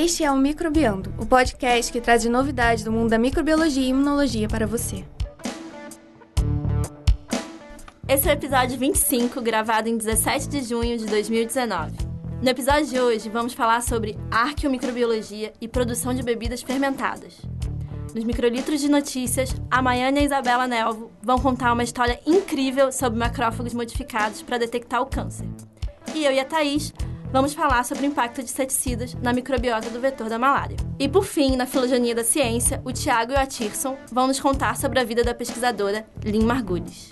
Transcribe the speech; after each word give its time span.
Este 0.00 0.22
é 0.22 0.30
o 0.30 0.36
Microbiando, 0.36 1.12
o 1.18 1.26
podcast 1.26 1.90
que 1.90 2.00
traz 2.00 2.24
novidades 2.24 2.84
do 2.84 2.92
mundo 2.92 3.10
da 3.10 3.18
microbiologia 3.18 3.82
e 3.82 3.88
imunologia 3.88 4.46
para 4.46 4.64
você. 4.64 5.04
Esse 8.06 8.28
é 8.28 8.30
o 8.30 8.34
episódio 8.34 8.78
25, 8.78 9.40
gravado 9.40 9.88
em 9.88 9.98
17 9.98 10.46
de 10.46 10.62
junho 10.62 10.96
de 10.96 11.04
2019. 11.04 11.96
No 12.40 12.48
episódio 12.48 12.86
de 12.86 13.00
hoje, 13.00 13.28
vamos 13.28 13.54
falar 13.54 13.82
sobre 13.82 14.16
arqueomicrobiologia 14.30 15.52
e 15.60 15.66
produção 15.66 16.14
de 16.14 16.22
bebidas 16.22 16.62
fermentadas. 16.62 17.34
Nos 18.14 18.22
microlitros 18.22 18.80
de 18.80 18.88
notícias, 18.88 19.52
a 19.68 19.82
Maiane 19.82 20.20
e 20.20 20.22
a 20.22 20.26
Isabela 20.26 20.68
Nelvo 20.68 21.10
vão 21.20 21.40
contar 21.40 21.72
uma 21.72 21.82
história 21.82 22.20
incrível 22.24 22.92
sobre 22.92 23.18
macrófagos 23.18 23.74
modificados 23.74 24.42
para 24.42 24.58
detectar 24.58 25.02
o 25.02 25.06
câncer. 25.06 25.48
E 26.14 26.24
eu 26.24 26.30
e 26.30 26.38
a 26.38 26.44
Thaís 26.44 26.94
vamos 27.30 27.52
falar 27.52 27.84
sobre 27.84 28.06
o 28.06 28.06
impacto 28.06 28.42
de 28.42 28.50
inseticidas 28.50 29.14
na 29.14 29.32
microbiota 29.32 29.90
do 29.90 30.00
vetor 30.00 30.28
da 30.28 30.38
malária. 30.38 30.76
E 30.98 31.08
por 31.08 31.24
fim, 31.24 31.56
na 31.56 31.66
filosonia 31.66 32.14
da 32.14 32.24
ciência, 32.24 32.80
o 32.84 32.92
Tiago 32.92 33.32
e 33.32 33.34
o 33.34 33.38
Atirson 33.38 33.96
vão 34.10 34.26
nos 34.26 34.40
contar 34.40 34.76
sobre 34.76 34.98
a 34.98 35.04
vida 35.04 35.22
da 35.22 35.34
pesquisadora 35.34 36.06
Lynn 36.24 36.44
Margulis. 36.44 37.10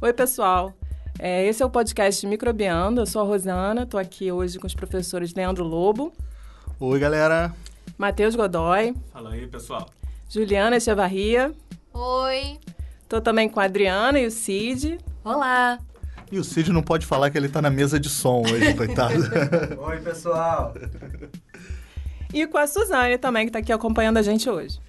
Oi, 0.00 0.12
pessoal. 0.12 0.74
É, 1.18 1.46
esse 1.46 1.62
é 1.62 1.66
o 1.66 1.70
podcast 1.70 2.26
Microbiando. 2.26 3.02
Eu 3.02 3.06
sou 3.06 3.22
a 3.22 3.24
Rosana, 3.24 3.82
estou 3.82 4.00
aqui 4.00 4.32
hoje 4.32 4.58
com 4.58 4.66
os 4.66 4.74
professores 4.74 5.32
Leandro 5.34 5.62
Lobo. 5.62 6.12
Oi, 6.80 6.98
galera. 6.98 7.54
Matheus 7.96 8.34
Godoy. 8.34 8.94
Fala 9.12 9.30
aí, 9.30 9.46
pessoal. 9.46 9.88
Juliana 10.28 10.76
Echevarria. 10.76 11.54
Oi. 11.94 12.58
Tô 13.08 13.20
também 13.20 13.48
com 13.48 13.60
a 13.60 13.64
Adriana 13.64 14.18
e 14.18 14.26
o 14.26 14.30
Cid. 14.30 14.98
Olá. 15.22 15.78
E 16.30 16.38
o 16.38 16.44
Cid 16.44 16.72
não 16.72 16.82
pode 16.82 17.04
falar 17.04 17.30
que 17.30 17.36
ele 17.36 17.48
tá 17.48 17.60
na 17.60 17.70
mesa 17.70 18.00
de 18.00 18.08
som 18.08 18.40
hoje, 18.40 18.72
coitado. 18.74 19.14
Oi, 19.78 20.00
pessoal. 20.00 20.74
E 22.32 22.46
com 22.46 22.56
a 22.56 22.66
Suzane 22.66 23.18
também, 23.18 23.44
que 23.44 23.52
tá 23.52 23.58
aqui 23.58 23.72
acompanhando 23.72 24.16
a 24.16 24.22
gente 24.22 24.48
hoje. 24.48 24.80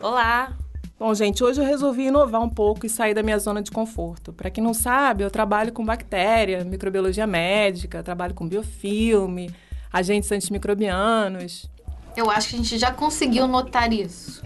Olá. 0.00 0.56
Bom, 0.96 1.12
gente, 1.14 1.42
hoje 1.42 1.60
eu 1.60 1.64
resolvi 1.64 2.04
inovar 2.06 2.40
um 2.40 2.48
pouco 2.48 2.86
e 2.86 2.88
sair 2.88 3.12
da 3.12 3.24
minha 3.24 3.36
zona 3.40 3.60
de 3.60 3.72
conforto. 3.72 4.32
Para 4.32 4.48
quem 4.50 4.62
não 4.62 4.72
sabe, 4.72 5.24
eu 5.24 5.30
trabalho 5.32 5.72
com 5.72 5.84
bactéria, 5.84 6.64
microbiologia 6.64 7.26
médica, 7.26 8.04
trabalho 8.04 8.34
com 8.34 8.46
biofilme, 8.46 9.52
agentes 9.92 10.30
antimicrobianos. 10.30 11.68
Eu 12.16 12.30
acho 12.30 12.48
que 12.48 12.54
a 12.56 12.58
gente 12.58 12.78
já 12.78 12.92
conseguiu 12.92 13.46
notar 13.46 13.92
isso. 13.92 14.42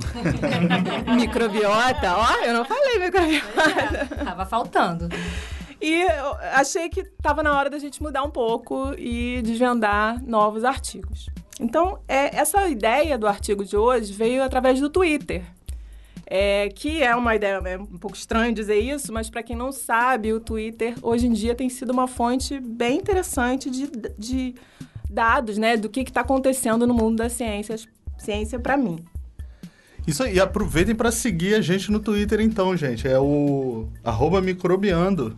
microbiota, 1.17 2.17
ó, 2.17 2.45
eu 2.45 2.55
não 2.55 2.65
falei 2.65 2.99
microbiota. 2.99 4.15
É, 4.21 4.25
tava 4.25 4.47
faltando. 4.47 5.09
E 5.81 6.03
eu 6.03 6.35
achei 6.55 6.89
que 6.89 7.01
estava 7.01 7.43
na 7.43 7.57
hora 7.57 7.69
da 7.69 7.79
gente 7.79 8.03
mudar 8.03 8.23
um 8.23 8.31
pouco 8.31 8.95
e 8.97 9.43
desvendar 9.43 10.23
novos 10.25 10.65
artigos. 10.65 11.29
Então, 11.61 11.99
é, 12.07 12.37
essa 12.37 12.67
ideia 12.69 13.19
do 13.19 13.27
artigo 13.27 13.65
de 13.65 13.77
hoje 13.77 14.13
veio 14.13 14.43
através 14.43 14.81
do 14.81 14.91
Twitter. 14.91 15.45
É, 16.29 16.69
que 16.71 17.05
é 17.05 17.15
uma 17.15 17.37
ideia 17.37 17.63
é 17.65 17.79
um 17.79 17.99
pouco 17.99 18.17
estranho 18.17 18.53
dizer 18.53 18.81
isso, 18.81 19.13
mas 19.13 19.31
para 19.31 19.45
quem 19.45 19.55
não 19.55 19.71
sabe, 19.71 20.33
o 20.33 20.41
Twitter 20.41 20.95
hoje 21.01 21.29
em 21.29 21.33
dia 21.33 21.55
tem 21.55 21.69
sido 21.69 21.91
uma 21.91 22.09
fonte 22.09 22.59
bem 22.59 22.99
interessante 22.99 23.71
de, 23.71 23.89
de 24.19 24.55
dados, 25.09 25.59
né, 25.59 25.77
do 25.77 25.89
que 25.89 26.01
está 26.01 26.21
acontecendo 26.21 26.87
no 26.87 26.95
mundo 26.95 27.17
das 27.17 27.33
ciências, 27.33 27.89
ciência 28.19 28.59
para 28.59 28.77
mim. 28.77 29.05
Isso 30.07 30.23
aí, 30.23 30.39
aproveitem 30.39 30.95
para 30.95 31.11
seguir 31.11 31.55
a 31.55 31.61
gente 31.61 31.91
no 31.91 31.99
Twitter 31.99 32.41
então, 32.41 32.77
gente. 32.77 33.09
É 33.09 33.19
o 33.19 33.89
arroba 34.05 34.41
microbiando. 34.41 35.37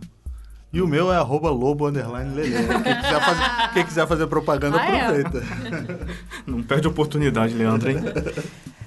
E 0.71 0.81
o 0.81 0.87
meu 0.87 1.11
é 1.11 1.15
arroba 1.15 1.49
lobo 1.49 1.87
underline 1.87 2.35
lelê. 2.35 2.57
Quem 2.83 2.95
quiser 2.95 3.21
fazer, 3.21 3.73
quem 3.73 3.85
quiser 3.85 4.07
fazer 4.07 4.27
propaganda, 4.27 4.79
Ah, 4.79 4.85
é? 4.95 5.01
aproveita. 5.01 5.43
Não 6.45 6.61
perde 6.61 6.85
a 6.87 6.91
oportunidade, 6.91 7.53
Leandro, 7.55 7.89
hein? 7.89 7.97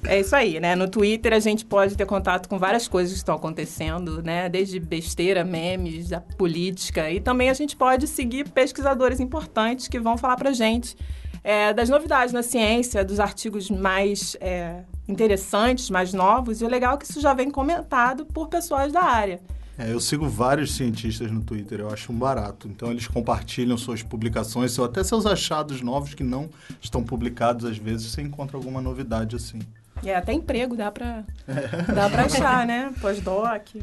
É 0.04 0.20
isso 0.20 0.34
aí, 0.34 0.60
né? 0.60 0.74
No 0.76 0.88
Twitter 0.88 1.32
a 1.32 1.38
gente 1.40 1.64
pode 1.64 1.96
ter 1.96 2.06
contato 2.06 2.48
com 2.48 2.58
várias 2.58 2.86
coisas 2.86 3.12
que 3.12 3.18
estão 3.18 3.34
acontecendo, 3.34 4.22
né? 4.22 4.48
Desde 4.48 4.78
besteira, 4.78 5.44
memes, 5.44 6.12
a 6.12 6.20
política. 6.20 7.10
E 7.10 7.20
também 7.20 7.50
a 7.50 7.54
gente 7.54 7.76
pode 7.76 8.06
seguir 8.06 8.48
pesquisadores 8.48 9.18
importantes 9.20 9.88
que 9.88 9.98
vão 9.98 10.16
falar 10.16 10.36
pra 10.36 10.52
gente 10.52 10.96
é, 11.42 11.72
das 11.72 11.88
novidades 11.88 12.32
na 12.32 12.42
ciência, 12.44 13.04
dos 13.04 13.18
artigos 13.18 13.68
mais 13.70 14.36
é, 14.40 14.82
interessantes, 15.08 15.90
mais 15.90 16.12
novos. 16.12 16.60
E 16.60 16.64
o 16.64 16.68
legal 16.68 16.94
é 16.94 16.96
que 16.96 17.04
isso 17.04 17.20
já 17.20 17.34
vem 17.34 17.50
comentado 17.50 18.24
por 18.26 18.48
pessoas 18.48 18.92
da 18.92 19.02
área. 19.02 19.40
É, 19.78 19.90
eu 19.90 20.00
sigo 20.00 20.28
vários 20.28 20.74
cientistas 20.74 21.30
no 21.30 21.42
Twitter, 21.42 21.80
eu 21.80 21.90
acho 21.90 22.12
um 22.12 22.18
barato. 22.18 22.68
Então 22.68 22.90
eles 22.90 23.06
compartilham 23.06 23.76
suas 23.78 24.02
publicações, 24.02 24.78
ou 24.78 24.84
até 24.84 25.02
seus 25.02 25.24
achados 25.26 25.80
novos 25.80 26.14
que 26.14 26.22
não 26.22 26.50
estão 26.80 27.02
publicados, 27.02 27.64
às 27.64 27.78
vezes 27.78 28.10
você 28.10 28.22
encontra 28.22 28.56
alguma 28.56 28.80
novidade 28.80 29.34
assim. 29.34 29.60
É, 30.04 30.14
até 30.14 30.32
emprego 30.32 30.76
dá 30.76 30.90
pra, 30.90 31.24
dá 31.94 32.10
pra 32.10 32.24
achar, 32.24 32.66
né? 32.66 32.92
Pós-doc. 33.00 33.76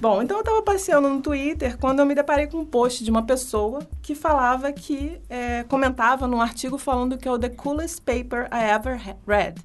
Bom, 0.00 0.22
então 0.22 0.36
eu 0.36 0.42
estava 0.42 0.62
passeando 0.62 1.08
no 1.08 1.20
Twitter 1.20 1.76
quando 1.76 1.98
eu 1.98 2.06
me 2.06 2.14
deparei 2.14 2.46
com 2.46 2.58
um 2.58 2.64
post 2.64 3.02
de 3.02 3.10
uma 3.10 3.24
pessoa 3.24 3.80
que 4.00 4.14
falava 4.14 4.72
que 4.72 5.20
é, 5.28 5.64
comentava 5.64 6.28
num 6.28 6.40
artigo 6.40 6.78
falando 6.78 7.18
que 7.18 7.26
é 7.26 7.32
o 7.32 7.38
The 7.38 7.48
Coolest 7.48 8.02
Paper 8.02 8.48
I 8.52 8.70
Ever 8.76 9.16
Read, 9.26 9.60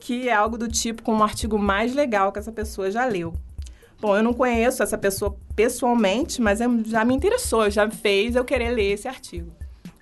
que 0.00 0.26
é 0.26 0.32
algo 0.32 0.56
do 0.56 0.68
tipo 0.68 1.02
como 1.02 1.20
o 1.20 1.22
artigo 1.22 1.58
mais 1.58 1.94
legal 1.94 2.32
que 2.32 2.38
essa 2.38 2.50
pessoa 2.50 2.90
já 2.90 3.04
leu. 3.04 3.34
Bom, 4.00 4.16
eu 4.16 4.22
não 4.22 4.32
conheço 4.32 4.82
essa 4.82 4.96
pessoa 4.96 5.36
pessoalmente, 5.56 6.40
mas 6.40 6.60
é- 6.60 6.66
já 6.86 7.04
me 7.04 7.14
interessou, 7.14 7.68
já 7.68 7.84
me 7.86 7.92
fez 7.92 8.36
eu 8.36 8.44
querer 8.44 8.70
ler 8.70 8.92
esse 8.92 9.08
artigo. 9.08 9.50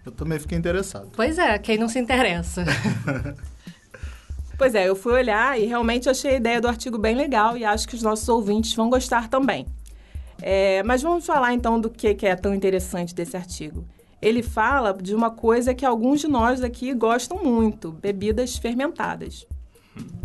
Eu 0.04 0.12
também 0.12 0.38
fiquei 0.38 0.56
interessado. 0.56 1.08
Pois 1.16 1.38
é, 1.38 1.58
quem 1.58 1.78
não 1.78 1.88
se 1.88 1.98
interessa. 1.98 2.64
Pois 4.58 4.74
é, 4.74 4.88
eu 4.88 4.96
fui 4.96 5.12
olhar 5.12 5.60
e 5.60 5.66
realmente 5.66 6.08
achei 6.08 6.30
a 6.30 6.36
ideia 6.36 6.60
do 6.62 6.66
artigo 6.68 6.96
bem 6.96 7.14
legal 7.14 7.58
e 7.58 7.64
acho 7.64 7.86
que 7.86 7.94
os 7.94 8.02
nossos 8.02 8.26
ouvintes 8.26 8.72
vão 8.72 8.88
gostar 8.88 9.28
também. 9.28 9.66
É, 10.40 10.82
mas 10.82 11.02
vamos 11.02 11.26
falar 11.26 11.52
então 11.52 11.78
do 11.78 11.90
que, 11.90 12.14
que 12.14 12.26
é 12.26 12.34
tão 12.34 12.54
interessante 12.54 13.14
desse 13.14 13.36
artigo. 13.36 13.84
Ele 14.20 14.42
fala 14.42 14.94
de 14.94 15.14
uma 15.14 15.30
coisa 15.30 15.74
que 15.74 15.84
alguns 15.84 16.20
de 16.20 16.28
nós 16.28 16.62
aqui 16.62 16.94
gostam 16.94 17.44
muito: 17.44 17.92
bebidas 17.92 18.56
fermentadas. 18.56 19.46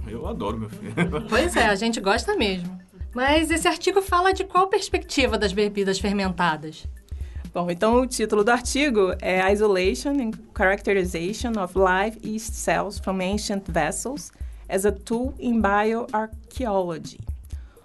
Eu 0.07 0.25
adoro, 0.25 0.57
meu 0.59 0.69
filho. 0.69 0.93
pois 1.27 1.55
é, 1.55 1.65
a 1.65 1.75
gente 1.75 1.99
gosta 1.99 2.35
mesmo. 2.35 2.80
Mas 3.13 3.51
esse 3.51 3.67
artigo 3.67 4.01
fala 4.01 4.33
de 4.33 4.45
qual 4.45 4.67
perspectiva 4.67 5.37
das 5.37 5.51
bebidas 5.51 5.99
fermentadas? 5.99 6.87
Bom, 7.53 7.69
então 7.69 7.99
o 7.99 8.07
título 8.07 8.45
do 8.45 8.49
artigo 8.49 9.13
é 9.21 9.51
Isolation 9.51 10.11
and 10.11 10.31
Characterization 10.57 11.51
of 11.61 11.77
Live 11.77 12.17
Yeast 12.23 12.53
Cells 12.53 12.99
from 12.99 13.19
Ancient 13.21 13.69
Vessels 13.69 14.31
as 14.69 14.85
a 14.85 14.91
Tool 14.93 15.33
in 15.37 15.61
Bioarchaeology. 15.61 17.19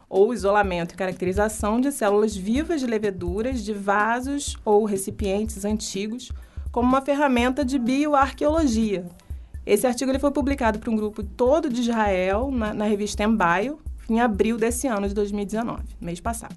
Ou 0.08 0.32
isolamento 0.32 0.94
e 0.94 0.96
caracterização 0.96 1.80
de 1.80 1.90
células 1.90 2.36
vivas 2.36 2.80
de 2.80 2.86
leveduras 2.86 3.64
de 3.64 3.72
vasos 3.72 4.56
ou 4.64 4.84
recipientes 4.84 5.64
antigos 5.64 6.30
como 6.70 6.88
uma 6.88 7.02
ferramenta 7.02 7.64
de 7.64 7.76
bioarqueologia. 7.80 9.04
Esse 9.66 9.88
artigo 9.88 10.12
ele 10.12 10.20
foi 10.20 10.30
publicado 10.30 10.78
por 10.78 10.88
um 10.88 10.94
grupo 10.94 11.24
todo 11.24 11.68
de 11.68 11.80
Israel 11.80 12.52
na, 12.52 12.72
na 12.72 12.84
revista 12.84 13.24
Embio 13.24 13.80
em 14.08 14.20
abril 14.20 14.56
desse 14.56 14.86
ano 14.86 15.08
de 15.08 15.14
2019, 15.14 15.82
mês 16.00 16.20
passado. 16.20 16.56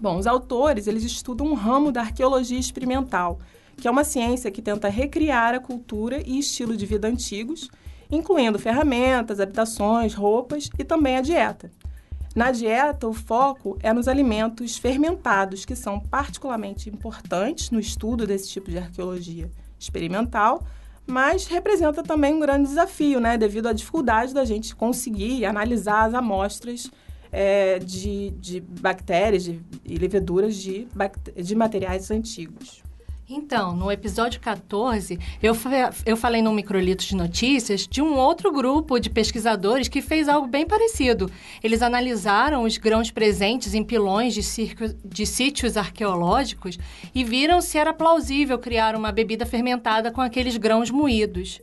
Bom, 0.00 0.18
os 0.18 0.26
autores 0.26 0.86
eles 0.86 1.04
estudam 1.04 1.46
um 1.46 1.54
ramo 1.54 1.92
da 1.92 2.00
arqueologia 2.00 2.58
experimental, 2.58 3.38
que 3.76 3.88
é 3.88 3.90
uma 3.90 4.04
ciência 4.04 4.50
que 4.50 4.62
tenta 4.62 4.88
recriar 4.88 5.54
a 5.54 5.60
cultura 5.60 6.22
e 6.24 6.38
estilo 6.38 6.76
de 6.76 6.86
vida 6.86 7.08
antigos, 7.08 7.70
incluindo 8.10 8.58
ferramentas, 8.58 9.40
habitações, 9.40 10.14
roupas 10.14 10.68
e 10.78 10.84
também 10.84 11.16
a 11.16 11.20
dieta. 11.20 11.70
Na 12.34 12.50
dieta, 12.50 13.06
o 13.06 13.14
foco 13.14 13.78
é 13.80 13.92
nos 13.92 14.08
alimentos 14.08 14.76
fermentados, 14.76 15.64
que 15.64 15.76
são 15.76 16.00
particularmente 16.00 16.90
importantes 16.90 17.70
no 17.70 17.78
estudo 17.78 18.26
desse 18.26 18.50
tipo 18.50 18.70
de 18.70 18.78
arqueologia 18.78 19.48
experimental, 19.78 20.64
mas 21.06 21.46
representa 21.46 22.02
também 22.02 22.34
um 22.34 22.40
grande 22.40 22.68
desafio, 22.68 23.20
né, 23.20 23.36
devido 23.36 23.68
à 23.68 23.72
dificuldade 23.72 24.32
da 24.32 24.44
gente 24.44 24.74
conseguir 24.74 25.44
analisar 25.44 26.04
as 26.04 26.14
amostras 26.14 26.90
é, 27.32 27.80
de, 27.80 28.30
de 28.30 28.60
bactérias 28.60 29.42
de, 29.42 29.60
e 29.84 29.96
leveduras 29.96 30.54
de, 30.54 30.86
de 31.36 31.54
materiais 31.54 32.10
antigos. 32.10 32.83
Então, 33.28 33.74
no 33.74 33.90
episódio 33.90 34.38
14, 34.38 35.18
eu, 35.42 35.56
eu 36.04 36.14
falei 36.16 36.42
no 36.42 36.52
Microlitos 36.52 37.06
de 37.06 37.16
Notícias 37.16 37.86
de 37.88 38.02
um 38.02 38.14
outro 38.14 38.52
grupo 38.52 38.98
de 38.98 39.08
pesquisadores 39.08 39.88
que 39.88 40.02
fez 40.02 40.28
algo 40.28 40.46
bem 40.46 40.66
parecido. 40.66 41.30
Eles 41.62 41.80
analisaram 41.80 42.64
os 42.64 42.76
grãos 42.76 43.10
presentes 43.10 43.72
em 43.72 43.82
pilões 43.82 44.34
de, 44.34 44.42
circo- 44.42 44.94
de 45.02 45.24
sítios 45.24 45.78
arqueológicos 45.78 46.78
e 47.14 47.24
viram 47.24 47.62
se 47.62 47.78
era 47.78 47.94
plausível 47.94 48.58
criar 48.58 48.94
uma 48.94 49.10
bebida 49.10 49.46
fermentada 49.46 50.10
com 50.12 50.20
aqueles 50.20 50.58
grãos 50.58 50.90
moídos. 50.90 51.62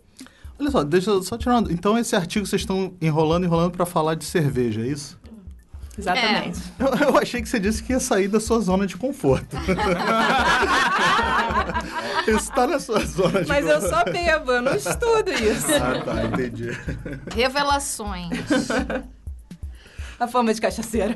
Olha 0.59 0.71
só, 0.71 0.83
deixa 0.83 1.11
eu 1.11 1.21
só 1.21 1.37
tirar 1.37 1.59
uma... 1.59 1.71
Então 1.71 1.95
esse 1.95 2.15
artigo 2.15 2.45
vocês 2.45 2.63
estão 2.63 2.93
enrolando, 2.99 3.43
enrolando 3.45 3.71
para 3.71 3.85
falar 3.85 4.15
de 4.15 4.25
cerveja, 4.25 4.81
é 4.81 4.87
isso? 4.87 5.20
Exatamente. 6.01 6.59
Eu, 6.79 6.87
eu 7.09 7.17
achei 7.17 7.41
que 7.41 7.47
você 7.49 7.59
disse 7.59 7.81
que 7.83 7.93
ia 7.93 7.99
sair 7.99 8.27
da 8.27 8.39
sua 8.39 8.59
zona 8.59 8.85
de 8.87 8.97
conforto. 8.97 9.55
Isso 12.27 12.51
tá 12.51 12.67
na 12.67 12.79
sua 12.79 13.05
zona 13.05 13.41
de 13.43 13.47
Mas 13.47 13.65
eu 13.65 13.79
conforto. 13.81 13.95
só 13.95 14.03
bebo, 14.11 14.51
eu 14.51 14.61
não 14.61 14.75
estudo 14.75 15.31
isso. 15.31 15.67
Ah, 15.73 16.01
tá, 16.03 16.23
entendi. 16.25 16.69
Revelações. 17.33 18.29
A 20.19 20.27
fama 20.27 20.53
de 20.53 20.61
cachaceira. 20.61 21.15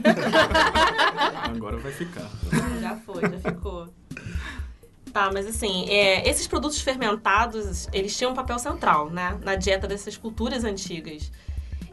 Agora 1.44 1.78
vai 1.78 1.92
ficar. 1.92 2.28
Já 2.82 2.96
foi, 2.98 3.22
já 3.22 3.52
ficou. 3.52 3.88
Tá, 5.14 5.30
mas 5.32 5.46
assim, 5.48 5.88
é, 5.90 6.28
esses 6.30 6.48
produtos 6.48 6.82
fermentados, 6.82 7.88
eles 7.94 8.18
tinham 8.18 8.32
um 8.32 8.36
papel 8.36 8.60
central, 8.60 9.10
né? 9.10 9.38
Na 9.44 9.56
dieta 9.56 9.88
dessas 9.88 10.18
culturas 10.18 10.64
antigas. 10.64 11.32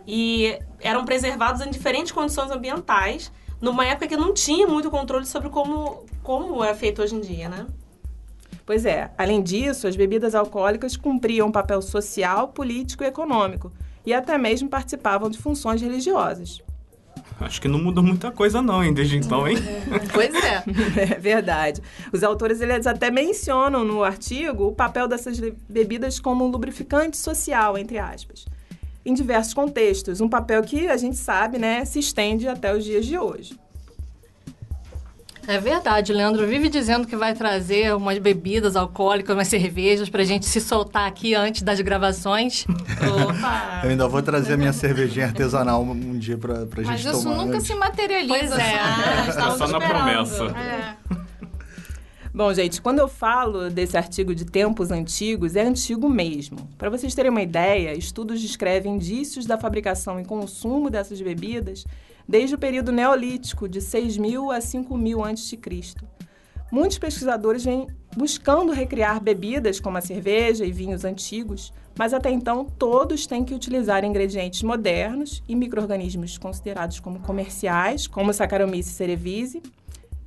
E 0.07 0.59
eram 0.81 1.05
preservados 1.05 1.61
em 1.61 1.71
diferentes 1.71 2.13
condições 2.13 2.51
ambientais, 2.51 3.33
numa 3.61 3.87
época 3.87 4.09
que 4.09 4.17
não 4.17 4.35
tinha 4.35 4.67
muito 4.67 4.91
controle 4.91 5.25
sobre 5.25 5.49
como, 5.49 6.05
como 6.23 6.63
é 6.65 6.75
feito 6.75 7.03
hoje 7.03 7.15
em 7.15 7.21
dia, 7.21 7.49
né? 7.49 7.67
Pois 8.67 8.85
é, 8.85 9.11
além 9.19 9.43
disso, 9.43 9.87
as 9.87 9.97
bebidas 9.97 10.35
alcoólicas 10.35 10.97
cumpriam 10.97 11.49
um 11.49 11.53
papel 11.53 11.83
social, 11.83 12.49
político 12.49 13.03
e 13.03 13.07
econômico, 13.07 13.73
e 14.05 14.13
até 14.13 14.39
mesmo 14.39 14.69
participavam 14.69 15.29
de 15.31 15.39
funções 15.39 15.81
religiosas. 15.81 16.63
Acho 17.41 17.61
que 17.61 17.69
não 17.69 17.79
mudou 17.79 18.05
muita 18.05 18.31
coisa 18.31 18.63
não, 18.63 18.85
hein, 18.85 18.93
desde 18.93 19.17
então, 19.17 19.49
hein? 19.49 19.57
pois 20.15 20.33
é. 20.35 20.63
É 21.15 21.19
verdade. 21.19 21.81
Os 22.13 22.23
autores 22.23 22.61
eles 22.61 22.87
até 22.87 23.11
mencionam 23.11 23.85
no 23.85 24.05
artigo 24.05 24.69
o 24.69 24.73
papel 24.73 25.09
dessas 25.09 25.41
bebidas 25.69 26.21
como 26.21 26.45
um 26.45 26.49
lubrificante 26.49 27.17
social, 27.17 27.77
entre 27.77 27.99
aspas. 27.99 28.45
Em 29.05 29.15
diversos 29.15 29.53
contextos, 29.53 30.21
um 30.21 30.29
papel 30.29 30.63
que 30.63 30.89
a 30.89 30.97
gente 30.97 31.17
sabe, 31.17 31.59
né, 31.59 31.85
se 31.85 31.99
estende 31.99 32.47
até 32.47 32.75
os 32.75 32.85
dias 32.85 33.05
de 33.05 33.19
hoje. 33.19 33.59
É 35.49 35.59
verdade, 35.59 36.13
o 36.13 36.15
Leandro 36.17 36.47
vive 36.47 36.69
dizendo 36.69 37.05
que 37.05 37.17
vai 37.17 37.35
trazer 37.35 37.93
umas 37.97 38.17
bebidas 38.19 38.77
alcoólicas, 38.77 39.35
umas 39.37 39.49
cervejas 39.49 40.09
pra 40.09 40.23
gente 40.23 40.47
se 40.47 40.61
soltar 40.61 41.09
aqui 41.09 41.35
antes 41.35 41.63
das 41.63 41.81
gravações. 41.81 42.65
Opa! 43.29 43.81
Eu 43.83 43.91
ainda 43.91 44.07
vou 44.07 44.23
trazer 44.23 44.53
a 44.53 44.57
minha 44.57 44.73
cervejinha 44.73 45.27
artesanal 45.27 45.83
um, 45.83 46.17
dia 46.17 46.39
pra, 46.39 46.65
pra 46.67 46.85
Mas 46.85 47.01
gente 47.01 47.13
isso 47.13 47.25
tomar. 47.25 47.37
nunca 47.45 47.57
antes. 47.57 47.67
se 47.67 47.75
materializa. 47.75 48.39
Pois 48.39 48.53
é. 48.53 48.75
Ah, 48.79 49.23
Tá 49.25 49.29
estávamos 49.31 49.59
só 49.59 49.67
na 49.67 49.79
esperando. 49.79 50.05
promessa. 50.05 50.45
É. 50.57 50.97
Bom, 52.35 52.55
gente, 52.55 52.81
quando 52.81 52.99
eu 52.99 53.09
falo 53.09 53.69
desse 53.69 53.95
artigo 53.95 54.35
de 54.35 54.47
tempos 54.47 54.91
antigos, 54.91 55.55
é 55.55 55.61
antigo 55.61 56.09
mesmo. 56.09 56.67
Para 56.79 56.89
vocês 56.89 57.15
terem 57.15 57.31
uma 57.31 57.43
ideia, 57.43 57.93
estudos 57.93 58.41
descrevem 58.41 58.95
indícios 58.95 59.45
da 59.45 59.59
fabricação 59.59 60.19
e 60.19 60.25
consumo 60.25 60.89
dessas 60.89 61.21
bebidas 61.21 61.85
desde 62.27 62.55
o 62.55 62.59
período 62.59 62.91
neolítico, 62.91 63.69
de 63.69 63.81
6.000 63.81 64.57
a 64.57 64.61
5.000 64.61 65.31
a.C. 65.31 66.07
Muitos 66.71 66.97
pesquisadores 66.97 67.67
vêm 67.67 67.87
buscando 68.17 68.73
recriar 68.73 69.21
bebidas 69.21 69.79
como 69.79 69.99
a 69.99 70.01
cerveja 70.01 70.65
e 70.65 70.73
vinhos 70.73 71.05
antigos, 71.05 71.71
mas 71.99 72.15
até 72.15 72.31
então 72.31 72.65
todos 72.65 73.27
têm 73.27 73.45
que 73.45 73.53
utilizar 73.53 74.07
ingredientes 74.07 74.63
modernos 74.63 75.43
e 75.47 75.55
micro-organismos 75.55 76.39
considerados 76.39 76.99
como 76.99 77.21
comerciais, 77.21 78.07
como 78.07 78.33
Saccharomyces 78.33 78.95
cerevisiae, 78.95 79.63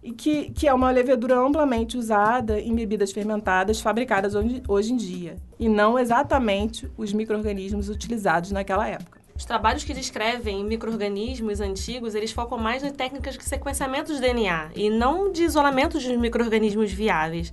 e 0.05 0.11
que, 0.11 0.51
que 0.51 0.67
é 0.67 0.73
uma 0.73 0.91
levedura 0.91 1.35
amplamente 1.35 1.97
usada 1.97 2.59
em 2.59 2.75
bebidas 2.75 3.11
fermentadas 3.11 3.81
fabricadas 3.81 4.35
hoje, 4.35 4.61
hoje 4.67 4.93
em 4.93 4.97
dia, 4.97 5.35
e 5.59 5.67
não 5.67 5.97
exatamente 5.97 6.87
os 6.95 7.11
micro-organismos 7.11 7.89
utilizados 7.89 8.51
naquela 8.51 8.87
época. 8.87 9.19
Os 9.35 9.43
trabalhos 9.43 9.83
que 9.83 9.95
descrevem 9.95 10.63
micro-organismos 10.63 11.59
antigos, 11.59 12.13
eles 12.13 12.31
focam 12.31 12.57
mais 12.57 12.83
em 12.83 12.91
técnicas 12.91 13.35
de 13.35 13.43
sequenciamento 13.43 14.13
de 14.13 14.21
DNA 14.21 14.69
e 14.75 14.91
não 14.91 15.31
de 15.31 15.43
isolamento 15.43 15.99
de 15.99 16.15
micro-organismos 16.15 16.91
viáveis. 16.91 17.51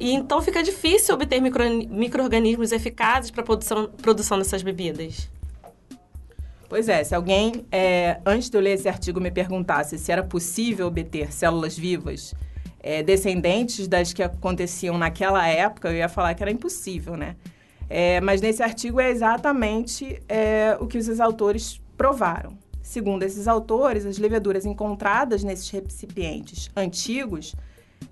E 0.00 0.12
então 0.12 0.40
fica 0.42 0.62
difícil 0.62 1.14
obter 1.14 1.40
micro- 1.40 1.62
micro-organismos 1.90 2.72
eficazes 2.72 3.30
para 3.30 3.42
a 3.42 3.44
produção, 3.44 3.86
produção 4.02 4.38
dessas 4.38 4.62
bebidas. 4.62 5.28
Pois 6.70 6.88
é, 6.88 7.02
se 7.02 7.16
alguém, 7.16 7.66
é, 7.72 8.20
antes 8.24 8.48
de 8.48 8.56
eu 8.56 8.60
ler 8.60 8.74
esse 8.74 8.88
artigo, 8.88 9.20
me 9.20 9.32
perguntasse 9.32 9.98
se 9.98 10.12
era 10.12 10.22
possível 10.22 10.86
obter 10.86 11.32
células 11.32 11.76
vivas 11.76 12.32
é, 12.80 13.02
descendentes 13.02 13.88
das 13.88 14.12
que 14.12 14.22
aconteciam 14.22 14.96
naquela 14.96 15.44
época, 15.48 15.88
eu 15.88 15.96
ia 15.96 16.08
falar 16.08 16.32
que 16.32 16.44
era 16.44 16.52
impossível, 16.52 17.16
né? 17.16 17.34
É, 17.88 18.20
mas 18.20 18.40
nesse 18.40 18.62
artigo 18.62 19.00
é 19.00 19.10
exatamente 19.10 20.22
é, 20.28 20.76
o 20.78 20.86
que 20.86 20.96
os 20.96 21.18
autores 21.18 21.80
provaram. 21.96 22.56
Segundo 22.80 23.24
esses 23.24 23.48
autores, 23.48 24.06
as 24.06 24.16
leveduras 24.18 24.64
encontradas 24.64 25.42
nesses 25.42 25.68
recipientes 25.70 26.70
antigos 26.76 27.52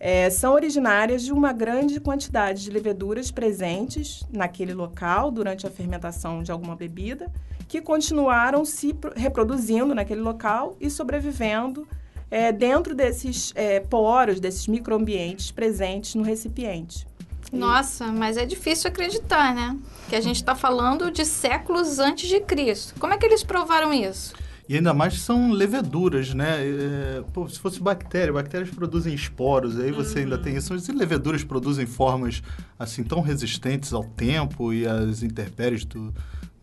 é, 0.00 0.30
são 0.30 0.52
originárias 0.52 1.22
de 1.22 1.32
uma 1.32 1.52
grande 1.52 2.00
quantidade 2.00 2.64
de 2.64 2.72
leveduras 2.72 3.30
presentes 3.30 4.26
naquele 4.32 4.74
local 4.74 5.30
durante 5.30 5.64
a 5.64 5.70
fermentação 5.70 6.42
de 6.42 6.50
alguma 6.50 6.74
bebida, 6.74 7.30
que 7.68 7.80
continuaram 7.82 8.64
se 8.64 8.94
pro- 8.94 9.12
reproduzindo 9.14 9.94
naquele 9.94 10.20
local 10.22 10.76
e 10.80 10.88
sobrevivendo 10.90 11.86
é, 12.30 12.50
dentro 12.50 12.94
desses 12.94 13.52
é, 13.54 13.78
poros, 13.80 14.40
desses 14.40 14.66
microambientes 14.66 15.50
presentes 15.50 16.14
no 16.14 16.22
recipiente. 16.22 17.06
Nossa, 17.52 18.08
mas 18.08 18.36
é 18.36 18.44
difícil 18.44 18.88
acreditar, 18.90 19.54
né? 19.54 19.78
Que 20.08 20.16
a 20.16 20.20
gente 20.20 20.36
está 20.36 20.54
falando 20.54 21.10
de 21.10 21.24
séculos 21.24 21.98
antes 21.98 22.28
de 22.28 22.40
Cristo. 22.40 22.94
Como 22.98 23.12
é 23.14 23.16
que 23.16 23.24
eles 23.24 23.42
provaram 23.42 23.92
isso? 23.92 24.34
E 24.68 24.74
ainda 24.76 24.92
mais 24.92 25.14
que 25.14 25.20
são 25.20 25.50
leveduras, 25.50 26.34
né? 26.34 26.58
É, 26.60 27.22
pô, 27.32 27.48
se 27.48 27.58
fosse 27.58 27.80
bactéria, 27.80 28.34
bactérias 28.34 28.68
produzem 28.68 29.14
esporos, 29.14 29.80
aí 29.80 29.90
você 29.90 30.18
ainda 30.18 30.36
tem 30.36 30.56
isso. 30.56 30.74
Mas 30.74 30.86
e 30.88 30.92
leveduras 30.92 31.42
produzem 31.42 31.86
formas 31.86 32.42
assim 32.78 33.02
tão 33.02 33.22
resistentes 33.22 33.94
ao 33.94 34.04
tempo 34.04 34.70
e 34.70 34.86
às 34.86 35.22
intempéries 35.22 35.86
do, 35.86 36.12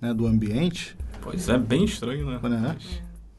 né, 0.05 0.13
do 0.13 0.27
ambiente? 0.27 0.95
Pois 1.21 1.49
é, 1.49 1.57
bem 1.57 1.83
estranho, 1.83 2.27
né? 2.27 2.39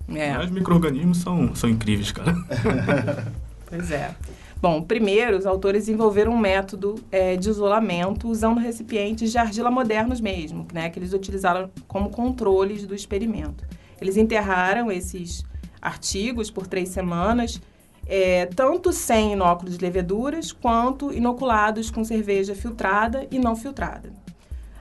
Né? 0.08 0.28
É. 0.28 0.34
Mas 0.36 0.50
micro-organismos 0.50 1.18
são, 1.18 1.54
são 1.54 1.70
incríveis, 1.70 2.12
cara. 2.12 2.34
Pois 3.68 3.90
é. 3.90 4.14
Bom, 4.62 4.80
primeiro, 4.80 5.36
os 5.36 5.44
autores 5.44 5.86
desenvolveram 5.86 6.32
um 6.32 6.38
método 6.38 6.94
é, 7.10 7.34
de 7.34 7.48
isolamento 7.48 8.28
usando 8.28 8.58
recipientes 8.58 9.32
de 9.32 9.38
argila 9.38 9.72
modernos 9.72 10.20
mesmo, 10.20 10.68
né, 10.72 10.88
que 10.88 11.00
eles 11.00 11.12
utilizaram 11.12 11.68
como 11.88 12.08
controles 12.10 12.86
do 12.86 12.94
experimento. 12.94 13.64
Eles 14.00 14.16
enterraram 14.16 14.88
esses 14.88 15.44
artigos 15.82 16.48
por 16.48 16.68
três 16.68 16.90
semanas, 16.90 17.60
é, 18.06 18.46
tanto 18.46 18.92
sem 18.92 19.32
inóculos 19.32 19.76
de 19.76 19.84
leveduras, 19.84 20.52
quanto 20.52 21.12
inoculados 21.12 21.90
com 21.90 22.04
cerveja 22.04 22.54
filtrada 22.54 23.26
e 23.32 23.40
não 23.40 23.56
filtrada. 23.56 24.12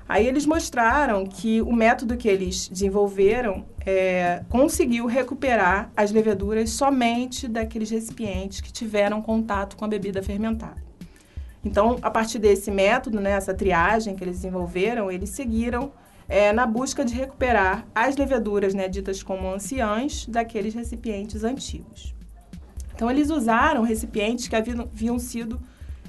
Aí 0.07 0.27
eles 0.27 0.45
mostraram 0.45 1.25
que 1.25 1.61
o 1.63 1.73
método 1.73 2.15
que 2.15 2.27
eles 2.27 2.67
desenvolveram 2.67 3.65
é, 3.83 4.43
conseguiu 4.49 5.07
recuperar 5.07 5.91
as 5.97 6.11
leveduras 6.11 6.69
somente 6.69 7.47
daqueles 7.47 7.89
recipientes 7.89 8.61
que 8.61 8.71
tiveram 8.71 9.19
contato 9.21 9.75
com 9.75 9.83
a 9.83 9.87
bebida 9.87 10.21
fermentada. 10.21 10.83
Então, 11.63 11.97
a 12.03 12.11
partir 12.11 12.37
desse 12.37 12.69
método, 12.69 13.19
né, 13.19 13.31
essa 13.31 13.51
triagem 13.51 14.15
que 14.15 14.23
eles 14.23 14.35
desenvolveram, 14.37 15.11
eles 15.11 15.31
seguiram 15.31 15.91
é, 16.29 16.53
na 16.53 16.67
busca 16.67 17.03
de 17.03 17.15
recuperar 17.15 17.87
as 17.93 18.15
leveduras 18.15 18.75
né, 18.75 18.87
ditas 18.87 19.23
como 19.23 19.51
anciãs 19.51 20.27
daqueles 20.27 20.75
recipientes 20.75 21.43
antigos. 21.43 22.13
Então, 22.93 23.09
eles 23.09 23.31
usaram 23.31 23.81
recipientes 23.81 24.47
que 24.47 24.55
haviam, 24.55 24.81
haviam 24.81 25.17
sido, 25.17 25.59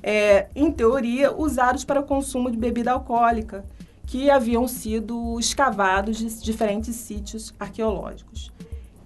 é, 0.03 0.49
em 0.55 0.71
teoria, 0.71 1.35
usados 1.35 1.83
para 1.83 2.01
o 2.01 2.05
consumo 2.05 2.51
de 2.51 2.59
bebida 2.59 2.93
alcoólica, 2.93 3.65
que 4.07 4.31
haviam 4.31 4.69
sido 4.69 5.39
escavados 5.39 6.19
de 6.19 6.43
diferentes 6.43 6.95
sítios 6.95 7.53
arqueológicos. 7.59 8.53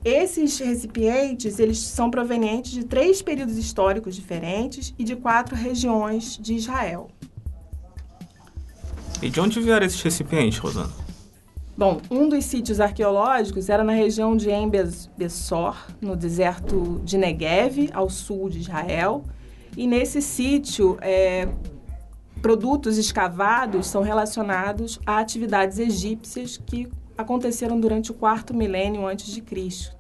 Esses 0.04 0.58
recipientes, 0.58 1.58
eles 1.58 1.78
são 1.78 2.10
provenientes 2.10 2.72
de 2.72 2.84
três 2.84 3.20
períodos 3.20 3.58
históricos 3.58 4.14
diferentes 4.14 4.94
e 4.98 5.04
de 5.04 5.16
quatro 5.16 5.54
regiões 5.54 6.38
de 6.38 6.54
Israel. 6.54 7.10
E 9.22 9.28
de 9.28 9.40
onde 9.40 9.60
vieram 9.60 9.84
esses 9.84 10.00
recipientes, 10.00 10.58
Rosana? 10.58 10.90
Bom, 11.76 12.00
um 12.10 12.28
dos 12.28 12.44
sítios 12.44 12.80
arqueológicos 12.80 13.68
era 13.68 13.82
na 13.84 13.92
região 13.92 14.36
de 14.36 14.50
Em 14.50 14.70
Bessor, 15.16 15.76
no 16.00 16.16
deserto 16.16 17.00
de 17.04 17.16
Negev, 17.16 17.90
ao 17.92 18.08
sul 18.08 18.48
de 18.48 18.60
Israel. 18.60 19.24
E 19.76 19.86
nesse 19.86 20.20
sítio, 20.20 20.98
é, 21.00 21.48
produtos 22.40 22.96
escavados 22.98 23.86
são 23.86 24.02
relacionados 24.02 24.98
a 25.06 25.18
atividades 25.18 25.78
egípcias 25.78 26.56
que 26.56 26.88
aconteceram 27.16 27.78
durante 27.78 28.10
o 28.10 28.14
quarto 28.14 28.54
milênio 28.54 29.06
antes 29.06 29.26
de 29.26 29.40
Cristo, 29.40 29.96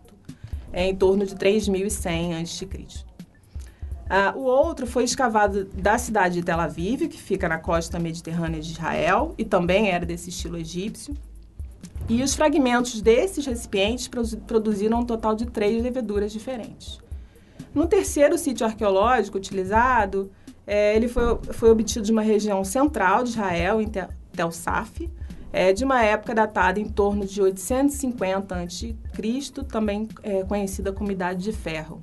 é, 0.72 0.88
em 0.88 0.96
torno 0.96 1.26
de 1.26 1.34
3100 1.34 2.34
antes 2.34 2.58
de 2.58 2.66
Cristo. 2.66 3.10
Ah, 4.08 4.32
o 4.34 4.42
outro 4.42 4.86
foi 4.86 5.04
escavado 5.04 5.66
da 5.66 5.96
cidade 5.96 6.36
de 6.36 6.42
Tel 6.42 6.58
Aviv, 6.58 7.06
que 7.08 7.20
fica 7.20 7.48
na 7.48 7.58
costa 7.58 7.98
mediterrânea 7.98 8.60
de 8.60 8.72
Israel, 8.72 9.34
e 9.38 9.44
também 9.44 9.90
era 9.90 10.04
desse 10.04 10.30
estilo 10.30 10.56
egípcio. 10.56 11.14
E 12.08 12.20
os 12.20 12.34
fragmentos 12.34 13.00
desses 13.00 13.46
recipientes 13.46 14.08
produziram 14.08 15.00
um 15.00 15.04
total 15.04 15.36
de 15.36 15.46
três 15.46 15.80
leveduras 15.80 16.32
diferentes. 16.32 16.98
No 17.72 17.86
terceiro 17.86 18.36
sítio 18.36 18.66
arqueológico 18.66 19.38
utilizado, 19.38 20.32
é, 20.70 20.94
ele 20.94 21.08
foi, 21.08 21.36
foi 21.50 21.68
obtido 21.68 22.04
de 22.06 22.12
uma 22.12 22.22
região 22.22 22.62
central 22.62 23.24
de 23.24 23.30
Israel, 23.30 23.80
em 23.80 23.88
Tel 23.88 24.52
Saf, 24.52 25.10
é, 25.52 25.72
de 25.72 25.84
uma 25.84 26.00
época 26.00 26.32
datada 26.32 26.78
em 26.78 26.88
torno 26.88 27.26
de 27.26 27.42
850 27.42 28.54
a.C., 28.54 28.94
também 29.68 30.08
é, 30.22 30.44
conhecida 30.44 30.92
como 30.92 31.10
Idade 31.10 31.42
de 31.42 31.52
Ferro. 31.52 31.98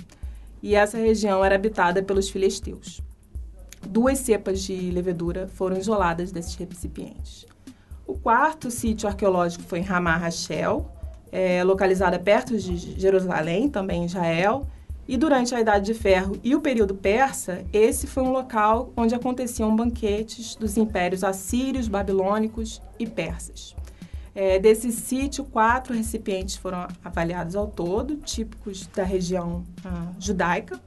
E 0.61 0.75
essa 0.75 0.97
região 0.97 1.45
era 1.45 1.55
habitada 1.55 2.03
pelos 2.03 2.29
filisteus. 2.29 2.99
Duas 3.87 4.17
cepas 4.17 4.61
de 4.61 4.91
levedura 4.91 5.47
foram 5.47 5.77
isoladas 5.77 6.33
desses 6.33 6.53
recipientes. 6.55 7.45
O 8.05 8.17
quarto 8.17 8.69
sítio 8.69 9.07
arqueológico 9.07 9.63
foi 9.63 9.79
em 9.79 9.83
Ramah 9.83 10.17
Rachel, 10.17 10.91
é, 11.31 11.63
localizada 11.63 12.19
perto 12.19 12.57
de 12.57 12.99
Jerusalém, 12.99 13.69
também 13.69 14.01
em 14.01 14.05
Israel, 14.07 14.67
e 15.07 15.15
durante 15.15 15.55
a 15.55 15.61
Idade 15.61 15.85
de 15.85 15.93
Ferro 15.93 16.37
e 16.43 16.53
o 16.53 16.59
período 16.59 16.93
persa, 16.93 17.65
esse 17.71 18.05
foi 18.05 18.23
um 18.23 18.31
local 18.31 18.91
onde 18.97 19.15
aconteciam 19.15 19.73
banquetes 19.75 20.55
dos 20.55 20.75
impérios 20.75 21.23
assírios, 21.23 21.87
babilônicos 21.87 22.81
e 22.99 23.07
persas. 23.07 23.75
É, 24.35 24.59
desse 24.59 24.91
sítio, 24.91 25.45
quatro 25.45 25.95
recipientes 25.95 26.57
foram 26.57 26.87
avaliados 27.03 27.55
ao 27.55 27.67
todo, 27.67 28.17
típicos 28.17 28.85
da 28.87 29.03
região 29.03 29.63
ah, 29.83 30.11
judaica, 30.19 30.79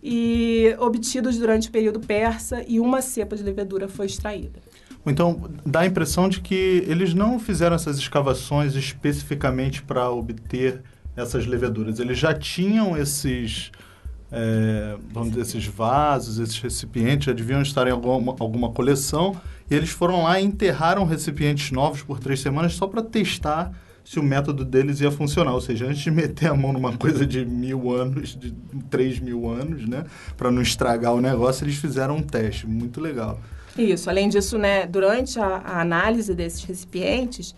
e 0.00 0.76
obtidos 0.78 1.38
durante 1.38 1.68
o 1.68 1.72
período 1.72 1.98
persa, 1.98 2.62
e 2.68 2.78
uma 2.78 3.02
cepa 3.02 3.34
de 3.34 3.42
levedura 3.42 3.88
foi 3.88 4.06
extraída. 4.06 4.60
Então, 5.04 5.50
dá 5.64 5.80
a 5.80 5.86
impressão 5.86 6.28
de 6.28 6.40
que 6.40 6.84
eles 6.86 7.14
não 7.14 7.40
fizeram 7.40 7.74
essas 7.74 7.98
escavações 7.98 8.74
especificamente 8.76 9.82
para 9.82 10.08
obter 10.10 10.82
essas 11.18 11.46
leveduras. 11.46 11.98
Eles 11.98 12.18
já 12.18 12.32
tinham 12.32 12.96
esses, 12.96 13.70
é, 14.30 14.96
vamos 15.12 15.30
dizer, 15.30 15.42
esses 15.42 15.66
vasos, 15.66 16.38
esses 16.38 16.58
recipientes, 16.58 17.26
já 17.26 17.32
deviam 17.32 17.60
estar 17.60 17.86
em 17.86 17.90
alguma, 17.90 18.34
alguma 18.38 18.70
coleção, 18.70 19.36
e 19.70 19.74
eles 19.74 19.90
foram 19.90 20.22
lá 20.22 20.40
e 20.40 20.44
enterraram 20.44 21.04
recipientes 21.04 21.70
novos 21.70 22.02
por 22.02 22.18
três 22.18 22.40
semanas 22.40 22.74
só 22.74 22.86
para 22.86 23.02
testar 23.02 23.72
se 24.04 24.18
o 24.18 24.22
método 24.22 24.64
deles 24.64 25.00
ia 25.00 25.10
funcionar. 25.10 25.52
Ou 25.52 25.60
seja, 25.60 25.86
antes 25.86 26.00
de 26.00 26.10
meter 26.10 26.50
a 26.50 26.54
mão 26.54 26.72
numa 26.72 26.96
coisa 26.96 27.26
de 27.26 27.44
mil 27.44 27.90
anos, 27.90 28.34
de 28.34 28.54
três 28.88 29.18
mil 29.18 29.50
anos, 29.50 29.86
né, 29.86 30.04
para 30.36 30.50
não 30.50 30.62
estragar 30.62 31.12
o 31.12 31.20
negócio, 31.20 31.64
eles 31.64 31.76
fizeram 31.76 32.16
um 32.16 32.22
teste. 32.22 32.66
Muito 32.66 33.00
legal. 33.00 33.38
Isso. 33.76 34.08
Além 34.08 34.28
disso, 34.28 34.56
né, 34.56 34.86
durante 34.86 35.38
a, 35.38 35.58
a 35.58 35.80
análise 35.82 36.34
desses 36.34 36.64
recipientes, 36.64 37.54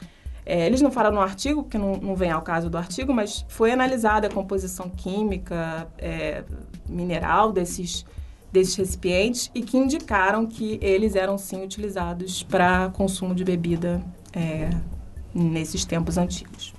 é, 0.51 0.67
eles 0.67 0.81
não 0.81 0.91
falam 0.91 1.13
no 1.13 1.21
artigo, 1.21 1.63
porque 1.63 1.79
não, 1.79 1.93
não 1.93 2.17
vem 2.17 2.33
ao 2.33 2.43
caso 2.43 2.69
do 2.69 2.77
artigo, 2.77 3.15
mas 3.15 3.45
foi 3.47 3.71
analisada 3.71 4.27
a 4.27 4.31
composição 4.31 4.91
química, 4.91 5.87
é, 5.97 6.43
mineral 6.89 7.53
desses, 7.53 8.05
desses 8.51 8.75
recipientes 8.75 9.49
e 9.55 9.63
que 9.63 9.79
indicaram 9.79 10.45
que 10.45 10.77
eles 10.83 11.15
eram 11.15 11.39
sim 11.39 11.63
utilizados 11.63 12.43
para 12.43 12.91
consumo 12.91 13.33
de 13.33 13.45
bebida 13.45 14.03
é, 14.33 14.71
nesses 15.33 15.85
tempos 15.85 16.19
antigos. 16.19 16.75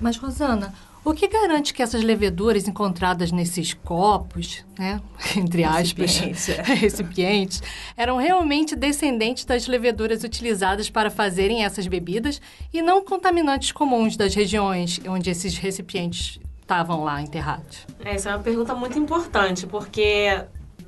Mas, 0.00 0.16
Rosana, 0.16 0.74
o 1.04 1.12
que 1.12 1.26
garante 1.26 1.74
que 1.74 1.82
essas 1.82 2.02
leveduras 2.02 2.68
encontradas 2.68 3.32
nesses 3.32 3.74
copos, 3.74 4.64
né, 4.78 5.00
entre 5.36 5.64
aspas, 5.64 6.18
recipientes, 6.18 6.48
é. 6.48 6.62
recipientes, 6.74 7.62
eram 7.96 8.16
realmente 8.16 8.76
descendentes 8.76 9.44
das 9.44 9.66
leveduras 9.66 10.22
utilizadas 10.22 10.88
para 10.88 11.10
fazerem 11.10 11.64
essas 11.64 11.86
bebidas 11.86 12.40
e 12.72 12.80
não 12.80 13.04
contaminantes 13.04 13.72
comuns 13.72 14.16
das 14.16 14.34
regiões 14.34 15.00
onde 15.06 15.30
esses 15.30 15.56
recipientes 15.56 16.38
estavam 16.60 17.04
lá 17.04 17.20
enterrados? 17.20 17.86
Essa 18.04 18.30
é 18.30 18.36
uma 18.36 18.42
pergunta 18.42 18.74
muito 18.74 18.98
importante, 18.98 19.66
porque 19.66 20.28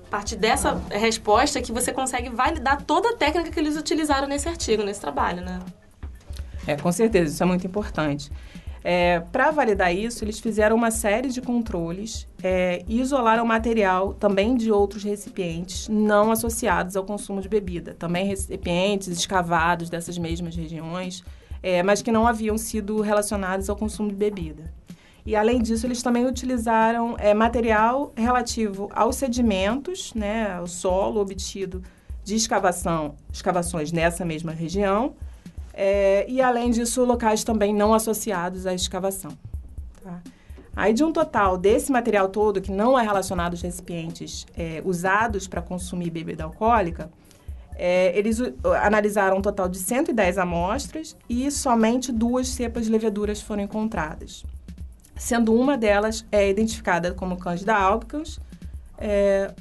a 0.07 0.11
partir 0.11 0.37
dessa 0.37 0.81
resposta 0.91 1.61
que 1.61 1.73
você 1.73 1.93
consegue 1.93 2.31
validar 2.31 2.83
toda 2.83 3.11
a 3.11 3.17
técnica 3.17 3.51
que 3.51 3.59
eles 3.59 3.77
utilizaram 3.77 4.29
nesse 4.29 4.49
artigo, 4.49 4.83
nesse 4.83 5.01
trabalho, 5.01 5.43
né? 5.43 5.61
É, 6.67 6.77
com 6.77 6.91
certeza, 6.91 7.35
isso 7.35 7.43
é 7.43 7.47
muito 7.47 7.67
importante. 7.67 8.31
É, 8.87 9.21
Para 9.33 9.51
validar 9.51 9.95
isso, 9.97 10.23
eles 10.23 10.39
fizeram 10.39 10.77
uma 10.77 10.91
série 10.91 11.31
de 11.31 11.41
controles 11.41 12.29
é, 12.43 12.85
e 12.87 13.01
isolaram 13.01 13.47
material 13.47 14.13
também 14.13 14.55
de 14.55 14.71
outros 14.71 15.03
recipientes 15.03 15.89
não 15.89 16.31
associados 16.31 16.95
ao 16.95 17.03
consumo 17.03 17.41
de 17.41 17.49
bebida. 17.49 17.95
Também 17.95 18.27
recipientes 18.27 19.09
escavados 19.09 19.89
dessas 19.89 20.19
mesmas 20.19 20.55
regiões, 20.55 21.25
é, 21.63 21.83
mas 21.83 22.03
que 22.03 22.13
não 22.13 22.27
haviam 22.27 22.59
sido 22.59 23.01
relacionados 23.01 23.71
ao 23.71 23.77
consumo 23.77 24.11
de 24.11 24.17
bebida. 24.17 24.71
E, 25.25 25.35
além 25.35 25.63
disso, 25.63 25.87
eles 25.87 26.03
também 26.03 26.27
utilizaram 26.27 27.17
é, 27.19 27.33
material 27.33 28.13
relativo 28.15 28.91
aos 28.95 29.17
sedimentos, 29.17 30.13
né, 30.13 30.63
solo 30.67 31.23
obtido 31.23 31.83
de 32.23 32.35
escavação, 32.35 33.15
escavações 33.33 33.91
nessa 33.91 34.27
mesma 34.27 34.53
região, 34.53 35.15
é, 35.75 36.25
e, 36.29 36.41
além 36.41 36.71
disso, 36.71 37.05
locais 37.05 37.43
também 37.43 37.75
não 37.75 37.93
associados 37.93 38.67
à 38.67 38.73
escavação. 38.73 39.33
Tá? 40.03 40.21
Aí, 40.77 40.93
de 40.93 41.05
um 41.05 41.13
total 41.13 41.59
desse 41.59 41.91
material 41.91 42.29
todo, 42.29 42.61
que 42.61 42.71
não 42.71 42.99
é 42.99 43.03
relacionado 43.03 43.53
aos 43.53 43.63
recipientes 43.63 44.47
é, 44.57 44.81
usados 44.85 45.47
para 45.47 45.61
consumir 45.61 46.11
bebida 46.11 46.45
alcoólica, 46.45 47.11
é, 47.77 48.17
eles 48.17 48.41
analisaram 48.83 49.39
um 49.39 49.43
total 49.43 49.69
de 49.69 49.79
110 49.79 50.39
amostras 50.39 51.17
e 51.29 51.51
somente 51.51 52.13
duas 52.13 52.49
cepas 52.49 52.87
de 52.87 52.93
leveduras 52.93 53.41
foram 53.41 53.65
encontradas. 53.65 54.45
Sendo 55.17 55.55
uma 55.55 55.77
delas 55.77 56.25
é 56.31 56.49
identificada 56.49 57.13
como 57.13 57.37
Candida 57.37 57.75
albicans, 57.75 58.41
é, 58.99 59.53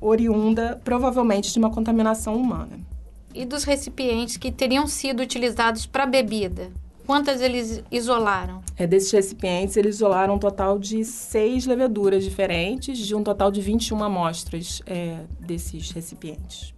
oriunda 0.00 0.80
provavelmente 0.84 1.52
de 1.52 1.58
uma 1.58 1.70
contaminação 1.70 2.36
humana. 2.36 2.91
E 3.34 3.44
dos 3.44 3.64
recipientes 3.64 4.36
que 4.36 4.52
teriam 4.52 4.86
sido 4.86 5.20
utilizados 5.22 5.86
para 5.86 6.06
bebida? 6.06 6.70
Quantas 7.06 7.40
eles 7.40 7.82
isolaram? 7.90 8.62
É, 8.76 8.86
desses 8.86 9.10
recipientes, 9.10 9.76
eles 9.76 9.96
isolaram 9.96 10.34
um 10.34 10.38
total 10.38 10.78
de 10.78 11.04
seis 11.04 11.66
leveduras 11.66 12.22
diferentes, 12.24 12.98
de 12.98 13.14
um 13.14 13.22
total 13.22 13.50
de 13.50 13.60
21 13.60 14.04
amostras 14.04 14.80
é, 14.86 15.18
desses 15.40 15.90
recipientes. 15.90 16.72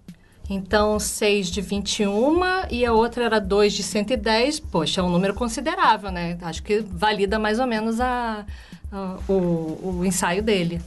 Então, 0.49 0.99
6 0.99 1.49
de 1.49 1.61
21 1.61 2.41
e 2.71 2.85
a 2.85 2.93
outra 2.93 3.25
era 3.25 3.41
2 3.41 3.73
de 3.73 3.83
110. 3.83 4.61
Poxa, 4.61 5.01
é 5.01 5.05
um 5.05 5.09
número 5.09 5.35
considerável, 5.35 6.11
né? 6.11 6.39
Acho 6.43 6.63
que 6.63 6.81
valida 6.81 7.39
mais 7.39 7.59
ou 7.59 7.67
menos 7.67 7.99
a, 8.01 8.45
a 8.93 9.19
o, 9.27 9.99
o 10.01 10.05
ensaio 10.05 10.43
dele. 10.43 10.81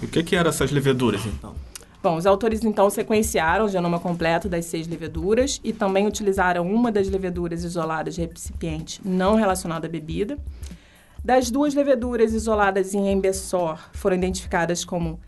E 0.00 0.06
o 0.06 0.08
que, 0.08 0.22
que 0.22 0.36
eram 0.36 0.48
essas 0.48 0.70
leveduras, 0.70 1.24
então? 1.26 1.54
Bom, 2.06 2.14
os 2.14 2.24
autores 2.24 2.62
então 2.62 2.88
sequenciaram 2.88 3.64
o 3.64 3.68
genoma 3.68 3.98
completo 3.98 4.48
das 4.48 4.66
seis 4.66 4.86
leveduras 4.86 5.60
e 5.64 5.72
também 5.72 6.06
utilizaram 6.06 6.64
uma 6.64 6.92
das 6.92 7.08
leveduras 7.08 7.64
isoladas 7.64 8.14
de 8.14 8.24
recipiente 8.24 9.00
não 9.04 9.34
relacionado 9.34 9.86
à 9.86 9.88
bebida. 9.88 10.38
Das 11.24 11.50
duas 11.50 11.74
leveduras 11.74 12.32
isoladas 12.32 12.94
em 12.94 13.10
Embessor 13.10 13.80
foram 13.92 14.14
identificadas 14.14 14.84
como 14.84 15.18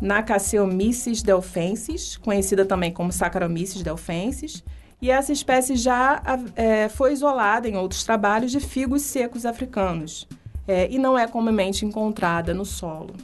Nacaceomyces 0.00 1.20
delfensis, 1.20 2.16
conhecida 2.16 2.64
também 2.64 2.92
como 2.92 3.10
Saccharomyces 3.10 3.82
delfensis, 3.82 4.62
e 5.02 5.10
essa 5.10 5.32
espécie 5.32 5.74
já 5.74 6.22
é, 6.54 6.88
foi 6.88 7.12
isolada 7.12 7.68
em 7.68 7.76
outros 7.76 8.04
trabalhos 8.04 8.52
de 8.52 8.60
figos 8.60 9.02
secos 9.02 9.44
africanos 9.44 10.28
é, 10.68 10.88
e 10.88 10.96
não 10.96 11.18
é 11.18 11.26
comumente 11.26 11.84
encontrada 11.84 12.54
no 12.54 12.64
solo. 12.64 13.16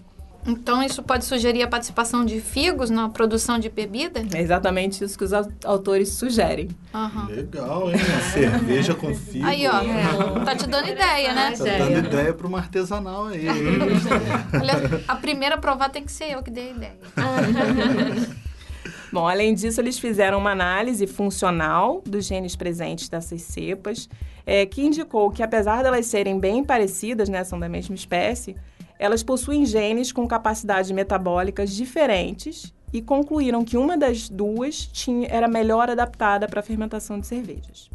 Então, 0.47 0.83
isso 0.83 1.03
pode 1.03 1.25
sugerir 1.25 1.63
a 1.63 1.69
participação 1.69 2.25
de 2.25 2.41
figos 2.41 2.89
na 2.89 3.09
produção 3.09 3.59
de 3.59 3.69
bebida? 3.69 4.23
É 4.33 4.41
exatamente 4.41 5.03
isso 5.03 5.19
que 5.19 5.25
os 5.25 5.33
autores 5.65 6.11
sugerem. 6.11 6.69
Uhum. 6.95 7.27
Legal, 7.27 7.91
hein? 7.91 7.97
Uma 7.97 8.21
cerveja 8.21 8.95
com 8.95 9.15
figo. 9.15 9.45
Aí, 9.45 9.67
ó. 9.67 9.81
É. 9.81 10.45
Tá 10.45 10.55
te 10.55 10.67
dando 10.67 10.89
ideia, 10.89 11.35
né? 11.35 11.53
Tá 11.53 11.65
dando 11.65 12.07
ideia 12.07 12.33
para 12.33 12.47
uma 12.47 12.59
artesanal 12.59 13.27
aí. 13.27 13.47
Olha, 14.55 15.03
a 15.09 15.17
primeira 15.17 15.57
a 15.57 15.59
provar 15.59 15.89
tem 15.91 16.05
que 16.05 16.13
ser 16.13 16.33
eu 16.33 16.43
que 16.43 16.51
dei 16.51 16.69
a 16.69 16.71
ideia. 16.71 16.99
Bom, 19.13 19.27
além 19.27 19.55
disso, 19.55 19.81
eles 19.81 19.99
fizeram 19.99 20.39
uma 20.39 20.51
análise 20.51 21.07
funcional 21.07 22.03
dos 22.05 22.27
genes 22.27 22.55
presentes 22.55 23.09
dessas 23.09 23.43
cepas, 23.43 24.09
é, 24.45 24.67
que 24.67 24.83
indicou 24.83 25.31
que, 25.31 25.43
apesar 25.43 25.83
de 25.83 25.89
elas 25.89 26.07
serem 26.07 26.39
bem 26.39 26.63
parecidas, 26.63 27.29
né, 27.29 27.43
são 27.45 27.59
da 27.59 27.69
mesma 27.69 27.95
espécie, 27.95 28.57
elas 28.99 29.23
possuem 29.23 29.67
genes 29.67 30.13
com 30.13 30.27
capacidades 30.27 30.91
metabólicas 30.91 31.71
diferentes 31.71 32.73
e 32.93 33.03
concluíram 33.03 33.65
que 33.65 33.77
uma 33.77 33.97
das 33.97 34.29
duas 34.29 34.87
tinha, 34.87 35.29
era 35.29 35.49
melhor 35.49 35.91
adaptada 35.91 36.47
para 36.47 36.61
a 36.61 36.63
fermentação 36.63 37.21
de 37.21 37.27
cervejas. 37.27 37.91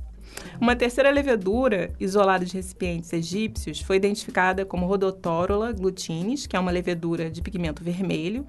Uma 0.59 0.75
terceira 0.75 1.09
levedura, 1.09 1.91
isolada 1.99 2.45
de 2.45 2.53
recipientes 2.53 3.11
egípcios, 3.11 3.81
foi 3.81 3.97
identificada 3.97 4.65
como 4.65 4.85
Rhodotorola 4.85 5.71
glutinis, 5.71 6.47
que 6.47 6.55
é 6.55 6.59
uma 6.59 6.71
levedura 6.71 7.29
de 7.29 7.41
pigmento 7.41 7.83
vermelho, 7.83 8.45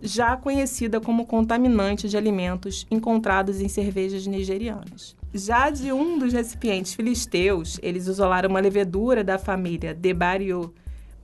já 0.00 0.36
conhecida 0.36 1.00
como 1.00 1.26
contaminante 1.26 2.08
de 2.08 2.16
alimentos 2.16 2.86
encontrados 2.90 3.60
em 3.60 3.68
cervejas 3.68 4.26
nigerianas. 4.26 5.16
Já 5.32 5.70
de 5.70 5.92
um 5.92 6.18
dos 6.18 6.32
recipientes 6.32 6.94
filisteus, 6.94 7.78
eles 7.82 8.06
isolaram 8.06 8.50
uma 8.50 8.60
levedura 8.60 9.24
da 9.24 9.38
família 9.38 9.94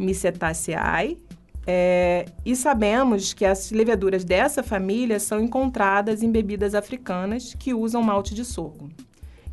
Debariomycetaceae, 0.02 1.18
é, 1.64 2.26
e 2.44 2.56
sabemos 2.56 3.32
que 3.32 3.44
as 3.44 3.70
leveduras 3.70 4.24
dessa 4.24 4.62
família 4.62 5.20
são 5.20 5.40
encontradas 5.40 6.22
em 6.22 6.30
bebidas 6.30 6.74
africanas 6.74 7.54
que 7.54 7.72
usam 7.72 8.02
malte 8.02 8.34
de 8.34 8.44
sorgo. 8.44 8.90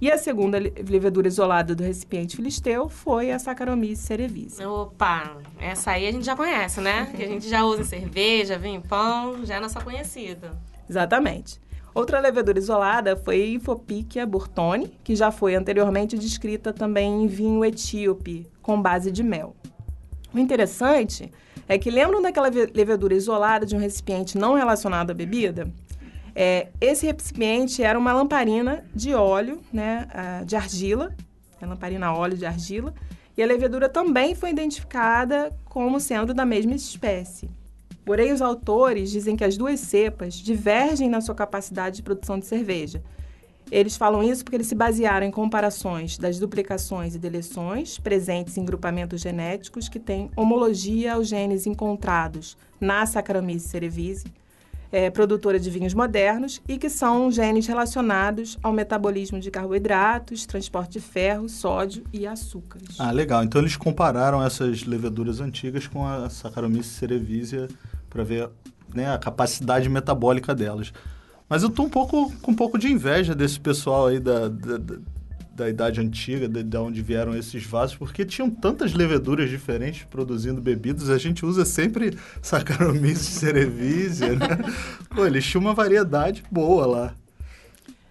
E 0.02 0.10
a 0.10 0.18
segunda 0.18 0.58
levedura 0.58 1.28
isolada 1.28 1.76
do 1.76 1.84
recipiente 1.84 2.38
filisteu 2.38 2.88
foi 2.88 3.32
a 3.32 3.38
Saccharomyces 3.38 4.06
cerevisiae. 4.06 4.66
Opa, 4.66 5.38
essa 5.60 5.92
aí 5.92 6.08
a 6.08 6.12
gente 6.12 6.26
já 6.26 6.38
conhece, 6.38 6.80
né? 6.80 7.12
Que 7.16 7.24
a 7.24 7.28
gente 7.28 7.48
já 7.50 7.66
usa 7.66 7.82
em 7.82 7.86
cerveja, 7.86 8.58
vinho, 8.58 8.82
pão, 8.82 9.46
já 9.46 9.56
é 9.56 9.60
nossa 9.60 9.82
conhecida. 9.82 10.58
Exatamente. 10.90 11.60
Outra 11.94 12.20
levedura 12.22 12.58
isolada 12.58 13.18
foi 13.18 13.50
Infopíquia 13.50 14.26
burtoni, 14.26 14.98
que 15.04 15.16
já 15.16 15.32
foi 15.32 15.54
anteriormente 15.54 16.18
descrita 16.18 16.72
também 16.72 17.24
em 17.24 17.28
vinho 17.28 17.66
etíope, 17.66 18.48
com 18.62 18.82
base 18.82 19.12
de 19.12 19.22
mel. 19.22 19.54
O 20.34 20.40
interessante 20.40 21.32
é 21.68 21.78
que 21.78 21.90
lembram 21.90 22.22
daquela 22.22 22.50
levedura 22.50 23.14
isolada 23.14 23.66
de 23.66 23.76
um 23.76 23.80
recipiente 23.80 24.38
não 24.38 24.54
relacionado 24.56 25.12
à 25.12 25.14
bebida? 25.14 25.72
É, 26.36 26.68
esse 26.80 27.06
recipiente 27.06 27.84
era 27.84 27.98
uma 27.98 28.14
lamparina 28.14 28.86
de 28.94 29.14
óleo, 29.14 29.60
né, 29.74 30.08
de 30.46 30.56
argila, 30.56 31.16
a 31.62 31.66
lamparina 31.66 32.08
a 32.08 32.16
óleo 32.16 32.38
de 32.38 32.46
argila, 32.46 32.94
e 33.36 33.44
a 33.44 33.46
levedura 33.46 33.90
também 33.90 34.36
foi 34.36 34.52
identificada 34.52 35.54
como 35.66 36.00
sendo 36.00 36.34
da 36.34 36.46
mesma 36.46 36.76
espécie. 36.76 37.50
Porém, 38.06 38.32
os 38.32 38.42
autores 38.42 39.12
dizem 39.12 39.36
que 39.36 39.44
as 39.44 39.58
duas 39.58 39.80
cepas 39.80 40.36
divergem 40.36 41.10
na 41.10 41.22
sua 41.22 41.36
capacidade 41.36 41.98
de 41.98 42.04
produção 42.04 42.40
de 42.40 42.46
cerveja, 42.46 43.04
eles 43.72 43.96
falam 43.96 44.24
isso 44.24 44.44
porque 44.44 44.56
eles 44.56 44.68
se 44.68 44.76
basearam 44.76 45.26
em 45.26 45.32
comparações 45.32 46.18
das 46.18 46.40
duplicações 46.40 47.16
e 47.16 47.20
deleções 47.20 48.00
presentes 48.00 48.58
em 48.58 48.66
grupamentos 48.66 49.22
genéticos 49.22 49.88
que 49.88 50.00
têm 50.00 50.32
homologia 50.36 51.14
aos 51.14 51.28
genes 51.28 51.68
encontrados 51.68 52.58
na 52.80 53.06
Saccharomyces 53.06 53.70
cerevisiae, 53.70 54.32
é, 54.92 55.10
produtora 55.10 55.60
de 55.60 55.70
vinhos 55.70 55.94
modernos, 55.94 56.62
e 56.68 56.78
que 56.78 56.90
são 56.90 57.30
genes 57.32 57.68
relacionados 57.68 58.58
ao 58.64 58.74
metabolismo 58.74 59.40
de 59.40 59.52
carboidratos, 59.52 60.46
transporte 60.46 60.94
de 60.94 61.00
ferro, 61.00 61.48
sódio 61.48 62.04
e 62.12 62.26
açúcares. 62.26 63.00
Ah, 63.00 63.12
legal. 63.12 63.44
Então 63.44 63.62
eles 63.62 63.76
compararam 63.76 64.44
essas 64.44 64.84
leveduras 64.84 65.40
antigas 65.40 65.86
com 65.86 66.08
a 66.08 66.30
Saccharomyces 66.30 66.94
cerevisiae 66.94 67.68
para 68.10 68.24
ver 68.24 68.50
né, 68.94 69.14
a 69.14 69.20
capacidade 69.20 69.88
metabólica 69.88 70.56
delas. 70.56 70.92
Mas 71.50 71.64
eu 71.64 71.70
tô 71.70 71.84
um 71.84 71.90
pouco 71.90 72.32
com 72.42 72.52
um 72.52 72.56
pouco 72.56 72.78
de 72.78 72.92
inveja 72.92 73.34
desse 73.34 73.60
pessoal 73.60 74.08
aí 74.08 74.20
da, 74.20 74.48
da, 74.48 74.78
da 75.60 75.70
idade 75.70 76.00
antiga, 76.00 76.48
de, 76.48 76.62
de 76.62 76.78
onde 76.78 77.02
vieram 77.02 77.36
esses 77.36 77.66
vasos, 77.66 77.96
porque 77.96 78.24
tinham 78.24 78.50
tantas 78.50 78.94
leveduras 78.94 79.50
diferentes 79.50 80.06
produzindo 80.06 80.62
bebidas. 80.62 81.10
A 81.10 81.18
gente 81.18 81.44
usa 81.46 81.66
sempre 81.66 82.18
Saccharomyces 82.42 83.28
cerevisiae, 83.28 84.36
né? 84.36 84.48
Pô, 85.10 85.26
eles 85.26 85.44
tinham 85.44 85.62
uma 85.62 85.74
variedade 85.74 86.44
boa 86.52 86.86
lá. 86.86 87.16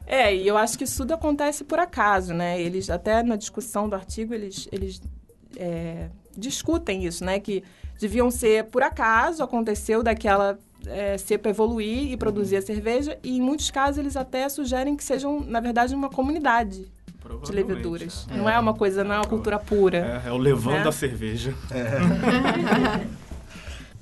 É, 0.04 0.35
e 0.35 0.49
eu 0.49 0.57
acho 0.57 0.76
que 0.76 0.85
isso 0.85 0.99
tudo 0.99 1.14
acontece 1.14 1.62
por 1.62 1.78
acaso, 1.78 2.35
né? 2.35 2.61
Eles, 2.61 2.90
até 2.90 3.23
na 3.23 3.37
discussão 3.37 3.88
do 3.88 3.95
artigo, 3.95 4.35
eles, 4.35 4.66
eles 4.73 5.00
é, 5.57 6.09
discutem 6.37 7.04
isso, 7.04 7.25
né? 7.25 7.38
Que 7.38 7.62
deviam 8.00 8.30
ser 8.30 8.64
por 8.64 8.83
acaso, 8.83 9.42
aconteceu 9.42 10.02
daquela 10.02 10.59
é, 10.87 11.18
cepa 11.18 11.49
evoluir 11.49 12.12
e 12.12 12.16
produzir 12.16 12.56
a 12.56 12.62
cerveja, 12.62 13.18
e 13.23 13.37
em 13.37 13.40
muitos 13.40 13.70
casos 13.70 13.99
eles 13.99 14.16
até 14.16 14.49
sugerem 14.49 14.97
que 14.97 15.04
sejam, 15.04 15.40
na 15.40 15.61
verdade, 15.61 15.94
uma 15.94 16.08
comunidade 16.08 16.87
de 17.44 17.52
leveduras. 17.52 18.26
É. 18.30 18.37
Não 18.37 18.49
é 18.49 18.58
uma 18.58 18.75
coisa, 18.75 19.04
não 19.04 19.14
é 19.14 19.18
uma 19.18 19.26
cultura 19.26 19.58
pura. 19.58 20.22
É, 20.24 20.29
é 20.29 20.33
o 20.33 20.37
levando 20.37 20.76
né? 20.76 20.85
da 20.85 20.92
cerveja. 20.92 21.55
É. 21.70 23.18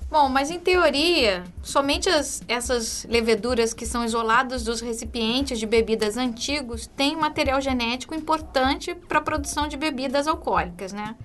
Bom, 0.08 0.28
mas 0.28 0.50
em 0.52 0.58
teoria, 0.60 1.42
somente 1.62 2.08
as, 2.08 2.42
essas 2.46 3.04
leveduras 3.10 3.74
que 3.74 3.84
são 3.84 4.04
isoladas 4.04 4.62
dos 4.62 4.80
recipientes 4.80 5.58
de 5.58 5.66
bebidas 5.66 6.16
antigos 6.16 6.86
têm 6.86 7.16
material 7.16 7.60
genético 7.60 8.14
importante 8.14 8.94
para 8.94 9.18
a 9.18 9.20
produção 9.20 9.66
de 9.66 9.76
bebidas 9.76 10.28
alcoólicas, 10.28 10.92
né? 10.92 11.16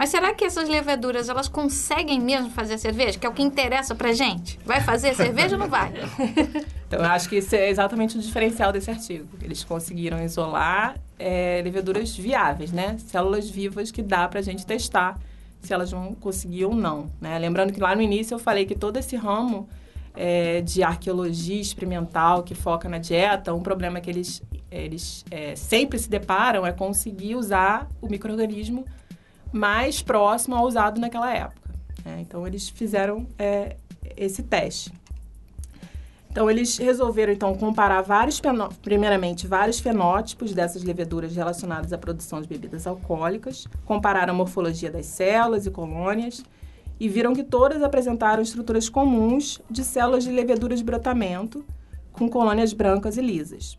Mas 0.00 0.08
será 0.08 0.32
que 0.32 0.46
essas 0.46 0.66
leveduras 0.66 1.28
elas 1.28 1.46
conseguem 1.46 2.18
mesmo 2.18 2.48
fazer 2.48 2.78
cerveja? 2.78 3.18
Que 3.18 3.26
é 3.26 3.28
o 3.28 3.34
que 3.34 3.42
interessa 3.42 3.94
pra 3.94 4.14
gente? 4.14 4.58
Vai 4.64 4.80
fazer 4.80 5.14
cerveja 5.14 5.56
ou 5.56 5.58
não 5.58 5.68
vai? 5.68 5.92
então, 6.88 7.00
eu 7.00 7.04
acho 7.04 7.28
que 7.28 7.36
isso 7.36 7.54
é 7.54 7.68
exatamente 7.68 8.16
o 8.16 8.20
diferencial 8.22 8.72
desse 8.72 8.90
artigo. 8.90 9.28
Eles 9.42 9.62
conseguiram 9.62 10.18
isolar 10.24 10.96
é, 11.18 11.60
leveduras 11.62 12.16
viáveis, 12.16 12.72
né? 12.72 12.96
Células 12.98 13.50
vivas 13.50 13.90
que 13.90 14.00
dá 14.00 14.26
pra 14.26 14.40
gente 14.40 14.64
testar 14.64 15.20
se 15.60 15.70
elas 15.70 15.90
vão 15.90 16.14
conseguir 16.14 16.64
ou 16.64 16.74
não. 16.74 17.10
Né? 17.20 17.38
Lembrando 17.38 17.70
que 17.70 17.78
lá 17.78 17.94
no 17.94 18.00
início 18.00 18.34
eu 18.34 18.38
falei 18.38 18.64
que 18.64 18.74
todo 18.74 18.96
esse 18.96 19.16
ramo 19.16 19.68
é, 20.16 20.62
de 20.62 20.82
arqueologia 20.82 21.60
experimental 21.60 22.42
que 22.42 22.54
foca 22.54 22.88
na 22.88 22.96
dieta, 22.96 23.52
um 23.52 23.60
problema 23.60 24.00
que 24.00 24.08
eles, 24.08 24.42
eles 24.70 25.26
é, 25.30 25.54
sempre 25.56 25.98
se 25.98 26.08
deparam 26.08 26.66
é 26.66 26.72
conseguir 26.72 27.36
usar 27.36 27.86
o 28.00 28.08
microorganismo 28.08 28.86
mais 29.52 30.02
próximo 30.02 30.56
ao 30.56 30.66
usado 30.66 31.00
naquela 31.00 31.32
época. 31.34 31.70
Né? 32.04 32.18
Então, 32.20 32.46
eles 32.46 32.68
fizeram 32.68 33.26
é, 33.38 33.76
esse 34.16 34.42
teste. 34.42 34.92
Então, 36.30 36.48
eles 36.48 36.78
resolveram, 36.78 37.32
então, 37.32 37.54
comparar 37.56 38.02
vários, 38.02 38.40
primeiramente, 38.82 39.48
vários 39.48 39.80
fenótipos 39.80 40.54
dessas 40.54 40.84
leveduras 40.84 41.34
relacionadas 41.34 41.92
à 41.92 41.98
produção 41.98 42.40
de 42.40 42.46
bebidas 42.46 42.86
alcoólicas, 42.86 43.66
compararam 43.84 44.32
a 44.32 44.36
morfologia 44.36 44.90
das 44.92 45.06
células 45.06 45.66
e 45.66 45.70
colônias, 45.70 46.44
e 47.00 47.08
viram 47.08 47.34
que 47.34 47.42
todas 47.42 47.82
apresentaram 47.82 48.42
estruturas 48.42 48.88
comuns 48.88 49.60
de 49.68 49.82
células 49.82 50.22
de 50.22 50.30
levedura 50.30 50.76
de 50.76 50.84
brotamento, 50.84 51.64
com 52.12 52.28
colônias 52.28 52.72
brancas 52.72 53.16
e 53.16 53.22
lisas. 53.22 53.78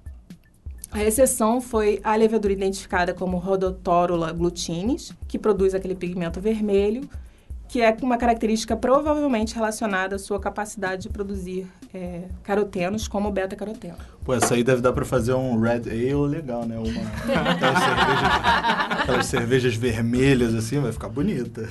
A 0.91 1.01
exceção 1.01 1.62
foi 1.62 2.01
a 2.04 2.13
levedura 2.15 2.51
identificada 2.51 3.13
como 3.13 3.38
Rhodotórula 3.38 4.32
glutinis, 4.34 5.13
que 5.25 5.39
produz 5.39 5.73
aquele 5.73 5.95
pigmento 5.95 6.41
vermelho, 6.41 7.10
que 7.71 7.81
é 7.81 7.95
uma 8.01 8.17
característica 8.17 8.75
provavelmente 8.75 9.55
relacionada 9.55 10.17
à 10.17 10.19
sua 10.19 10.41
capacidade 10.41 11.03
de 11.03 11.10
produzir 11.10 11.65
é, 11.93 12.23
carotenos 12.43 13.07
como 13.07 13.31
beta-caroteno. 13.31 13.95
Pô, 14.25 14.34
essa 14.34 14.55
aí 14.55 14.63
deve 14.63 14.81
dar 14.81 14.91
para 14.91 15.05
fazer 15.05 15.34
um 15.34 15.60
red 15.60 15.84
ale 15.89 16.27
legal, 16.27 16.65
né? 16.65 16.77
Uma, 16.77 17.49
aquelas, 17.49 17.79
cervejas, 17.79 19.01
aquelas 19.01 19.25
cervejas 19.25 19.75
vermelhas 19.75 20.53
assim, 20.53 20.79
vai 20.81 20.91
ficar 20.91 21.07
bonita. 21.07 21.67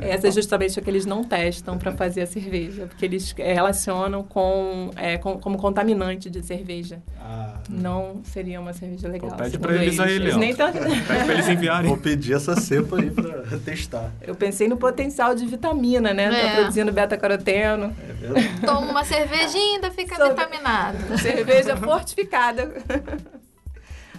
Essa 0.00 0.28
é 0.28 0.30
justamente 0.30 0.78
o 0.78 0.82
que 0.82 0.88
eles 0.88 1.04
não 1.04 1.24
testam 1.24 1.76
para 1.76 1.92
fazer 1.92 2.22
a 2.22 2.26
cerveja, 2.26 2.86
porque 2.86 3.04
eles 3.04 3.34
é, 3.36 3.52
relacionam 3.52 4.22
com, 4.22 4.90
é, 4.96 5.18
com, 5.18 5.38
como 5.38 5.58
contaminante 5.58 6.30
de 6.30 6.40
cerveja. 6.42 7.02
Ah. 7.20 7.58
Não 7.68 8.22
seria 8.24 8.60
uma 8.60 8.72
cerveja 8.72 9.08
legal. 9.08 9.30
Pô, 9.30 9.36
pede 9.36 9.58
para 9.58 9.74
eles, 9.74 9.98
aí, 9.98 10.18
Leandro. 10.18 10.38
Nem 10.38 10.54
tão... 10.54 10.72
Pede 10.72 11.02
para 11.02 11.34
eles 11.34 11.48
enviarem. 11.48 11.88
Vou 11.88 11.98
pedir 11.98 12.34
essa 12.34 12.56
cepa 12.56 12.98
aí 12.98 13.10
para 13.10 13.58
testar. 13.58 14.10
Eu 14.22 14.34
pensei 14.34 14.66
no 14.66 14.76
potencial 14.76 15.31
de 15.34 15.46
vitamina, 15.46 16.12
né? 16.12 16.30
Tá 16.30 16.36
é. 16.36 16.48
Tá 16.48 16.54
produzindo 16.56 16.92
beta-caroteno. 16.92 17.94
É 18.08 18.12
verdade. 18.12 18.60
Toma 18.64 18.90
uma 18.90 19.04
cerveja 19.04 19.56
e 19.56 19.74
ainda 19.74 19.90
fica 19.90 20.16
Sobre... 20.16 20.30
vitaminado. 20.30 20.98
Cerveja 21.18 21.76
fortificada. 21.76 22.72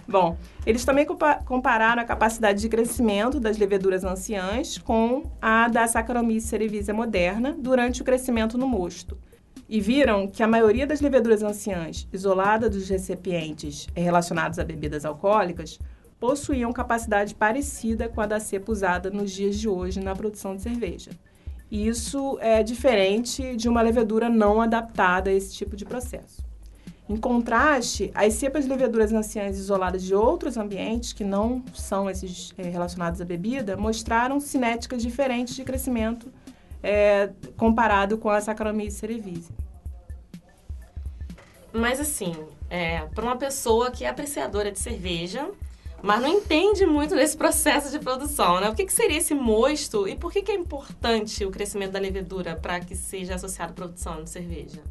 Bom, 0.06 0.36
eles 0.66 0.84
também 0.84 1.06
compararam 1.46 2.02
a 2.02 2.04
capacidade 2.04 2.60
de 2.60 2.68
crescimento 2.68 3.40
das 3.40 3.56
leveduras 3.56 4.04
anciãs 4.04 4.76
com 4.76 5.30
a 5.40 5.66
da 5.68 5.86
Saccharomyces 5.86 6.48
cerevisiae 6.48 6.94
moderna 6.94 7.56
durante 7.58 8.02
o 8.02 8.04
crescimento 8.04 8.58
no 8.58 8.68
mosto. 8.68 9.16
E 9.66 9.80
viram 9.80 10.28
que 10.28 10.42
a 10.42 10.46
maioria 10.46 10.86
das 10.86 11.00
leveduras 11.00 11.42
anciãs, 11.42 12.06
isolada 12.12 12.68
dos 12.68 12.86
recipientes 12.88 13.88
relacionados 13.96 14.58
a 14.58 14.64
bebidas 14.64 15.06
alcoólicas, 15.06 15.78
possuíam 16.18 16.72
capacidade 16.72 17.34
parecida 17.34 18.08
com 18.08 18.20
a 18.20 18.26
da 18.26 18.40
cepa 18.40 18.72
usada 18.72 19.10
nos 19.10 19.30
dias 19.30 19.58
de 19.58 19.68
hoje 19.68 20.00
na 20.00 20.14
produção 20.14 20.56
de 20.56 20.62
cerveja. 20.62 21.10
Isso 21.70 22.38
é 22.40 22.62
diferente 22.62 23.56
de 23.56 23.68
uma 23.68 23.82
levedura 23.82 24.28
não 24.28 24.60
adaptada 24.60 25.30
a 25.30 25.32
esse 25.32 25.54
tipo 25.54 25.76
de 25.76 25.84
processo. 25.84 26.44
Em 27.08 27.16
contraste, 27.16 28.10
as 28.14 28.32
cepas 28.34 28.64
de 28.64 28.70
leveduras 28.70 29.12
anciãs 29.12 29.58
isoladas 29.58 30.02
de 30.02 30.14
outros 30.14 30.56
ambientes, 30.56 31.12
que 31.12 31.22
não 31.22 31.62
são 31.74 32.08
esses 32.08 32.54
é, 32.56 32.62
relacionados 32.62 33.20
à 33.20 33.24
bebida, 33.24 33.76
mostraram 33.76 34.40
cinéticas 34.40 35.02
diferentes 35.02 35.54
de 35.54 35.64
crescimento 35.64 36.32
é, 36.82 37.30
comparado 37.56 38.16
com 38.16 38.30
a 38.30 38.40
Saccharomyces 38.40 38.98
cerevisiae. 38.98 39.54
Mas 41.72 42.00
assim, 42.00 42.34
é, 42.70 43.00
para 43.14 43.24
uma 43.24 43.36
pessoa 43.36 43.90
que 43.90 44.04
é 44.04 44.08
apreciadora 44.08 44.70
de 44.70 44.78
cerveja, 44.78 45.50
mas 46.04 46.20
não 46.20 46.28
entende 46.28 46.84
muito 46.84 47.14
desse 47.14 47.36
processo 47.36 47.90
de 47.90 47.98
produção, 47.98 48.60
né? 48.60 48.68
O 48.68 48.74
que, 48.74 48.84
que 48.84 48.92
seria 48.92 49.16
esse 49.18 49.34
mosto 49.34 50.06
e 50.06 50.14
por 50.14 50.30
que, 50.32 50.42
que 50.42 50.52
é 50.52 50.54
importante 50.54 51.44
o 51.44 51.50
crescimento 51.50 51.92
da 51.92 51.98
levedura 51.98 52.54
para 52.56 52.78
que 52.80 52.94
seja 52.94 53.34
associado 53.36 53.72
à 53.72 53.74
produção 53.74 54.22
de 54.22 54.28
cerveja? 54.30 54.82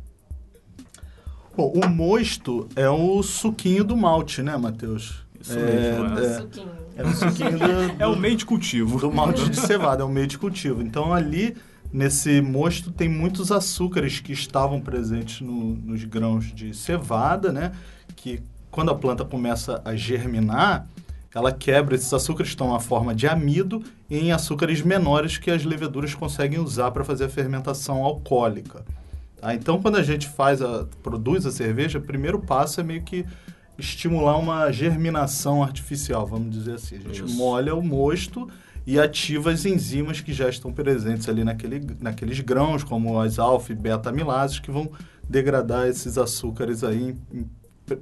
Bom, 1.56 1.71
o 1.76 1.88
mosto 1.88 2.67
é 2.76 2.89
o 2.89 3.21
suquinho 3.21 3.84
do 3.84 3.95
malte, 3.95 4.41
né, 4.41 4.58
Matheus? 4.58 5.23
Isso 5.39 5.60
mesmo, 5.60 6.04
O 6.15 6.19
é. 6.19 6.39
suquinho. 6.39 6.71
É 6.95 7.04
o 7.04 7.13
suquinho 7.13 7.60
do, 7.60 7.65
É 8.02 8.08
o 8.08 8.15
meio 8.17 8.36
de 8.36 8.45
cultivo. 8.45 8.99
do 8.99 9.12
malte 9.12 9.49
de 9.49 9.58
cevada, 9.60 10.02
é 10.02 10.06
o 10.06 10.10
meio 10.10 10.26
de 10.26 10.38
cultivo. 10.39 10.82
Então 10.82 11.13
ali, 11.13 11.56
nesse 11.91 12.41
mosto, 12.41 12.91
tem 12.91 13.08
muitos 13.08 13.52
açúcares 13.52 14.19
que 14.19 14.32
estavam 14.32 14.82
presentes 14.82 15.41
no- 15.41 15.76
nos 15.76 16.04
grãos 16.06 16.52
de 16.54 16.73
cevada, 16.76 17.52
né? 17.52 17.71
Que 18.15 18.41
quando 18.71 18.89
a 18.89 18.95
planta 18.95 19.23
começa 19.23 19.80
a 19.86 19.95
germinar, 19.95 20.88
ela 21.33 21.51
quebra 21.51 21.95
esses 21.95 22.13
açúcares, 22.13 22.49
que 22.49 22.55
estão 22.55 22.71
na 22.71 22.79
forma 22.79 23.15
de 23.15 23.27
amido, 23.27 23.83
em 24.09 24.31
açúcares 24.31 24.81
menores 24.81 25.37
que 25.37 25.49
as 25.49 25.63
leveduras 25.63 26.13
conseguem 26.13 26.59
usar 26.59 26.91
para 26.91 27.03
fazer 27.03 27.25
a 27.25 27.29
fermentação 27.29 28.03
alcoólica. 28.03 28.85
tá? 29.41 29.53
Então, 29.53 29.81
quando 29.81 29.95
a 29.95 30.03
gente 30.03 30.27
faz 30.27 30.61
a, 30.61 30.85
produz 31.01 31.45
a 31.45 31.51
cerveja, 31.51 31.97
o 31.97 32.01
primeiro 32.01 32.39
passo 32.39 32.79
é 32.79 32.83
meio 32.83 33.01
que 33.01 33.25
estimular 33.77 34.37
uma 34.37 34.71
germinação 34.71 35.63
artificial, 35.63 36.27
vamos 36.27 36.51
dizer 36.51 36.75
assim. 36.75 36.97
A 36.97 36.99
gente 36.99 37.25
Isso. 37.25 37.35
molha 37.35 37.73
o 37.73 37.81
mosto 37.81 38.47
e 38.85 38.99
ativa 38.99 39.51
as 39.51 39.65
enzimas 39.65 40.21
que 40.21 40.33
já 40.33 40.47
estão 40.47 40.71
presentes 40.71 41.27
ali 41.27 41.43
naquele, 41.43 41.81
naqueles 41.99 42.39
grãos, 42.41 42.83
como 42.83 43.19
as 43.19 43.39
alfa 43.39 43.71
e 43.71 43.75
beta-amilases, 43.75 44.59
que 44.59 44.69
vão 44.69 44.91
degradar 45.27 45.87
esses 45.87 46.17
açúcares 46.17 46.83
aí 46.83 47.15
em, 47.31 47.39
em 47.39 47.49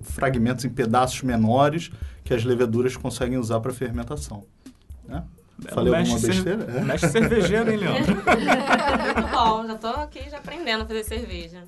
fragmentos, 0.03 0.65
em 0.65 0.69
pedaços 0.69 1.21
menores, 1.23 1.91
que 2.23 2.33
as 2.33 2.43
leveduras 2.43 2.95
conseguem 2.95 3.37
usar 3.37 3.59
para 3.59 3.73
fermentação. 3.73 4.43
Né? 5.07 5.23
Falei 5.69 5.93
alguma 5.93 6.13
Mestre 6.15 6.33
cer- 6.33 6.55
besteira? 6.57 6.79
É. 6.79 6.83
Mestre 6.83 7.09
cervejeiro, 7.09 7.71
hein, 7.71 7.77
Leandro? 7.77 8.15
Muito 8.15 9.31
bom, 9.31 9.67
já 9.67 9.75
tô 9.75 9.87
aqui 9.87 10.29
já 10.29 10.37
aprendendo 10.37 10.83
a 10.83 10.85
fazer 10.85 11.03
cerveja. 11.03 11.63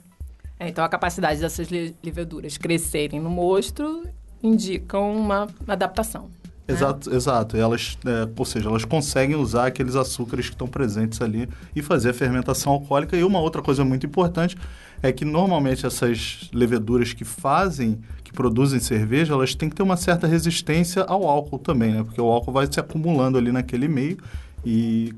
É, 0.59 0.67
então, 0.69 0.83
a 0.83 0.89
capacidade 0.89 1.39
dessas 1.39 1.69
le- 1.69 1.95
leveduras 2.03 2.57
crescerem 2.57 3.19
no 3.19 3.29
mosto 3.29 4.07
indicam 4.41 5.11
uma 5.15 5.47
adaptação. 5.67 6.29
Exato, 6.65 7.13
exato. 7.13 7.57
Elas, 7.57 7.97
é, 8.05 8.29
ou 8.37 8.45
seja, 8.45 8.69
elas 8.69 8.85
conseguem 8.85 9.35
usar 9.35 9.67
aqueles 9.67 9.95
açúcares 9.95 10.45
que 10.47 10.55
estão 10.55 10.67
presentes 10.67 11.21
ali 11.21 11.49
e 11.75 11.81
fazer 11.81 12.11
a 12.11 12.13
fermentação 12.13 12.71
alcoólica. 12.71 13.17
E 13.17 13.23
uma 13.23 13.39
outra 13.39 13.61
coisa 13.61 13.83
muito 13.83 14.05
importante 14.05 14.55
é 15.01 15.11
que 15.11 15.25
normalmente 15.25 15.85
essas 15.85 16.49
leveduras 16.53 17.11
que 17.11 17.25
fazem, 17.25 17.99
que 18.23 18.31
produzem 18.31 18.79
cerveja, 18.79 19.33
elas 19.33 19.53
têm 19.53 19.69
que 19.69 19.75
ter 19.75 19.83
uma 19.83 19.97
certa 19.97 20.25
resistência 20.25 21.03
ao 21.03 21.27
álcool 21.27 21.59
também, 21.59 21.91
né? 21.93 22.03
Porque 22.03 22.21
o 22.21 22.31
álcool 22.31 22.53
vai 22.53 22.65
se 22.71 22.79
acumulando 22.79 23.37
ali 23.37 23.51
naquele 23.51 23.89
meio 23.89 24.17
e 24.65 25.13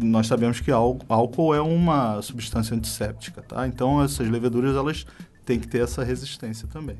nós 0.00 0.26
sabemos 0.26 0.58
que 0.58 0.72
ál- 0.72 0.98
álcool 1.08 1.54
é 1.54 1.60
uma 1.60 2.20
substância 2.22 2.76
antisséptica, 2.76 3.40
tá? 3.42 3.68
Então 3.68 4.02
essas 4.02 4.28
leveduras 4.28 4.74
elas 4.74 5.06
têm 5.44 5.60
que 5.60 5.68
ter 5.68 5.82
essa 5.82 6.02
resistência 6.02 6.66
também. 6.66 6.96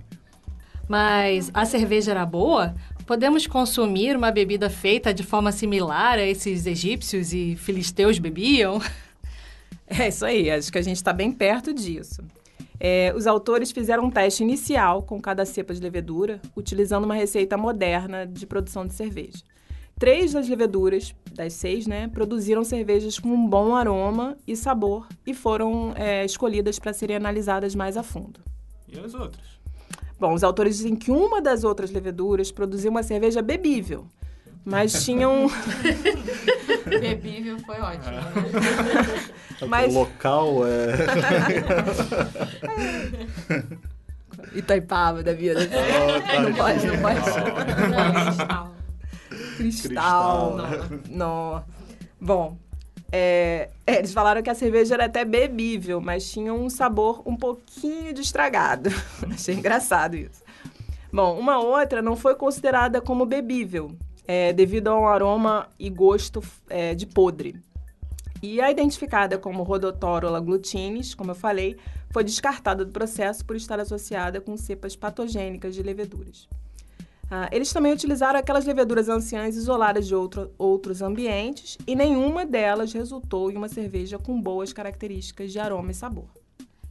Mas 0.89 1.51
a 1.53 1.65
cerveja 1.65 2.13
era 2.13 2.25
boa? 2.25 2.75
Podemos 3.07 3.47
consumir 3.47 4.17
uma 4.17 4.31
bebida 4.31 4.71
feita 4.71 5.13
de 5.13 5.23
forma 5.23 5.53
similar 5.53 6.19
a 6.19 6.27
esses 6.27 6.67
egípcios 6.67 7.33
e 7.33 7.57
filisteus 7.57 8.19
bebiam? 8.19 8.81
É 9.91 10.09
isso 10.09 10.27
aí, 10.27 10.51
acho 10.51 10.71
que 10.71 10.77
a 10.77 10.83
gente 10.83 10.97
está 10.97 11.15
bem 11.15 11.33
perto 11.33 11.73
disso. 11.73 12.23
É, 12.79 13.11
os 13.17 13.27
autores 13.27 13.73
fizeram 13.73 14.05
um 14.05 14.11
teste 14.11 14.43
inicial 14.43 15.03
com 15.03 15.19
cada 15.19 15.47
cepa 15.47 15.73
de 15.73 15.81
levedura, 15.81 16.43
utilizando 16.55 17.05
uma 17.05 17.15
receita 17.15 17.57
moderna 17.57 18.27
de 18.27 18.47
produção 18.47 18.87
de 18.87 18.93
cerveja. 18.93 19.43
Três 19.99 20.33
das 20.33 20.49
leveduras, 20.49 21.15
das 21.33 21.55
seis, 21.55 21.87
né, 21.87 22.07
produziram 22.07 22.63
cervejas 22.65 23.19
com 23.19 23.31
um 23.31 23.49
bom 23.49 23.75
aroma 23.75 24.37
e 24.47 24.55
sabor 24.55 25.09
e 25.27 25.35
foram 25.35 25.93
é, 25.97 26.25
escolhidas 26.25 26.79
para 26.79 26.93
serem 26.93 27.17
analisadas 27.17 27.75
mais 27.75 27.97
a 27.97 28.03
fundo. 28.03 28.41
E 28.87 28.99
as 28.99 29.13
outras? 29.13 29.58
Bom, 30.19 30.35
os 30.35 30.43
autores 30.43 30.77
dizem 30.79 30.97
que 30.97 31.11
uma 31.11 31.41
das 31.41 31.63
outras 31.65 31.91
leveduras 31.91 32.51
produziu 32.51 32.91
uma 32.91 33.03
cerveja 33.03 33.41
bebível, 33.41 34.07
mas 34.65 35.05
tinham 35.05 35.49
Bebível 36.87 37.59
foi 37.61 37.79
ótimo, 37.81 38.13
né? 38.13 38.33
Mas- 39.69 39.95
O 39.95 39.99
local 40.01 40.67
é. 40.67 40.97
Itaipava 44.55 45.23
da 45.23 45.33
vida. 45.33 45.67
tá, 45.67 46.41
não 46.41 46.53
pode, 46.55 46.87
não 46.87 46.99
pode. 46.99 47.21
Não, 47.91 48.25
cristal. 48.25 48.75
Cristal. 49.57 50.57
Não. 51.11 51.65
Bom, 52.21 52.57
é, 53.11 53.71
é, 53.87 53.99
eles 53.99 54.13
falaram 54.13 54.43
que 54.43 54.51
a 54.51 54.55
cerveja 54.55 54.95
era 54.95 55.07
até 55.07 55.25
bebível, 55.25 56.01
mas 56.01 56.31
tinha 56.31 56.53
um 56.53 56.69
sabor 56.69 57.23
um 57.27 57.37
pouquinho 57.37 58.13
de 58.13 58.21
estragado. 58.21 58.91
Achei 59.33 59.55
engraçado 59.55 60.15
isso. 60.15 60.43
Bom, 61.13 61.39
uma 61.39 61.59
outra 61.59 62.03
não 62.03 62.17
foi 62.17 62.35
considerada 62.35 63.01
como 63.01 63.25
bebível, 63.25 63.93
é, 64.27 64.53
devido 64.53 64.89
a 64.89 64.99
um 64.99 65.07
aroma 65.07 65.69
e 65.79 65.89
gosto 65.89 66.43
é, 66.69 66.95
de 66.95 67.07
podre. 67.07 67.57
E 68.43 68.61
a 68.61 68.71
identificada 68.71 69.39
como 69.39 69.63
Rhodotorola 69.63 70.39
glutinis, 70.39 71.15
como 71.15 71.31
eu 71.31 71.35
falei, 71.35 71.77
foi 72.11 72.23
descartada 72.23 72.85
do 72.85 72.93
processo 72.93 73.45
por 73.45 73.57
estar 73.57 73.81
associada 73.81 74.41
com 74.41 74.57
cepas 74.57 74.95
patogênicas 74.95 75.75
de 75.75 75.83
leveduras. 75.83 76.47
Ah, 77.31 77.49
eles 77.53 77.73
também 77.73 77.93
utilizaram 77.93 78.39
aquelas 78.39 78.65
leveduras 78.65 79.09
anciãs 79.09 79.55
isoladas 79.55 80.07
de 80.07 80.15
outro- 80.15 80.51
outros 80.57 81.03
ambientes 81.03 81.77
e 81.87 81.95
nenhuma 81.95 82.47
delas 82.47 82.93
resultou 82.93 83.51
em 83.51 83.57
uma 83.57 83.69
cerveja 83.69 84.19
com 84.19 84.41
boas 84.41 84.73
características 84.73 85.53
de 85.53 85.59
aroma 85.59 85.91
e 85.91 85.95
sabor. 85.95 86.29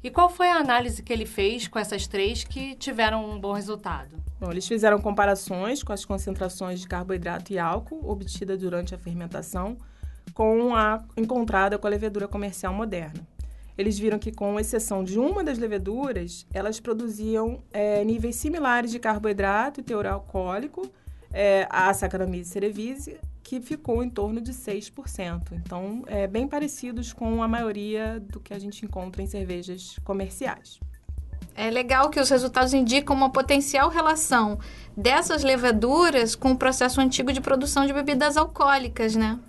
E 0.03 0.11
qual 0.11 0.29
foi 0.29 0.47
a 0.47 0.57
análise 0.57 1.01
que 1.01 1.11
ele 1.11 1.25
fez 1.25 1.67
com 1.67 1.79
essas 1.79 2.05
três 2.05 2.43
que 2.43 2.75
tiveram 2.75 3.27
um 3.27 3.39
bom 3.39 3.51
resultado? 3.51 4.15
Bom, 4.39 4.51
eles 4.51 4.67
fizeram 4.67 5.01
comparações 5.01 5.81
com 5.81 5.91
as 5.91 6.05
concentrações 6.05 6.79
de 6.81 6.87
carboidrato 6.87 7.51
e 7.51 7.57
álcool 7.57 8.07
obtidas 8.07 8.59
durante 8.59 8.93
a 8.93 8.97
fermentação 8.97 9.75
com 10.35 10.75
a 10.75 11.03
encontrada 11.17 11.79
com 11.79 11.87
a 11.87 11.89
levedura 11.89 12.27
comercial 12.27 12.71
moderna. 12.71 13.27
Eles 13.77 13.99
viram 13.99 14.17
que, 14.17 14.31
com 14.31 14.59
exceção 14.59 15.03
de 15.03 15.19
uma 15.19 15.43
das 15.43 15.57
leveduras, 15.57 16.45
elas 16.53 16.79
produziam 16.79 17.61
eh, 17.71 18.03
níveis 18.03 18.35
similares 18.35 18.91
de 18.91 18.99
carboidrato 18.99 19.79
e 19.79 19.83
teor 19.83 20.07
alcoólico, 20.07 20.89
eh, 21.31 21.67
a 21.69 21.93
Saccharomyces 21.93 22.51
cerevisiae, 22.51 23.19
que 23.47 23.61
ficou 23.61 24.03
em 24.03 24.09
torno 24.09 24.41
de 24.41 24.51
6%. 24.51 25.53
Então, 25.53 26.03
é, 26.07 26.27
bem 26.27 26.45
parecidos 26.45 27.13
com 27.13 27.41
a 27.41 27.47
maioria 27.47 28.19
do 28.19 28.41
que 28.41 28.53
a 28.53 28.59
gente 28.59 28.83
encontra 28.83 29.21
em 29.21 29.25
cervejas 29.25 29.97
comerciais. 30.03 30.81
É 31.55 31.71
legal 31.71 32.09
que 32.09 32.19
os 32.19 32.29
resultados 32.29 32.73
indicam 32.73 33.15
uma 33.15 33.31
potencial 33.31 33.89
relação 33.89 34.59
dessas 34.97 35.43
levaduras 35.43 36.35
com 36.35 36.51
o 36.51 36.57
processo 36.57 36.99
antigo 36.99 37.31
de 37.31 37.39
produção 37.39 37.85
de 37.85 37.93
bebidas 37.93 38.35
alcoólicas, 38.35 39.15
né? 39.15 39.39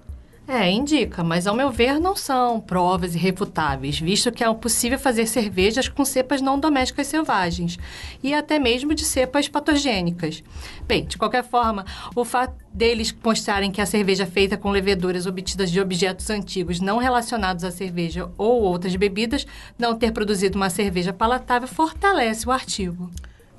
É, 0.50 0.70
indica, 0.70 1.22
mas 1.22 1.46
ao 1.46 1.54
meu 1.54 1.70
ver 1.70 2.00
não 2.00 2.16
são 2.16 2.58
provas 2.58 3.14
irrefutáveis, 3.14 4.00
visto 4.00 4.32
que 4.32 4.42
é 4.42 4.54
possível 4.54 4.98
fazer 4.98 5.26
cervejas 5.26 5.90
com 5.90 6.06
cepas 6.06 6.40
não 6.40 6.58
domésticas 6.58 7.06
selvagens 7.06 7.78
e 8.22 8.32
até 8.32 8.58
mesmo 8.58 8.94
de 8.94 9.04
cepas 9.04 9.46
patogênicas. 9.46 10.42
Bem, 10.87 11.04
de 11.04 11.18
qualquer 11.18 11.44
forma, 11.44 11.84
o 12.16 12.24
fato 12.24 12.54
deles 12.72 13.14
mostrarem 13.22 13.70
que 13.70 13.82
a 13.82 13.84
cerveja 13.84 14.24
feita 14.24 14.56
com 14.56 14.70
leveduras 14.70 15.26
obtidas 15.26 15.70
de 15.70 15.82
objetos 15.82 16.30
antigos 16.30 16.80
não 16.80 16.96
relacionados 16.96 17.62
à 17.62 17.70
cerveja 17.70 18.30
ou 18.38 18.62
outras 18.62 18.96
bebidas 18.96 19.46
não 19.78 19.98
ter 19.98 20.12
produzido 20.12 20.56
uma 20.56 20.70
cerveja 20.70 21.12
palatável 21.12 21.68
fortalece 21.68 22.48
o 22.48 22.50
artigo. 22.50 23.11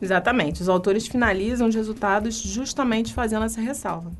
Exatamente. 0.01 0.63
Os 0.63 0.69
autores 0.69 1.05
finalizam 1.05 1.67
os 1.67 1.75
resultados 1.75 2.41
justamente 2.41 3.13
fazendo 3.13 3.45
essa 3.45 3.61
ressalva. 3.61 4.11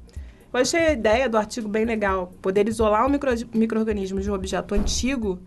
Eu 0.51 0.59
achei 0.59 0.79
a 0.79 0.91
ideia 0.93 1.29
do 1.29 1.37
artigo 1.37 1.69
bem 1.69 1.85
legal, 1.85 2.33
poder 2.41 2.67
isolar 2.67 3.05
um 3.05 3.09
micro, 3.09 3.29
microorganismo 3.53 4.19
de 4.19 4.31
um 4.31 4.33
objeto 4.33 4.73
antigo 4.73 5.39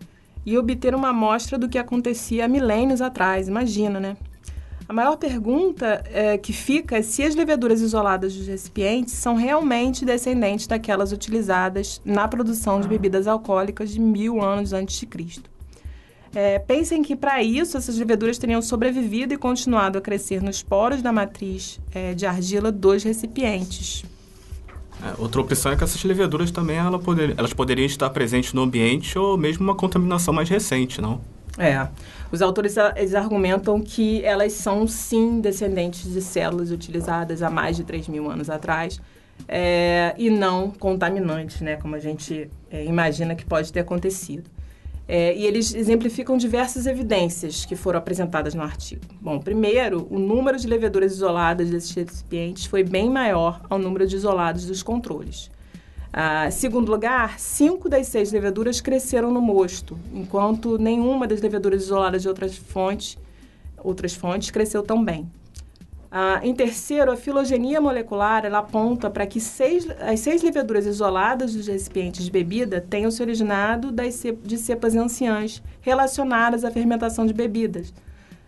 e 0.45 0.57
obter 0.57 0.95
uma 0.95 1.09
amostra 1.09 1.57
do 1.57 1.67
que 1.67 1.77
acontecia 1.77 2.45
há 2.45 2.47
milênios 2.47 3.01
atrás. 3.01 3.49
Imagina, 3.49 3.99
né? 3.99 4.15
A 4.87 4.93
maior 4.93 5.15
pergunta 5.17 6.03
é, 6.11 6.37
que 6.37 6.53
fica 6.53 6.97
é 6.97 7.01
se 7.01 7.23
as 7.23 7.35
leveduras 7.35 7.81
isoladas 7.81 8.35
dos 8.35 8.47
recipientes 8.47 9.13
são 9.13 9.35
realmente 9.35 10.05
descendentes 10.05 10.67
daquelas 10.67 11.11
utilizadas 11.11 12.01
na 12.03 12.27
produção 12.27 12.79
de 12.79 12.87
bebidas 12.87 13.27
alcoólicas 13.27 13.89
de 13.91 13.99
mil 13.99 14.41
anos 14.41 14.73
antes 14.73 14.97
de 14.99 15.05
Cristo. 15.05 15.49
É, 16.35 16.59
pensem 16.59 17.03
que, 17.03 17.15
para 17.15 17.43
isso, 17.43 17.77
essas 17.77 17.97
leveduras 17.97 18.37
teriam 18.37 18.61
sobrevivido 18.61 19.33
e 19.33 19.37
continuado 19.37 19.97
a 19.97 20.01
crescer 20.01 20.41
nos 20.41 20.63
poros 20.63 21.01
da 21.01 21.11
matriz 21.11 21.79
é, 21.93 22.13
de 22.13 22.25
argila 22.25 22.71
dos 22.71 23.03
recipientes. 23.03 24.03
É, 25.03 25.13
outra 25.21 25.41
opção 25.41 25.71
é 25.71 25.75
que 25.75 25.83
essas 25.83 26.01
leveduras 26.03 26.49
também 26.51 26.77
ela 26.77 26.97
poder- 26.97 27.33
elas 27.37 27.51
poderiam 27.53 27.85
estar 27.85 28.09
presentes 28.11 28.53
no 28.53 28.61
ambiente 28.61 29.17
ou 29.19 29.37
mesmo 29.37 29.63
uma 29.63 29.75
contaminação 29.75 30.33
mais 30.33 30.47
recente, 30.49 31.01
não? 31.01 31.19
É. 31.57 31.87
Os 32.31 32.41
autores 32.41 32.77
a- 32.77 32.93
eles 32.95 33.13
argumentam 33.13 33.79
que 33.81 34.23
elas 34.23 34.53
são, 34.53 34.87
sim, 34.87 35.39
descendentes 35.41 36.11
de 36.11 36.21
células 36.21 36.71
utilizadas 36.71 37.43
há 37.43 37.49
mais 37.49 37.75
de 37.75 37.83
3 37.83 38.07
mil 38.07 38.29
anos 38.31 38.49
atrás 38.49 38.99
é, 39.47 40.15
e 40.17 40.29
não 40.29 40.71
contaminantes, 40.71 41.59
né, 41.61 41.75
como 41.75 41.95
a 41.95 41.99
gente 41.99 42.49
é, 42.71 42.85
imagina 42.85 43.35
que 43.35 43.45
pode 43.45 43.71
ter 43.73 43.81
acontecido. 43.81 44.49
É, 45.15 45.37
e 45.37 45.45
eles 45.45 45.75
exemplificam 45.75 46.35
diversas 46.37 46.87
evidências 46.87 47.65
que 47.65 47.75
foram 47.75 47.99
apresentadas 47.99 48.55
no 48.55 48.63
artigo. 48.63 49.03
Bom, 49.21 49.37
primeiro, 49.37 50.07
o 50.09 50.17
número 50.17 50.57
de 50.57 50.65
leveduras 50.65 51.11
isoladas 51.11 51.69
desses 51.69 51.93
recipientes 51.93 52.65
foi 52.65 52.83
bem 52.83 53.11
maior 53.11 53.61
ao 53.69 53.77
número 53.77 54.07
de 54.07 54.15
isolados 54.15 54.65
dos 54.65 54.81
controles. 54.81 55.51
Ah, 56.11 56.49
segundo 56.49 56.89
lugar, 56.89 57.39
cinco 57.39 57.87
das 57.87 58.07
seis 58.07 58.31
leveduras 58.31 58.81
cresceram 58.81 59.31
no 59.31 59.39
mosto, 59.39 59.99
enquanto 60.11 60.79
nenhuma 60.79 61.27
das 61.27 61.41
leveduras 61.41 61.83
isoladas 61.83 62.23
de 62.23 62.27
outras 62.27 62.57
fontes, 62.57 63.15
outras 63.83 64.15
fontes 64.15 64.49
cresceu 64.49 64.81
tão 64.81 65.05
bem. 65.05 65.29
Ah, 66.15 66.39
em 66.43 66.53
terceiro, 66.53 67.11
a 67.11 67.17
filogenia 67.17 67.81
molecular 67.81 68.45
ela 68.45 68.59
aponta 68.59 69.09
para 69.09 69.25
que 69.25 69.39
seis, 69.39 69.87
as 69.99 70.19
seis 70.19 70.43
leveduras 70.43 70.85
isoladas 70.85 71.55
dos 71.55 71.65
recipientes 71.65 72.23
de 72.23 72.29
bebida 72.29 72.79
tenham 72.79 73.09
se 73.09 73.19
originado 73.19 73.91
das 73.91 74.13
ce- 74.13 74.31
de 74.43 74.59
cepas 74.59 74.95
anciãs 74.95 75.59
relacionadas 75.81 76.63
à 76.63 76.69
fermentação 76.69 77.25
de 77.25 77.33
bebidas, 77.33 77.91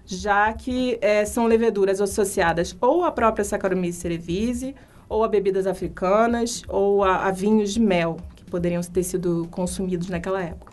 já 0.06 0.54
que 0.54 1.00
eh, 1.02 1.26
são 1.26 1.48
leveduras 1.48 2.00
associadas 2.00 2.78
ou 2.80 3.04
à 3.04 3.12
própria 3.12 3.44
Saccharomyces 3.44 4.00
cerevisiae, 4.00 4.76
ou 5.10 5.24
a 5.24 5.28
bebidas 5.28 5.66
africanas, 5.66 6.62
ou 6.68 7.04
a, 7.04 7.26
a 7.26 7.32
vinhos 7.32 7.74
de 7.74 7.80
mel, 7.80 8.18
que 8.36 8.44
poderiam 8.46 8.82
ter 8.84 9.02
sido 9.04 9.48
consumidos 9.50 10.08
naquela 10.08 10.40
época. 10.40 10.72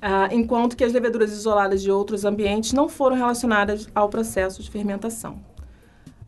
Ah, 0.00 0.28
enquanto 0.30 0.76
que 0.76 0.84
as 0.84 0.92
leveduras 0.92 1.32
isoladas 1.32 1.80
de 1.80 1.90
outros 1.90 2.26
ambientes 2.26 2.74
não 2.74 2.86
foram 2.86 3.16
relacionadas 3.16 3.88
ao 3.94 4.10
processo 4.10 4.62
de 4.62 4.70
fermentação. 4.70 5.38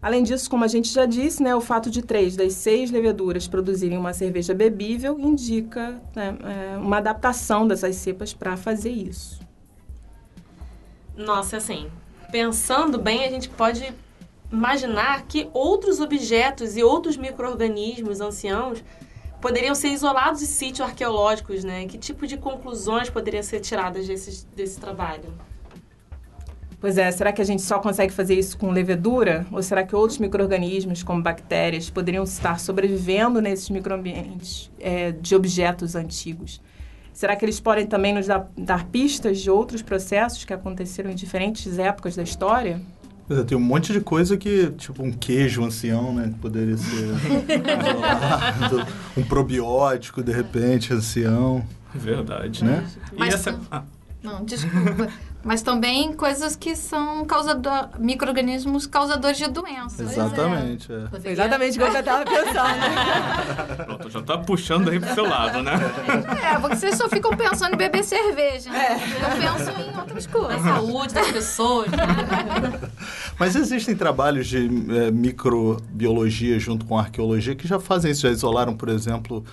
Além 0.00 0.22
disso, 0.22 0.48
como 0.48 0.64
a 0.64 0.68
gente 0.68 0.92
já 0.92 1.06
disse, 1.06 1.42
né, 1.42 1.54
o 1.54 1.61
fato 1.61 1.90
de 1.90 2.02
três 2.02 2.37
das 2.37 2.52
seis 2.52 2.90
leveduras 2.90 3.48
produzirem 3.48 3.98
uma 3.98 4.12
cerveja 4.12 4.54
bebível 4.54 5.18
indica 5.18 6.00
né, 6.14 6.37
é, 6.44 6.76
uma 6.76 6.98
adaptação 6.98 7.66
dessas 7.66 7.96
cepas 7.96 8.32
para 8.32 8.56
fazer 8.56 8.90
isso. 8.90 9.40
Nossa, 11.16 11.56
assim, 11.56 11.90
pensando 12.30 12.98
bem, 12.98 13.24
a 13.24 13.30
gente 13.30 13.48
pode 13.48 13.92
imaginar 14.52 15.22
que 15.22 15.48
outros 15.52 15.98
objetos 15.98 16.76
e 16.76 16.82
outros 16.82 17.16
micro-organismos 17.16 18.20
anciãos 18.20 18.85
poderiam 19.40 19.74
ser 19.74 19.88
isolados 19.88 20.40
de 20.40 20.46
sítios 20.46 20.88
arqueológicos, 20.88 21.64
né? 21.64 21.87
Que 21.87 21.98
tipo 21.98 22.26
de 22.26 22.37
conclusões 22.37 23.11
poderiam 23.11 23.42
ser 23.42 23.61
tiradas 23.61 24.06
desse, 24.06 24.46
desse 24.54 24.78
trabalho? 24.78 25.32
Pois 26.78 26.98
é, 26.98 27.10
será 27.10 27.32
que 27.32 27.40
a 27.40 27.44
gente 27.44 27.62
só 27.62 27.78
consegue 27.78 28.12
fazer 28.12 28.34
isso 28.38 28.56
com 28.58 28.70
levedura? 28.70 29.46
Ou 29.50 29.62
será 29.62 29.82
que 29.84 29.96
outros 29.96 30.18
micro-organismos, 30.18 31.02
como 31.02 31.22
bactérias, 31.22 31.88
poderiam 31.88 32.22
estar 32.24 32.60
sobrevivendo 32.60 33.40
nesses 33.40 33.70
microambientes 33.70 34.70
é, 34.78 35.10
de 35.12 35.34
objetos 35.34 35.96
antigos? 35.96 36.60
Será 37.14 37.34
que 37.34 37.44
eles 37.46 37.58
podem 37.58 37.86
também 37.86 38.12
nos 38.12 38.26
dar, 38.26 38.46
dar 38.58 38.84
pistas 38.88 39.40
de 39.40 39.50
outros 39.50 39.80
processos 39.80 40.44
que 40.44 40.52
aconteceram 40.52 41.10
em 41.10 41.14
diferentes 41.14 41.78
épocas 41.78 42.14
da 42.14 42.22
história? 42.22 42.78
Pois 43.26 43.40
é, 43.40 43.42
tem 43.42 43.56
um 43.56 43.60
monte 43.60 43.90
de 43.92 44.00
coisa 44.00 44.36
que, 44.36 44.70
tipo 44.72 45.02
um 45.02 45.10
queijo 45.10 45.64
ancião, 45.64 46.12
né? 46.14 46.28
Que 46.28 46.38
poderia 46.38 46.76
ser 46.76 47.06
isolado, 47.80 48.86
um 49.16 49.22
probiótico, 49.22 50.22
de 50.22 50.30
repente, 50.30 50.92
ancião, 50.92 51.64
Verdade. 51.94 52.62
né? 52.62 52.86
E 53.12 53.18
Mas 53.18 53.34
essa... 53.34 53.52
não- 53.52 53.60
ah, 53.70 53.82
Não, 54.26 54.44
desculpa. 54.44 55.08
Mas 55.44 55.62
também 55.62 56.12
coisas 56.12 56.56
que 56.56 56.74
são 56.74 57.24
causador, 57.24 57.90
micro-organismos 58.00 58.84
causadores 58.86 59.38
de 59.38 59.46
doenças. 59.48 60.10
Exatamente, 60.12 60.92
é. 60.92 61.06
Poderia- 61.06 61.32
Exatamente 61.32 61.78
o 61.78 61.82
que 61.88 61.96
eu 61.96 62.00
estava 62.00 62.24
pensando. 62.24 63.76
pronto, 63.86 64.10
já 64.10 64.22
tá 64.22 64.38
puxando 64.38 64.90
aí 64.90 64.98
pro 64.98 65.14
seu 65.14 65.24
lado, 65.28 65.62
né? 65.62 65.74
É, 66.52 66.58
porque 66.58 66.74
vocês 66.76 66.96
só 66.96 67.08
ficam 67.08 67.30
pensando 67.36 67.74
em 67.74 67.76
beber 67.76 68.02
cerveja. 68.02 68.70
né? 68.70 68.96
Eu 69.22 69.40
penso 69.56 69.70
em 69.80 69.96
outras 69.96 70.26
A 70.26 70.30
coisas. 70.30 70.62
saúde 70.62 71.14
das 71.14 71.30
pessoas. 71.30 71.90
né? 71.92 71.98
Mas 73.38 73.54
existem 73.54 73.94
trabalhos 73.94 74.48
de 74.48 74.66
é, 74.96 75.10
microbiologia 75.12 76.58
junto 76.58 76.84
com 76.86 76.98
arqueologia 76.98 77.54
que 77.54 77.68
já 77.68 77.78
fazem 77.78 78.10
isso, 78.10 78.22
já 78.22 78.30
isolaram, 78.30 78.76
por 78.76 78.88
exemplo, 78.88 79.44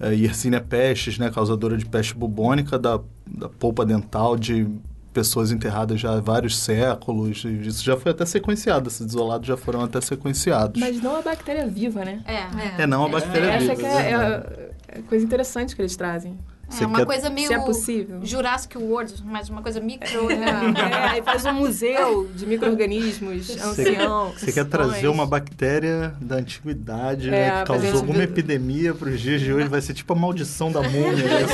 é, 0.00 0.12
Yersinia 0.14 0.60
pestis, 0.60 1.18
né, 1.18 1.30
causadora 1.30 1.76
de 1.76 1.86
peste 1.86 2.14
bubônica, 2.14 2.78
da, 2.78 2.98
da 3.26 3.48
polpa 3.48 3.84
dental 3.84 4.36
de 4.36 4.66
pessoas 5.12 5.50
enterradas 5.50 5.98
já 5.98 6.12
há 6.12 6.20
vários 6.20 6.58
séculos. 6.58 7.42
e 7.44 7.66
Isso 7.66 7.82
já 7.82 7.96
foi 7.96 8.12
até 8.12 8.26
sequenciado, 8.26 8.88
esses 8.88 9.06
isolados 9.06 9.46
já 9.46 9.56
foram 9.56 9.82
até 9.82 10.00
sequenciados. 10.00 10.78
Mas 10.80 11.00
não 11.02 11.16
a 11.16 11.22
bactéria 11.22 11.66
viva, 11.66 12.04
né? 12.04 12.22
É, 12.26 12.82
É 12.82 12.86
não 12.86 13.06
a 13.06 13.08
bactéria 13.08 13.46
Essa 13.52 13.74
viva. 13.74 13.76
que 13.76 13.86
é, 13.86 14.10
é 14.10 14.98
a 14.98 15.02
coisa 15.08 15.24
interessante 15.24 15.74
que 15.74 15.80
eles 15.80 15.96
trazem. 15.96 16.38
Você 16.68 16.82
é 16.84 16.86
uma 16.86 16.98
quer- 16.98 17.06
coisa 17.06 17.30
meio 17.30 17.46
Se 17.46 17.54
é 17.54 17.58
possível. 17.60 18.20
Jurassic 18.24 18.76
World, 18.76 19.14
mas 19.24 19.48
uma 19.48 19.62
coisa 19.62 19.80
micro, 19.80 20.26
né? 20.28 20.74
É, 20.90 20.94
aí 21.10 21.22
faz 21.22 21.44
um 21.46 21.52
museu 21.52 22.28
de 22.34 22.44
micro-organismos 22.46 23.50
anciãos. 23.50 24.40
Você 24.40 24.52
quer 24.52 24.64
trazer 24.64 25.08
uma 25.08 25.26
bactéria 25.26 26.14
da 26.20 26.36
antiguidade, 26.36 27.28
É, 27.28 27.30
né, 27.30 27.60
que 27.60 27.66
causou 27.66 27.86
gente 27.86 27.96
alguma 27.96 28.22
epidemia 28.22 28.92
para 28.94 29.08
os 29.08 29.20
dias 29.20 29.40
de 29.40 29.52
hoje, 29.52 29.68
vai 29.68 29.80
ser 29.80 29.94
tipo 29.94 30.12
a 30.12 30.16
maldição 30.16 30.70
da 30.72 30.82
múmia. 30.82 31.24
né? 31.24 31.46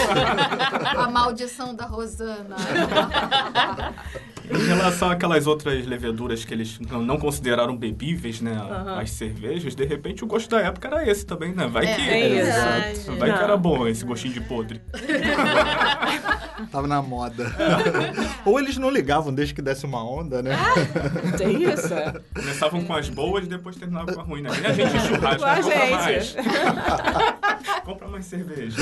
A 0.96 1.11
maldição 1.11 1.75
da 1.75 1.85
Rosana. 1.85 2.57
Em 4.51 4.66
relação 4.66 5.09
àquelas 5.11 5.46
outras 5.46 5.87
leveduras 5.87 6.44
que 6.44 6.53
eles 6.53 6.79
não, 6.81 7.16
consideraram 7.16 7.75
bebíveis, 7.77 8.40
né? 8.40 8.53
As 9.01 9.11
cervejas, 9.11 9.75
de 9.75 9.85
repente 9.85 10.25
o 10.25 10.27
gosto 10.27 10.51
da 10.51 10.61
época 10.61 10.88
era 10.88 11.09
esse 11.09 11.25
também, 11.25 11.53
né? 11.55 11.66
Vai 11.68 11.87
É, 11.87 11.94
que. 11.94 12.03
é 12.11 12.29
verdade. 12.44 13.01
Vai 13.18 13.33
que 13.38 13.42
era 13.44 13.57
bom 13.57 13.87
esse 13.87 14.05
gostinho 14.05 14.35
de 14.35 14.40
podre. 14.42 14.81
Tava 16.70 16.86
na 16.86 17.02
moda. 17.02 17.50
Ou 18.44 18.58
eles 18.58 18.76
não 18.76 18.90
ligavam 18.90 19.32
desde 19.34 19.54
que 19.54 19.60
desse 19.62 19.84
uma 19.84 20.02
onda, 20.04 20.42
né? 20.42 20.56
Tem 21.36 21.62
isso? 21.64 21.88
Começavam 22.34 22.84
com 22.84 22.94
as 22.94 23.08
boas 23.08 23.44
e 23.44 23.48
depois 23.48 23.76
terminavam 23.76 24.14
com 24.14 24.20
a 24.20 24.24
ruim, 24.24 24.42
né? 24.42 24.50
E 24.62 24.66
a 24.66 24.72
gente 24.72 24.98
churrasco, 25.06 25.40
Com 25.40 25.44
a 25.46 25.56
compra 25.56 26.20
gente. 26.20 26.36
mais. 26.36 26.36
compra 27.84 28.08
mais 28.08 28.24
cerveja. 28.26 28.76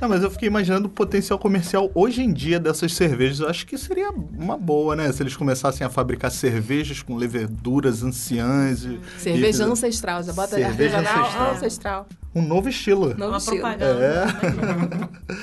Não, 0.00 0.08
mas 0.08 0.22
eu 0.22 0.30
fiquei 0.30 0.46
imaginando 0.48 0.86
o 0.86 0.90
potencial 0.90 1.38
comercial 1.38 1.90
hoje 1.94 2.22
em 2.22 2.32
dia 2.32 2.60
dessas 2.60 2.94
cervejas. 2.94 3.40
Eu 3.40 3.48
acho 3.48 3.66
que 3.66 3.76
seria 3.76 4.10
uma 4.10 4.56
boa, 4.56 4.94
né? 4.94 5.10
Se 5.12 5.22
eles 5.22 5.36
começassem 5.36 5.86
a 5.86 5.90
fabricar 5.90 6.30
cervejas 6.30 7.02
com 7.02 7.16
leveduras 7.16 8.02
anciãs. 8.02 8.84
E, 8.84 9.00
Cerveja 9.18 9.64
e- 9.64 9.66
ancestral, 9.70 10.22
já 10.22 10.32
bota 10.32 10.56
Cerveja 10.56 10.98
artesanal 10.98 11.20
ancestral. 11.24 11.50
ancestral. 11.52 12.06
Um 12.34 12.42
novo 12.42 12.68
estilo. 12.68 13.08
Novo 13.16 13.32
Uma 13.32 13.38
estilo. 13.38 13.56
propaganda. 13.60 14.04
É. 14.04 15.40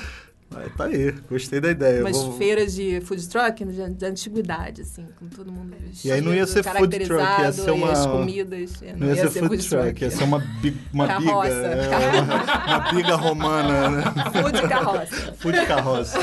Aí, 0.58 0.70
tá 0.72 0.86
aí, 0.86 1.14
gostei 1.30 1.60
da 1.60 1.70
ideia. 1.70 2.02
Umas 2.02 2.18
Vou- 2.18 2.36
feiras 2.38 2.74
de 2.74 3.00
food 3.02 3.28
truck 3.28 3.64
de, 3.64 3.90
de 3.92 4.06
antiguidade, 4.06 4.82
assim, 4.82 5.06
com 5.20 5.28
todo 5.28 5.52
mundo 5.52 5.76
vestido, 5.80 6.08
E 6.08 6.12
aí 6.12 6.22
não 6.22 6.34
ia 6.34 6.48
ser 6.48 6.64
food 6.64 6.98
truck, 7.00 7.42
ia 7.42 7.52
ser 7.52 7.72
uma- 7.72 7.92
as 7.92 8.06
comidas. 8.08 8.82
é, 8.82 8.94
Não 8.96 9.08
ia, 9.08 9.28
ser 9.30 9.46
food 9.46 9.70
truck, 9.70 10.02
ia 10.02 10.10
ser 10.10 10.24
uma, 10.24 10.40
bi- 10.40 10.76
uma 10.92 11.06
biga. 11.06 11.20
Carroça. 11.32 11.50
é, 11.50 12.22
uma, 12.22 12.66
uma 12.80 12.92
biga 12.92 13.16
romana, 13.18 13.90
né? 13.92 14.04
Food 14.42 14.62
carroça. 14.68 15.34
Food 15.38 15.66
carroça. 15.68 16.20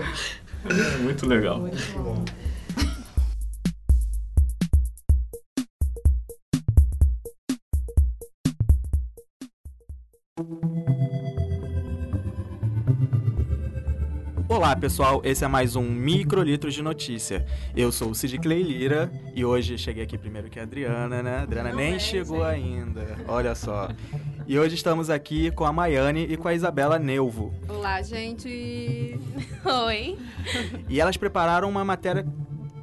Muito 1.02 1.26
legal. 1.26 1.68
Olá 14.62 14.76
pessoal, 14.76 15.20
esse 15.24 15.44
é 15.44 15.48
mais 15.48 15.74
um 15.74 15.82
Microlitros 15.82 16.72
de 16.72 16.82
Notícia. 16.82 17.44
Eu 17.74 17.90
sou 17.90 18.10
o 18.10 18.14
Cid 18.14 18.38
Clay 18.38 18.62
Lira 18.62 19.10
e 19.34 19.44
hoje 19.44 19.76
cheguei 19.76 20.04
aqui 20.04 20.16
primeiro 20.16 20.48
que 20.48 20.60
a 20.60 20.62
Adriana, 20.62 21.20
né? 21.20 21.38
A 21.38 21.42
Adriana 21.42 21.70
Não 21.70 21.76
nem 21.78 21.94
é, 21.94 21.98
chegou 21.98 22.48
gente. 22.48 22.64
ainda, 22.64 23.18
olha 23.26 23.56
só. 23.56 23.88
E 24.46 24.56
hoje 24.56 24.76
estamos 24.76 25.10
aqui 25.10 25.50
com 25.50 25.64
a 25.64 25.72
Maiane 25.72 26.28
e 26.30 26.36
com 26.36 26.46
a 26.46 26.54
Isabela 26.54 26.96
Neuvo. 26.96 27.52
Olá, 27.68 28.00
gente. 28.02 29.18
Oi. 29.88 30.16
E 30.88 31.00
elas 31.00 31.16
prepararam 31.16 31.68
uma 31.68 31.84
matéria 31.84 32.24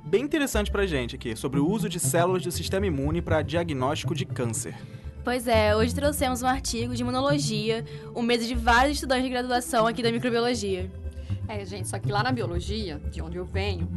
bem 0.03 0.23
interessante 0.23 0.69
pra 0.69 0.85
gente 0.85 1.15
aqui, 1.15 1.33
sobre 1.33 1.61
o 1.61 1.65
uso 1.65 1.87
de 1.87 1.97
células 1.97 2.43
do 2.43 2.51
sistema 2.51 2.87
imune 2.87 3.21
para 3.21 3.41
diagnóstico 3.41 4.13
de 4.13 4.25
câncer. 4.25 4.75
Pois 5.23 5.47
é, 5.47 5.73
hoje 5.73 5.95
trouxemos 5.95 6.41
um 6.41 6.47
artigo 6.47 6.93
de 6.93 7.03
imunologia, 7.03 7.85
o 8.13 8.21
medo 8.21 8.43
de 8.43 8.53
vários 8.53 8.95
estudantes 8.95 9.23
de 9.23 9.29
graduação 9.29 9.87
aqui 9.87 10.03
da 10.03 10.11
microbiologia. 10.11 10.91
É, 11.47 11.63
gente, 11.65 11.87
só 11.87 11.99
que 11.99 12.11
lá 12.11 12.23
na 12.23 12.31
biologia, 12.31 12.99
de 13.11 13.21
onde 13.21 13.37
eu 13.37 13.45
venho, 13.45 13.89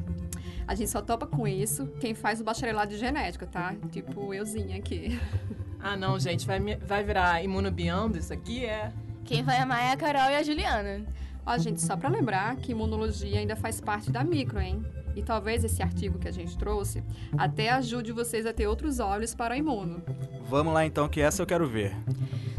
a 0.66 0.74
gente 0.74 0.90
só 0.90 1.02
topa 1.02 1.26
com 1.26 1.46
isso 1.46 1.86
quem 2.00 2.14
faz 2.14 2.40
o 2.40 2.44
bacharelado 2.44 2.92
de 2.92 2.98
genética, 2.98 3.46
tá? 3.46 3.74
Tipo 3.90 4.32
euzinha 4.32 4.76
aqui. 4.76 5.18
Ah, 5.84 5.96
não, 5.96 6.16
gente, 6.16 6.46
vai, 6.46 6.60
vai 6.76 7.02
virar 7.02 7.42
imunobiando 7.42 8.16
isso 8.16 8.32
aqui? 8.32 8.64
É. 8.64 8.92
Quem 9.24 9.42
vai 9.42 9.58
amar 9.58 9.82
é 9.82 9.90
a 9.90 9.96
Carol 9.96 10.30
e 10.30 10.36
a 10.36 10.42
Juliana. 10.44 11.04
Ó, 11.44 11.58
gente, 11.58 11.82
só 11.82 11.96
para 11.96 12.08
lembrar 12.08 12.54
que 12.54 12.70
imunologia 12.70 13.40
ainda 13.40 13.56
faz 13.56 13.80
parte 13.80 14.08
da 14.08 14.22
micro, 14.22 14.60
hein? 14.60 14.80
E 15.16 15.22
talvez 15.24 15.64
esse 15.64 15.82
artigo 15.82 16.20
que 16.20 16.28
a 16.28 16.32
gente 16.32 16.56
trouxe 16.56 17.02
até 17.36 17.70
ajude 17.70 18.12
vocês 18.12 18.46
a 18.46 18.52
ter 18.52 18.68
outros 18.68 19.00
olhos 19.00 19.34
para 19.34 19.54
o 19.54 19.56
imuno. 19.56 20.02
Vamos 20.48 20.72
lá 20.72 20.86
então, 20.86 21.08
que 21.08 21.20
essa 21.20 21.42
eu 21.42 21.46
quero 21.46 21.68
ver. 21.68 21.96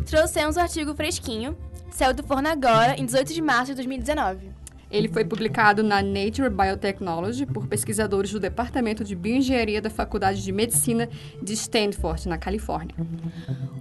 Trouxemos 0.06 0.58
o 0.58 0.60
artigo 0.60 0.94
fresquinho, 0.94 1.58
saiu 1.92 2.14
do 2.14 2.24
forno 2.24 2.50
agora, 2.50 3.00
em 3.00 3.06
18 3.06 3.34
de 3.34 3.42
março 3.42 3.68
de 3.68 3.76
2019. 3.76 4.53
Ele 4.94 5.08
foi 5.08 5.26
publicado 5.26 5.82
na 5.82 6.04
Nature 6.04 6.52
Biotechnology 6.52 7.48
por 7.48 7.66
pesquisadores 7.66 8.32
do 8.32 8.40
Departamento 8.40 9.04
de 9.04 9.16
Bioengenharia 9.16 9.82
da 9.82 9.90
Faculdade 9.90 10.44
de 10.44 10.52
Medicina 10.52 11.10
de 11.42 11.54
Stanford, 11.54 12.30
na 12.30 12.38
Califórnia. 12.38 12.96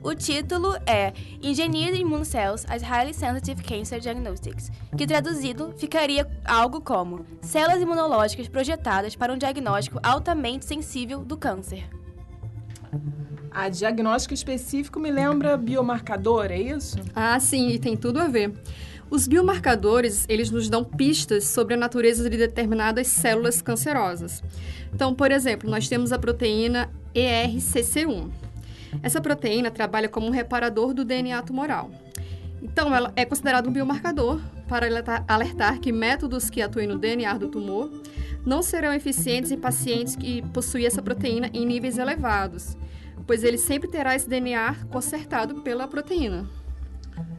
O 0.02 0.14
título 0.14 0.74
é 0.86 1.12
Engineered 1.42 2.00
Immune 2.00 2.24
Cells 2.24 2.64
as 2.66 2.80
Highly 2.80 3.12
Sensitive 3.12 3.62
Cancer 3.62 4.00
Diagnostics, 4.00 4.72
que 4.96 5.06
traduzido 5.06 5.74
ficaria 5.76 6.26
algo 6.46 6.80
como 6.80 7.26
células 7.42 7.82
imunológicas 7.82 8.48
projetadas 8.48 9.14
para 9.14 9.34
um 9.34 9.36
diagnóstico 9.36 10.00
altamente 10.02 10.64
sensível 10.64 11.22
do 11.22 11.36
câncer. 11.36 11.84
A 13.50 13.68
diagnóstico 13.68 14.32
específico 14.32 14.98
me 14.98 15.10
lembra 15.10 15.58
biomarcador, 15.58 16.46
é 16.46 16.58
isso? 16.58 16.96
Ah, 17.14 17.38
sim, 17.38 17.68
e 17.68 17.78
tem 17.78 17.94
tudo 17.98 18.18
a 18.18 18.26
ver. 18.26 18.50
Os 19.12 19.28
biomarcadores, 19.28 20.24
eles 20.26 20.50
nos 20.50 20.70
dão 20.70 20.82
pistas 20.82 21.44
sobre 21.44 21.74
a 21.74 21.76
natureza 21.76 22.30
de 22.30 22.38
determinadas 22.38 23.08
células 23.08 23.60
cancerosas. 23.60 24.42
Então, 24.90 25.14
por 25.14 25.30
exemplo, 25.30 25.68
nós 25.68 25.86
temos 25.86 26.12
a 26.12 26.18
proteína 26.18 26.90
ERCC1. 27.14 28.30
Essa 29.02 29.20
proteína 29.20 29.70
trabalha 29.70 30.08
como 30.08 30.28
um 30.28 30.30
reparador 30.30 30.94
do 30.94 31.04
DNA 31.04 31.42
tumoral. 31.42 31.90
Então, 32.62 32.94
ela 32.94 33.12
é 33.14 33.26
considerada 33.26 33.68
um 33.68 33.72
biomarcador 33.72 34.40
para 34.66 34.86
alertar 35.28 35.78
que 35.78 35.92
métodos 35.92 36.48
que 36.48 36.62
atuem 36.62 36.86
no 36.86 36.96
DNA 36.96 37.36
do 37.36 37.48
tumor 37.48 37.90
não 38.46 38.62
serão 38.62 38.94
eficientes 38.94 39.50
em 39.50 39.58
pacientes 39.58 40.16
que 40.16 40.40
possuem 40.54 40.86
essa 40.86 41.02
proteína 41.02 41.50
em 41.52 41.66
níveis 41.66 41.98
elevados, 41.98 42.78
pois 43.26 43.44
ele 43.44 43.58
sempre 43.58 43.90
terá 43.90 44.16
esse 44.16 44.26
DNA 44.26 44.74
consertado 44.90 45.56
pela 45.56 45.86
proteína. 45.86 46.61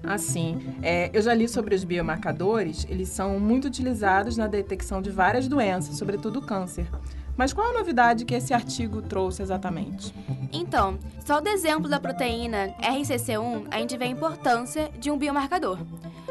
Assim, 0.03 0.75
é, 0.81 1.09
eu 1.13 1.21
já 1.21 1.33
li 1.33 1.47
sobre 1.47 1.73
os 1.73 1.83
biomarcadores, 1.83 2.85
eles 2.89 3.09
são 3.09 3.39
muito 3.39 3.65
utilizados 3.65 4.35
na 4.35 4.47
detecção 4.47 5.01
de 5.01 5.09
várias 5.09 5.47
doenças, 5.47 5.97
sobretudo 5.97 6.41
câncer. 6.41 6.87
Mas 7.35 7.51
qual 7.51 7.69
a 7.69 7.73
novidade 7.73 8.25
que 8.25 8.35
esse 8.35 8.53
artigo 8.53 9.01
trouxe 9.01 9.41
exatamente? 9.41 10.13
Então, 10.51 10.99
só 11.25 11.41
do 11.41 11.49
exemplo 11.49 11.89
da 11.89 11.99
proteína 11.99 12.75
RCC1, 12.79 13.67
a 13.71 13.79
gente 13.79 13.97
vê 13.97 14.05
a 14.05 14.07
importância 14.07 14.91
de 14.99 15.09
um 15.09 15.17
biomarcador. 15.17 15.79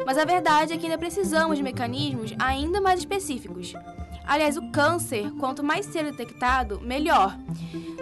Mas 0.05 0.17
a 0.17 0.23
verdade 0.23 0.73
é 0.73 0.77
que 0.77 0.85
ainda 0.85 0.97
precisamos 0.97 1.57
de 1.57 1.63
mecanismos 1.63 2.33
ainda 2.39 2.79
mais 2.79 2.99
específicos. 2.99 3.73
Aliás, 4.25 4.57
o 4.57 4.69
câncer, 4.71 5.31
quanto 5.39 5.63
mais 5.63 5.85
cedo 5.85 6.11
detectado, 6.11 6.79
melhor. 6.81 7.37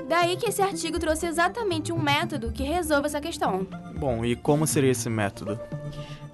Daí 0.07 0.35
que 0.35 0.49
esse 0.49 0.61
artigo 0.61 0.99
trouxe 0.99 1.25
exatamente 1.25 1.91
um 1.91 1.99
método 1.99 2.51
que 2.51 2.63
resolve 2.63 3.07
essa 3.07 3.21
questão. 3.21 3.65
Bom, 3.97 4.23
e 4.23 4.35
como 4.35 4.67
seria 4.67 4.91
esse 4.91 5.09
método? 5.09 5.59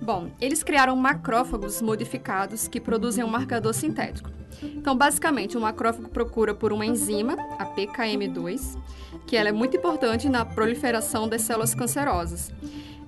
Bom, 0.01 0.29
eles 0.39 0.63
criaram 0.63 0.95
macrófagos 0.95 1.81
modificados 1.81 2.67
que 2.67 2.79
produzem 2.79 3.23
um 3.23 3.27
marcador 3.27 3.73
sintético. 3.73 4.29
Então, 4.63 4.95
basicamente, 4.95 5.57
o 5.57 5.61
macrófago 5.61 6.09
procura 6.09 6.53
por 6.53 6.73
uma 6.73 6.85
enzima, 6.85 7.33
a 7.59 7.65
PKM2, 7.65 8.77
que 9.25 9.35
ela 9.35 9.49
é 9.49 9.51
muito 9.51 9.77
importante 9.77 10.29
na 10.29 10.45
proliferação 10.45 11.27
das 11.27 11.41
células 11.41 11.75
cancerosas. 11.75 12.51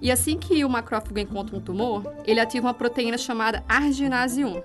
E 0.02 0.12
assim 0.12 0.38
que 0.38 0.64
o 0.64 0.70
macrófago 0.70 1.20
encontra 1.20 1.56
um 1.56 1.62
tumor, 1.62 2.04
ele 2.26 2.40
ativa 2.40 2.68
uma 2.68 2.74
proteína 2.74 3.18
chamada 3.18 3.64
arginase 3.68 4.46
1. 4.46 4.62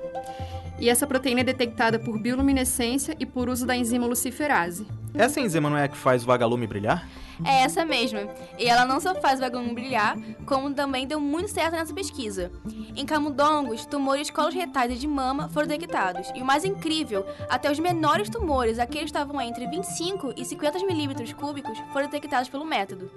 E 0.78 0.88
essa 0.88 1.06
proteína 1.06 1.40
é 1.40 1.44
detectada 1.44 1.98
por 1.98 2.18
bioluminescência 2.18 3.16
e 3.18 3.26
por 3.26 3.48
uso 3.48 3.66
da 3.66 3.76
enzima 3.76 4.06
luciferase. 4.06 4.86
Essa 5.14 5.40
enzima 5.40 5.70
não 5.70 5.76
é 5.76 5.84
a 5.84 5.88
que 5.88 5.96
faz 5.96 6.24
o 6.24 6.26
vagalume 6.26 6.66
brilhar? 6.66 7.08
É 7.44 7.62
essa 7.62 7.84
mesma. 7.84 8.28
E 8.58 8.66
ela 8.66 8.84
não 8.84 9.00
só 9.00 9.14
faz 9.14 9.38
o 9.38 9.42
vagalume 9.42 9.72
brilhar, 9.72 10.16
como 10.46 10.72
também 10.72 11.06
deu 11.06 11.20
muito 11.20 11.50
certo 11.50 11.72
nessa 11.72 11.92
pesquisa. 11.92 12.50
Em 12.94 13.04
camundongos, 13.04 13.86
tumores 13.86 14.30
colos 14.30 14.54
retais 14.54 14.92
e 14.92 14.96
de 14.96 15.06
mama 15.06 15.48
foram 15.48 15.66
detectados. 15.66 16.30
E 16.34 16.42
o 16.42 16.44
mais 16.44 16.64
incrível, 16.64 17.26
até 17.48 17.70
os 17.70 17.78
menores 17.78 18.28
tumores, 18.28 18.78
aqueles 18.78 19.10
que 19.10 19.18
estavam 19.18 19.40
entre 19.40 19.66
25 19.66 20.34
e 20.36 20.44
50 20.44 20.84
milímetros 20.86 21.32
cúbicos, 21.32 21.78
foram 21.92 22.06
detectados 22.06 22.48
pelo 22.48 22.64
método. 22.64 23.10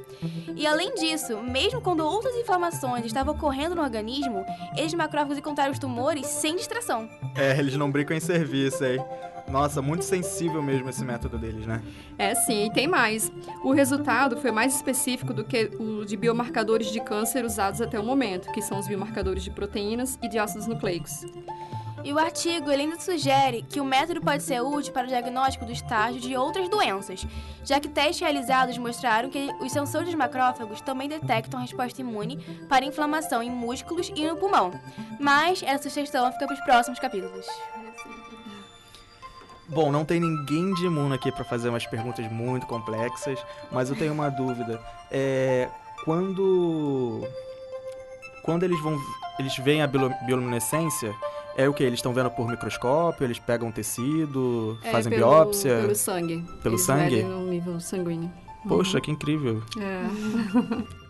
E 0.56 0.66
além 0.66 0.94
disso, 0.96 1.38
mesmo 1.42 1.82
quando 1.82 2.06
outras 2.06 2.36
inflamações 2.36 3.06
estavam 3.06 3.36
ocorrendo 3.36 3.76
no 3.76 3.84
organismo, 3.84 4.44
eles 4.76 4.94
macrófagos 4.94 5.38
encontraram 5.38 5.72
os 5.72 5.80
tumores 5.80 6.26
sem 6.26 6.56
distração. 6.56 7.10
É, 7.36 7.47
eles 7.58 7.76
não 7.76 7.92
brincam 7.92 8.18
em 8.18 8.20
serviço, 8.20 8.84
hein? 8.84 9.00
Nossa, 9.50 9.82
muito 9.82 10.04
sensível 10.04 10.62
mesmo 10.62 10.90
esse 10.90 11.06
método 11.06 11.38
deles, 11.38 11.66
né? 11.66 11.82
É, 12.18 12.36
sim, 12.36 12.66
e 12.66 12.74
tem 12.74 12.88
mais. 12.88 13.32
O 13.64 13.72
resultado 13.72 14.36
foi 14.38 14.52
mais 14.52 14.76
específico 14.76 15.34
do 15.34 15.44
que 15.44 15.72
o 15.80 16.04
de 16.04 16.18
biomarcadores 16.18 16.92
de 16.92 17.00
câncer 17.00 17.46
usados 17.46 17.82
até 17.82 17.98
o 17.98 18.04
momento, 18.04 18.52
que 18.52 18.62
são 18.62 18.78
os 18.78 18.88
biomarcadores 18.88 19.44
de 19.44 19.52
proteínas 19.52 20.20
e 20.22 20.28
de 20.28 20.38
ácidos 20.38 20.68
nucleicos. 20.68 21.26
E 22.04 22.14
o 22.14 22.20
artigo 22.20 22.70
ainda 22.70 23.00
sugere 23.00 23.64
que 23.64 23.82
o 23.82 23.86
método 23.86 24.22
pode 24.22 24.44
ser 24.44 24.62
útil 24.62 24.94
para 24.94 25.06
o 25.06 25.10
diagnóstico 25.10 25.66
do 25.66 25.72
estágio 25.72 26.22
de 26.22 26.38
outras 26.38 26.70
doenças, 26.70 27.26
já 27.64 27.80
que 27.80 27.88
testes 27.88 28.20
realizados 28.20 28.78
mostraram 28.78 29.30
que 29.30 29.50
os 29.60 29.72
sensores 29.72 30.14
macrófagos 30.14 30.80
também 30.82 31.10
detectam 31.10 31.60
resposta 31.60 32.00
imune 32.00 32.38
para 32.70 32.86
inflamação 32.86 33.42
em 33.42 33.50
músculos 33.50 34.12
e 34.16 34.28
no 34.28 34.38
pulmão. 34.38 34.72
Mas 35.20 35.64
essa 35.64 35.90
sugestão 35.90 36.32
fica 36.32 36.46
para 36.46 36.54
os 36.54 36.62
próximos 36.62 37.00
capítulos. 37.00 37.46
Bom, 39.70 39.92
não 39.92 40.06
tem 40.06 40.20
ninguém 40.20 40.74
de 40.76 40.86
imuno 40.86 41.14
aqui 41.14 41.30
para 41.30 41.44
fazer 41.44 41.68
umas 41.68 41.86
perguntas 41.86 42.32
muito 42.32 42.66
complexas, 42.68 43.38
mas 43.70 43.90
eu 43.90 43.98
tenho 43.98 44.14
uma 44.14 44.30
dúvida. 44.30 44.80
É, 45.12 45.68
quando 46.06 47.22
quando 48.44 48.64
eles 48.64 48.82
vão 48.82 48.98
eles 49.38 49.58
veem 49.58 49.82
a 49.82 49.88
bioluminescência, 49.88 51.14
é 51.58 51.68
o 51.68 51.74
que? 51.74 51.84
Eles 51.84 51.98
estão 52.00 52.14
vendo 52.14 52.30
por 52.30 52.48
microscópio, 52.48 53.26
eles 53.26 53.40
pegam 53.40 53.72
tecido, 53.72 54.78
é, 54.84 54.92
fazem 54.92 55.10
pelo, 55.10 55.26
biópsia? 55.26 55.82
Pelo 55.82 55.96
sangue. 55.96 56.46
Pelo 56.62 56.76
eles 56.76 56.86
sangue? 56.86 57.24
no 57.24 57.48
nível 57.48 57.80
sanguíneo. 57.80 58.32
Poxa, 58.68 58.98
Uhum. 58.98 59.02
que 59.02 59.12
incrível. 59.12 59.64
É. 59.80 60.88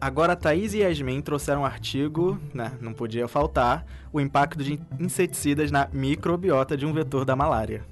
Agora, 0.00 0.34
Thaís 0.34 0.74
e 0.74 0.78
Yasmin 0.78 1.20
trouxeram 1.20 1.60
um 1.60 1.64
artigo, 1.64 2.36
né, 2.52 2.72
não 2.80 2.92
podia 2.92 3.28
faltar, 3.28 3.86
o 4.12 4.20
impacto 4.20 4.62
de 4.62 4.80
inseticidas 4.98 5.70
na 5.70 5.88
microbiota 5.92 6.76
de 6.76 6.84
um 6.84 6.92
vetor 6.92 7.24
da 7.24 7.36
malária. 7.36 7.84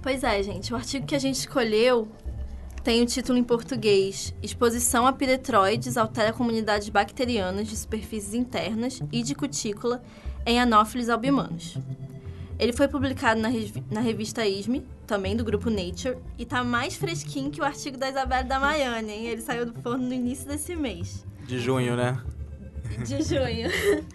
Pois 0.00 0.22
é, 0.22 0.40
gente. 0.44 0.72
O 0.72 0.76
artigo 0.76 1.04
que 1.04 1.16
a 1.16 1.18
gente 1.18 1.34
escolheu 1.34 2.06
tem 2.86 3.02
o 3.02 3.06
título 3.06 3.36
em 3.36 3.42
português: 3.42 4.32
Exposição 4.40 5.08
a 5.08 5.12
piretroides 5.12 5.96
altera 5.96 6.32
comunidades 6.32 6.88
bacterianas 6.88 7.66
de 7.66 7.76
superfícies 7.76 8.32
internas 8.32 9.02
e 9.10 9.24
de 9.24 9.34
cutícula 9.34 10.00
em 10.46 10.60
Anopheles 10.60 11.08
albimanus. 11.08 11.76
Ele 12.56 12.72
foi 12.72 12.86
publicado 12.86 13.40
na, 13.40 13.48
revi- 13.48 13.82
na 13.90 14.00
revista 14.00 14.46
ISME, 14.46 14.86
também 15.04 15.34
do 15.36 15.42
grupo 15.42 15.68
Nature, 15.68 16.16
e 16.38 16.46
tá 16.46 16.62
mais 16.62 16.94
fresquinho 16.94 17.50
que 17.50 17.60
o 17.60 17.64
artigo 17.64 17.96
da 17.98 18.08
Isabela 18.08 18.44
da 18.44 18.60
Maiane, 18.60 19.10
hein? 19.12 19.26
Ele 19.26 19.42
saiu 19.42 19.66
do 19.66 19.74
forno 19.82 20.06
no 20.06 20.14
início 20.14 20.46
desse 20.46 20.76
mês 20.76 21.26
De 21.44 21.58
junho, 21.58 21.96
né? 21.96 22.22
de 23.04 23.20
junho. 23.20 23.68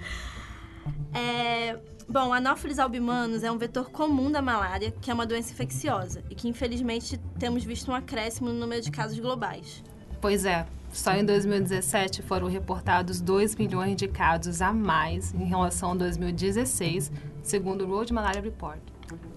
É, 1.14 1.78
bom, 2.08 2.34
Anopheles 2.34 2.80
albimanus 2.80 3.44
é 3.44 3.52
um 3.52 3.58
vetor 3.58 3.90
comum 3.90 4.32
da 4.32 4.42
malária, 4.42 4.92
que 5.02 5.12
é 5.12 5.14
uma 5.14 5.26
doença 5.26 5.52
infecciosa, 5.52 6.24
e 6.30 6.36
que 6.36 6.48
infelizmente 6.48 7.18
temos 7.40 7.64
visto 7.64 7.92
um 7.92 7.96
acréscimo 7.96 8.50
no 8.50 8.60
número 8.60 8.82
de 8.82 8.92
casos 8.92 9.20
globais. 9.20 9.84
Pois 10.20 10.46
é, 10.46 10.66
só 10.92 11.14
em 11.14 11.26
2017 11.26 12.22
foram 12.22 12.48
reportados 12.48 13.22
2 13.22 13.56
milhões 13.56 13.96
de 13.96 14.08
casos 14.08 14.62
a 14.62 14.74
mais 14.74 15.34
em 15.34 15.46
relação 15.46 15.92
a 15.92 15.96
2016, 15.96 17.12
segundo 17.42 17.86
o 17.86 17.90
World 17.90 18.14
Malaria 18.14 18.42
Report. 18.42 18.80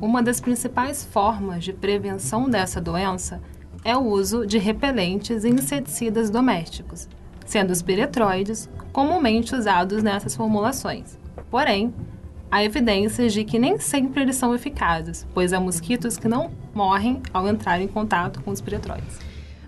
Uma 0.00 0.22
das 0.22 0.40
principais 0.40 1.04
formas 1.04 1.64
de 1.64 1.72
prevenção 1.72 2.48
dessa 2.48 2.80
doença 2.80 3.40
é 3.84 3.96
o 3.96 4.02
uso 4.02 4.46
de 4.46 4.58
repelentes 4.58 5.44
e 5.44 5.48
inseticidas 5.48 6.30
domésticos, 6.30 7.08
sendo 7.46 7.70
os 7.70 7.82
piretroides 7.82 8.68
comumente 8.92 9.54
usados 9.54 10.02
nessas 10.02 10.34
formulações. 10.34 11.18
Porém, 11.50 11.94
há 12.54 12.62
evidências 12.62 13.32
de 13.32 13.42
que 13.42 13.58
nem 13.58 13.80
sempre 13.80 14.22
eles 14.22 14.36
são 14.36 14.54
eficazes, 14.54 15.26
pois 15.34 15.52
há 15.52 15.58
mosquitos 15.58 16.16
que 16.16 16.28
não 16.28 16.52
morrem 16.72 17.20
ao 17.32 17.48
entrar 17.48 17.80
em 17.80 17.88
contato 17.88 18.40
com 18.42 18.52
os 18.52 18.60
piretroides. 18.60 19.18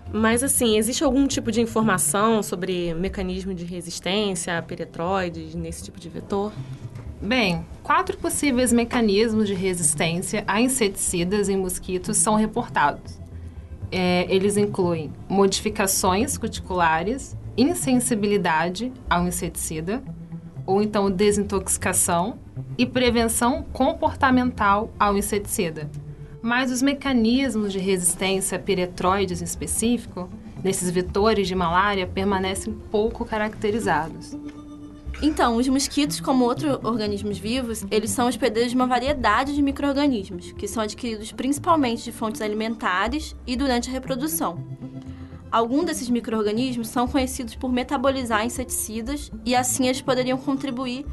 Mas, 0.09 0.41
assim, 0.41 0.77
existe 0.77 1.03
algum 1.03 1.27
tipo 1.27 1.51
de 1.51 1.59
informação 1.59 2.41
sobre 2.41 2.93
mecanismo 2.93 3.53
de 3.53 3.65
resistência 3.65 4.57
a 4.57 4.61
piretroides 4.61 5.53
nesse 5.53 5.83
tipo 5.83 5.99
de 5.99 6.07
vetor? 6.07 6.53
Bem, 7.21 7.65
quatro 7.83 8.17
possíveis 8.17 8.71
mecanismos 8.71 9.47
de 9.49 9.53
resistência 9.53 10.45
a 10.47 10.61
inseticidas 10.61 11.49
em 11.49 11.57
mosquitos 11.57 12.15
são 12.15 12.35
reportados. 12.35 13.19
É, 13.91 14.33
eles 14.33 14.55
incluem 14.55 15.11
modificações 15.27 16.37
cuticulares, 16.37 17.35
insensibilidade 17.57 18.93
ao 19.09 19.27
inseticida, 19.27 20.01
ou 20.65 20.81
então 20.81 21.11
desintoxicação, 21.11 22.46
e 22.77 22.85
prevenção 22.85 23.63
comportamental 23.73 24.91
ao 24.99 25.17
inseticida. 25.17 25.89
Mas 26.41 26.71
os 26.71 26.81
mecanismos 26.81 27.73
de 27.73 27.79
resistência 27.79 28.57
a 28.57 28.61
piretroides 28.61 29.41
em 29.41 29.45
específico, 29.45 30.29
nesses 30.63 30.89
vetores 30.89 31.47
de 31.47 31.55
malária, 31.55 32.07
permanecem 32.07 32.73
pouco 32.73 33.25
caracterizados. 33.25 34.37
Então, 35.21 35.55
os 35.55 35.67
mosquitos, 35.67 36.19
como 36.19 36.45
outros 36.45 36.77
organismos 36.83 37.39
vivos, 37.39 37.83
eles 37.89 38.11
são 38.11 38.27
hospedeiros 38.27 38.69
de 38.71 38.75
uma 38.75 38.85
variedade 38.85 39.55
de 39.55 39.61
micro-organismos, 39.63 40.51
que 40.51 40.67
são 40.67 40.83
adquiridos 40.83 41.31
principalmente 41.31 42.03
de 42.03 42.11
fontes 42.11 42.39
alimentares 42.39 43.35
e 43.45 43.55
durante 43.55 43.89
a 43.89 43.93
reprodução. 43.93 44.63
Alguns 45.51 45.85
desses 45.85 46.09
micro-organismos 46.09 46.89
são 46.89 47.07
conhecidos 47.07 47.55
por 47.55 47.71
metabolizar 47.71 48.45
inseticidas 48.45 49.31
e 49.43 49.55
assim 49.55 49.87
eles 49.87 50.01
poderiam 50.01 50.37
contribuir 50.37 51.05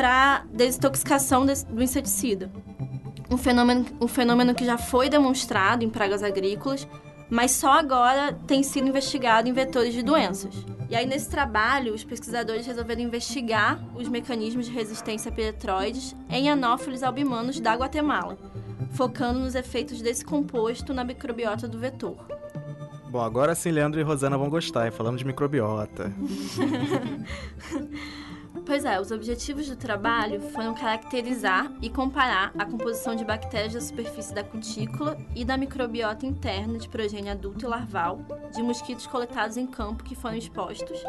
para 0.00 0.46
desintoxicação 0.50 1.44
do 1.44 1.82
inseticida. 1.82 2.50
Um 3.30 3.36
fenômeno, 3.36 3.84
um 4.00 4.08
fenômeno 4.08 4.54
que 4.54 4.64
já 4.64 4.78
foi 4.78 5.10
demonstrado 5.10 5.84
em 5.84 5.90
pragas 5.90 6.22
agrícolas, 6.22 6.88
mas 7.28 7.50
só 7.50 7.72
agora 7.72 8.32
tem 8.46 8.62
sido 8.62 8.88
investigado 8.88 9.46
em 9.46 9.52
vetores 9.52 9.92
de 9.92 10.02
doenças. 10.02 10.54
E 10.88 10.96
aí, 10.96 11.04
nesse 11.04 11.28
trabalho, 11.28 11.92
os 11.92 12.02
pesquisadores 12.02 12.66
resolveram 12.66 13.02
investigar 13.02 13.78
os 13.94 14.08
mecanismos 14.08 14.64
de 14.64 14.72
resistência 14.72 15.30
a 15.30 15.34
piretroides 15.34 16.16
em 16.30 16.48
anófilos 16.48 17.02
albimanos 17.02 17.60
da 17.60 17.74
Guatemala, 17.74 18.38
focando 18.92 19.40
nos 19.40 19.54
efeitos 19.54 20.00
desse 20.00 20.24
composto 20.24 20.94
na 20.94 21.04
microbiota 21.04 21.68
do 21.68 21.78
vetor. 21.78 22.16
Bom, 23.10 23.20
agora 23.20 23.54
sim 23.54 23.70
Leandro 23.70 24.00
e 24.00 24.02
Rosana 24.02 24.38
vão 24.38 24.48
gostar, 24.48 24.90
falando 24.92 25.18
de 25.18 25.26
microbiota. 25.26 26.10
Pois 28.66 28.84
é, 28.84 29.00
os 29.00 29.10
objetivos 29.10 29.68
do 29.68 29.76
trabalho 29.76 30.40
foram 30.40 30.74
caracterizar 30.74 31.72
e 31.80 31.88
comparar 31.88 32.52
a 32.58 32.64
composição 32.64 33.14
de 33.14 33.24
bactérias 33.24 33.72
da 33.72 33.80
superfície 33.80 34.34
da 34.34 34.42
cutícula 34.42 35.16
e 35.34 35.44
da 35.44 35.56
microbiota 35.56 36.26
interna 36.26 36.78
de 36.78 36.88
progênio 36.88 37.32
adulto 37.32 37.64
e 37.64 37.68
larval 37.68 38.20
de 38.54 38.62
mosquitos 38.62 39.06
coletados 39.06 39.56
em 39.56 39.66
campo 39.66 40.04
que 40.04 40.14
foram 40.14 40.36
expostos 40.36 41.02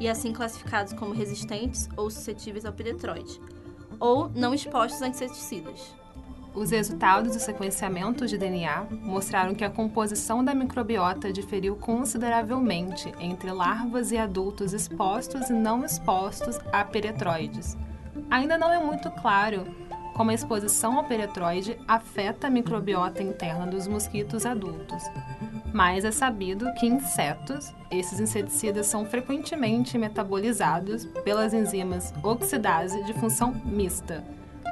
e 0.00 0.08
assim 0.08 0.32
classificados 0.32 0.92
como 0.92 1.14
resistentes 1.14 1.88
ou 1.96 2.10
suscetíveis 2.10 2.64
ao 2.64 2.72
piretroide, 2.72 3.40
ou 3.98 4.28
não 4.28 4.54
expostos 4.54 5.02
a 5.02 5.08
inseticidas. 5.08 5.94
Os 6.56 6.70
resultados 6.70 7.36
do 7.36 7.38
sequenciamento 7.38 8.26
de 8.26 8.38
DNA 8.38 8.86
mostraram 9.02 9.54
que 9.54 9.62
a 9.62 9.68
composição 9.68 10.42
da 10.42 10.54
microbiota 10.54 11.30
diferiu 11.30 11.76
consideravelmente 11.76 13.12
entre 13.20 13.52
larvas 13.52 14.10
e 14.10 14.16
adultos 14.16 14.72
expostos 14.72 15.50
e 15.50 15.52
não 15.52 15.84
expostos 15.84 16.58
a 16.72 16.82
peretroides. 16.82 17.76
Ainda 18.30 18.56
não 18.56 18.72
é 18.72 18.78
muito 18.82 19.10
claro 19.10 19.66
como 20.14 20.30
a 20.30 20.34
exposição 20.34 20.96
ao 20.96 21.04
peretroide 21.04 21.78
afeta 21.86 22.46
a 22.46 22.50
microbiota 22.50 23.22
interna 23.22 23.66
dos 23.66 23.86
mosquitos 23.86 24.46
adultos. 24.46 25.02
Mas 25.74 26.06
é 26.06 26.10
sabido 26.10 26.72
que 26.72 26.86
insetos, 26.86 27.70
esses 27.90 28.18
inseticidas 28.18 28.86
são 28.86 29.04
frequentemente 29.04 29.98
metabolizados 29.98 31.04
pelas 31.22 31.52
enzimas 31.52 32.14
oxidase 32.22 33.04
de 33.04 33.12
função 33.12 33.52
mista, 33.66 34.24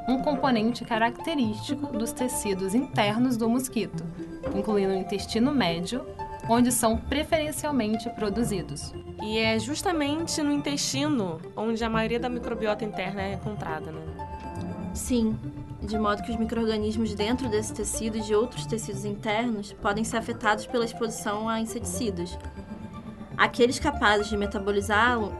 um 0.06 0.18
componente 0.18 0.84
característico 0.84 1.86
dos 1.86 2.12
tecidos 2.12 2.74
internos 2.74 3.36
do 3.36 3.48
mosquito, 3.48 4.04
incluindo 4.54 4.92
o 4.92 4.96
intestino 4.96 5.52
médio, 5.54 6.04
onde 6.48 6.70
são 6.70 6.96
preferencialmente 6.96 8.10
produzidos. 8.10 8.92
E 9.22 9.38
é 9.38 9.58
justamente 9.58 10.42
no 10.42 10.52
intestino 10.52 11.40
onde 11.56 11.82
a 11.82 11.88
maioria 11.88 12.20
da 12.20 12.28
microbiota 12.28 12.84
interna 12.84 13.22
é 13.22 13.32
encontrada, 13.34 13.90
né? 13.90 14.02
Sim, 14.92 15.38
de 15.82 15.98
modo 15.98 16.22
que 16.22 16.30
os 16.30 16.36
micro-organismos 16.36 17.14
dentro 17.14 17.48
desse 17.48 17.72
tecido 17.72 18.18
e 18.18 18.20
de 18.20 18.34
outros 18.34 18.66
tecidos 18.66 19.04
internos 19.04 19.72
podem 19.72 20.04
ser 20.04 20.18
afetados 20.18 20.66
pela 20.66 20.84
exposição 20.84 21.48
a 21.48 21.60
inseticidas. 21.60 22.38
Aqueles 23.36 23.78
capazes 23.78 24.28
de 24.28 24.36
metabolizá-lo 24.36 25.34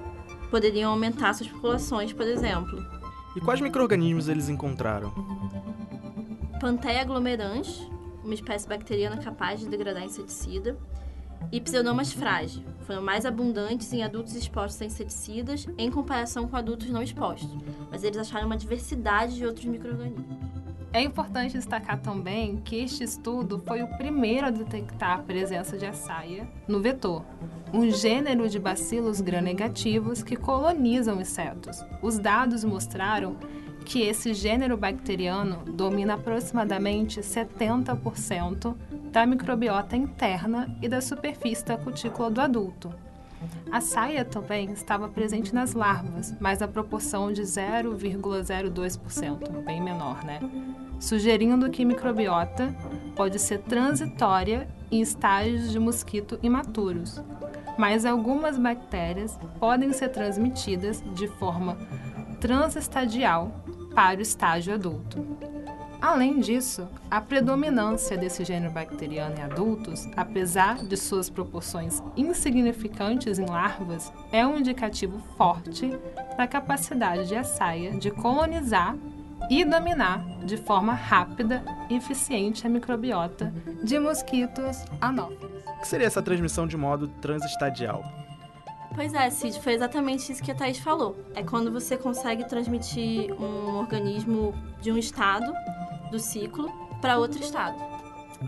poderiam 0.51 0.91
aumentar 0.91 1.35
suas 1.35 1.49
populações, 1.49 2.13
por 2.13 2.27
exemplo, 2.27 2.85
e 3.37 3.41
quais 3.41 3.61
micro-organismos 3.61 4.29
eles 4.29 4.49
encontraram? 4.49 5.13
Pantheia 6.61 7.03
aglomerans, 7.03 7.89
uma 8.23 8.35
espécie 8.35 8.69
bacteriana 8.69 9.17
capaz 9.19 9.61
de 9.61 9.69
degradar 9.69 10.05
inseticida, 10.05 10.79
e 11.53 11.61
Pseudomonas 11.61 12.13
fragi, 12.13 12.65
foram 12.81 13.03
mais 13.03 13.27
abundantes 13.27 13.93
em 13.93 14.03
adultos 14.03 14.35
expostos 14.35 14.81
a 14.81 14.85
inseticidas 14.85 15.67
em 15.77 15.91
comparação 15.91 16.49
com 16.49 16.57
adultos 16.57 16.89
não 16.89 17.03
expostos, 17.03 17.51
mas 17.91 18.03
eles 18.03 18.19
acharam 18.19 18.47
uma 18.47 18.57
diversidade 18.57 19.35
de 19.35 19.45
outros 19.45 19.67
micro-organismos. 19.67 20.25
É 20.93 21.03
importante 21.03 21.55
destacar 21.55 22.01
também 22.01 22.57
que 22.59 22.77
este 22.77 23.03
estudo 23.03 23.59
foi 23.67 23.83
o 23.83 23.97
primeiro 23.97 24.47
a 24.47 24.51
detectar 24.51 25.19
a 25.19 25.23
presença 25.23 25.77
de 25.77 25.85
açaia 25.85 26.49
no 26.69 26.81
vetor, 26.81 27.25
um 27.75 27.91
gênero 27.91 28.49
de 28.49 28.61
bacilos 28.61 29.21
gram-negativos 29.21 30.23
que 30.23 30.37
colonizam 30.37 31.21
insetos. 31.21 31.85
Os 32.01 32.21
dados 32.21 32.63
mostraram 32.63 33.37
que 33.85 34.03
esse 34.03 34.33
gênero 34.33 34.77
bacteriano 34.77 35.65
domina 35.67 36.15
aproximadamente 36.15 37.21
70% 37.21 38.77
da 39.11 39.27
microbiota 39.27 39.97
interna 39.97 40.73
e 40.81 40.89
da 40.89 41.01
superfície 41.01 41.67
da 41.67 41.77
cutícula 41.77 42.31
do 42.31 42.41
adulto. 42.41 42.95
A 43.73 43.81
saia 43.81 44.25
também 44.25 44.71
estava 44.71 45.09
presente 45.09 45.53
nas 45.53 45.75
larvas, 45.75 46.33
mas 46.41 46.61
na 46.61 46.69
proporção 46.69 47.33
de 47.33 47.43
0,02%, 47.43 49.65
bem 49.65 49.83
menor, 49.83 50.25
né? 50.25 50.39
Sugerindo 51.01 51.69
que 51.69 51.85
microbiota 51.85 52.73
pode 53.17 53.41
ser 53.41 53.59
transitória 53.59 54.69
em 54.91 55.01
estágios 55.01 55.73
de 55.73 55.79
mosquito 55.79 56.39
imaturos, 56.43 57.23
mas 57.79 58.05
algumas 58.05 58.59
bactérias 58.59 59.39
podem 59.59 59.93
ser 59.93 60.09
transmitidas 60.09 61.03
de 61.15 61.29
forma 61.29 61.77
transestadial 62.41 63.53
para 63.95 64.19
o 64.19 64.23
estágio 64.23 64.75
adulto. 64.75 65.25
Além 66.01 66.39
disso, 66.39 66.87
a 67.11 67.19
predominância 67.19 68.15
desse 68.15 68.45
gênero 68.45 68.71
bacteriano 68.71 69.37
em 69.39 69.43
adultos, 69.43 70.07
apesar 70.15 70.85
de 70.85 70.99
suas 70.99 71.31
proporções 71.31 72.03
insignificantes 72.15 73.39
em 73.39 73.47
larvas, 73.47 74.13
é 74.31 74.47
um 74.47 74.59
indicativo 74.59 75.19
forte 75.35 75.91
da 76.37 76.47
capacidade 76.47 77.29
de 77.29 77.35
açaia 77.35 77.93
de 77.93 78.11
colonizar 78.11 78.95
e 79.51 79.65
dominar 79.65 80.25
de 80.45 80.57
forma 80.57 80.93
rápida 80.93 81.65
e 81.89 81.97
eficiente 81.97 82.67
a 82.67 82.71
microbiota 82.71 83.53
de 83.83 83.99
mosquitos 83.99 84.85
anófilos. 85.01 85.63
O 85.67 85.81
que 85.81 85.89
seria 85.89 86.07
essa 86.07 86.23
transmissão 86.23 86.67
de 86.67 86.77
modo 86.77 87.09
transestadial? 87.21 88.05
Pois 88.95 89.13
é, 89.13 89.29
Cid, 89.29 89.61
foi 89.61 89.75
exatamente 89.75 90.31
isso 90.31 90.43
que 90.43 90.53
a 90.53 90.55
Thais 90.55 90.79
falou. 90.79 91.17
É 91.35 91.43
quando 91.43 91.73
você 91.73 91.97
consegue 91.97 92.49
transmitir 92.49 93.33
um 93.33 93.77
organismo 93.77 94.55
de 94.81 94.93
um 94.93 94.97
estado 94.97 95.53
do 96.11 96.19
ciclo 96.19 96.71
para 97.01 97.19
outro 97.19 97.41
estado. 97.41 97.77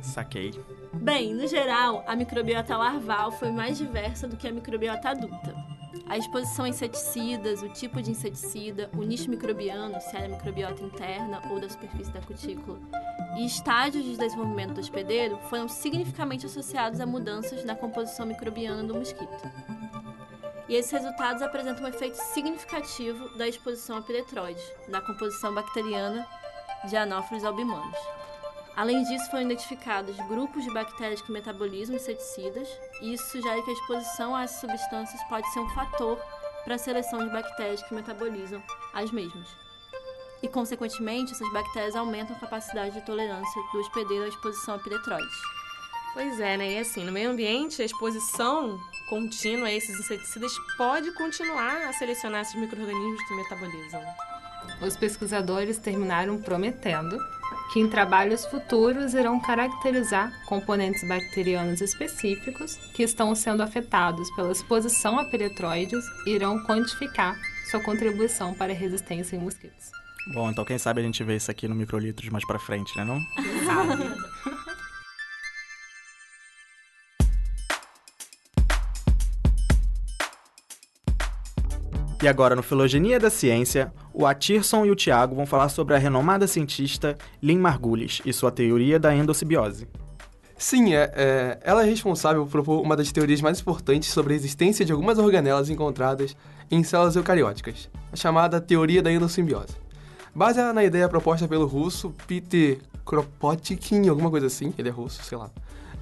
Saquei. 0.03 0.55
Bem, 0.95 1.35
no 1.35 1.47
geral, 1.49 2.05
a 2.07 2.15
microbiota 2.15 2.77
larval 2.77 3.33
foi 3.33 3.51
mais 3.51 3.77
diversa 3.77 4.29
do 4.29 4.37
que 4.37 4.47
a 4.47 4.53
microbiota 4.53 5.11
adulta. 5.11 5.76
A 6.09 6.17
exposição 6.19 6.65
a 6.65 6.69
inseticidas, 6.69 7.63
o 7.63 7.69
tipo 7.69 8.03
de 8.03 8.11
inseticida, 8.11 8.91
o 8.97 9.03
nicho 9.03 9.31
microbiano, 9.31 10.01
se 10.01 10.17
era 10.17 10.29
microbiota 10.29 10.83
interna 10.83 11.43
ou 11.51 11.61
da 11.61 11.69
superfície 11.69 12.13
da 12.13 12.21
cutícula, 12.21 12.79
e 13.37 13.47
estágios 13.47 14.05
de 14.05 14.17
desenvolvimento 14.17 14.75
do 14.75 14.81
hospedeiro 14.81 15.39
foram 15.49 15.69
significativamente 15.69 16.47
associados 16.47 17.01
a 17.01 17.07
mudanças 17.07 17.65
na 17.65 17.75
composição 17.75 18.27
microbiana 18.27 18.83
do 18.83 18.95
mosquito. 18.95 19.51
E 20.69 20.75
esses 20.75 20.91
resultados 20.91 21.43
apresentam 21.43 21.85
um 21.85 21.89
efeito 21.89 22.17
significativo 22.17 23.37
da 23.37 23.47
exposição 23.47 23.99
a 23.99 24.03
piretroide, 24.03 24.63
na 24.89 25.01
composição 25.01 25.55
bacteriana 25.55 26.27
de 26.89 26.97
anófilos 26.97 27.45
albimanos. 27.45 27.97
Além 28.77 29.03
disso, 29.05 29.31
foram 29.31 29.45
identificados 29.45 30.15
grupos 30.29 30.63
de 30.63 30.71
bactérias 30.71 31.23
que 31.23 31.33
metabolizam 31.33 31.97
inseticidas, 31.97 32.69
e 33.01 33.15
isso 33.15 33.31
sugere 33.31 33.63
que 33.63 33.71
a 33.71 33.73
exposição 33.73 34.37
a 34.37 34.43
essas 34.43 34.61
substâncias 34.61 35.23
pode 35.31 35.51
ser 35.51 35.61
um 35.61 35.69
fator 35.71 36.19
para 36.63 36.75
a 36.75 36.79
seleção 36.79 37.21
de 37.21 37.33
bactérias 37.33 37.83
que 37.83 37.95
metabolizam 37.95 38.63
as 38.93 39.11
mesmas. 39.11 39.49
E, 40.43 40.49
consequentemente, 40.49 41.33
essas 41.33 41.51
bactérias 41.55 41.97
aumentam 41.97 42.37
a 42.37 42.39
capacidade 42.39 42.95
de 42.95 43.07
tolerância 43.07 43.63
do 43.73 43.81
hospedeiro 43.81 44.25
à 44.25 44.29
exposição 44.29 44.75
a 44.75 44.79
piretroides. 44.79 45.37
Pois 46.13 46.39
é, 46.39 46.59
né? 46.59 46.73
E 46.73 46.79
assim, 46.79 47.03
no 47.03 47.13
meio 47.13 47.31
ambiente, 47.31 47.81
a 47.81 47.85
exposição 47.85 48.79
contínua 49.09 49.69
a 49.69 49.73
esses 49.73 49.99
inseticidas 49.99 50.53
pode 50.77 51.13
continuar 51.13 51.87
a 51.87 51.93
selecionar 51.95 52.43
esses 52.43 52.55
micro-organismos 52.55 53.23
que 53.27 53.35
metabolizam. 53.35 54.03
Os 54.83 54.97
pesquisadores 54.97 55.79
terminaram 55.79 56.39
prometendo 56.39 57.19
que 57.73 57.81
em 57.81 57.89
trabalhos 57.89 58.45
futuros 58.47 59.15
irão 59.15 59.41
caracterizar 59.41 60.33
componentes 60.47 61.07
bacterianos 61.07 61.81
específicos 61.81 62.77
que 62.95 63.03
estão 63.03 63.35
sendo 63.35 63.63
afetados 63.63 64.31
pela 64.35 64.53
exposição 64.53 65.19
a 65.19 65.25
peretroides 65.25 66.05
e 66.27 66.31
irão 66.31 66.63
quantificar 66.65 67.37
sua 67.71 67.81
contribuição 67.81 68.55
para 68.55 68.73
a 68.73 68.77
resistência 68.77 69.37
em 69.37 69.41
mosquitos. 69.41 69.91
Bom, 70.33 70.51
então 70.51 70.65
quem 70.65 70.79
sabe 70.79 71.01
a 71.01 71.05
gente 71.05 71.23
vê 71.23 71.37
isso 71.37 71.51
aqui 71.51 71.69
no 71.69 71.75
Microlitros 71.75 72.29
mais 72.31 72.45
pra 72.45 72.59
frente, 72.59 72.97
né 72.97 73.05
não? 73.05 73.21
E 82.27 82.29
agora, 82.29 82.57
no 82.57 82.63
Filogenia 82.65 83.21
da 83.21 83.31
Ciência, 83.31 83.93
o 84.13 84.27
Atirson 84.27 84.85
e 84.85 84.91
o 84.91 84.97
Tiago 84.97 85.37
vão 85.37 85.47
falar 85.47 85.69
sobre 85.69 85.95
a 85.95 85.97
renomada 85.97 86.49
cientista 86.49 87.17
Lynn 87.41 87.61
Margulis 87.61 88.21
e 88.27 88.33
sua 88.33 88.51
teoria 88.51 88.99
da 88.99 89.15
endossimbiose. 89.15 89.87
Sim, 90.59 90.93
é, 90.93 91.13
é, 91.15 91.59
ela 91.63 91.87
é 91.87 91.89
responsável 91.89 92.43
por 92.43 92.51
propor 92.51 92.83
uma 92.83 92.97
das 92.97 93.13
teorias 93.13 93.41
mais 93.41 93.61
importantes 93.61 94.09
sobre 94.09 94.33
a 94.33 94.37
existência 94.37 94.85
de 94.85 94.91
algumas 94.91 95.19
organelas 95.19 95.71
encontradas 95.71 96.37
em 96.69 96.83
células 96.83 97.15
eucarióticas, 97.15 97.89
a 98.13 98.17
chamada 98.17 98.61
teoria 98.61 99.01
da 99.01 99.13
endossimbiose. 99.13 99.77
Baseada 100.35 100.73
na 100.73 100.83
ideia 100.83 101.09
proposta 101.09 101.47
pelo 101.47 101.65
russo 101.65 102.13
Peter 102.27 102.81
Kropotkin, 103.05 104.09
alguma 104.09 104.31
coisa 104.31 104.49
assim, 104.49 104.75
ele 104.77 104.89
é 104.89 104.93
russo, 104.93 105.23
sei 105.23 105.39
lá, 105.39 105.49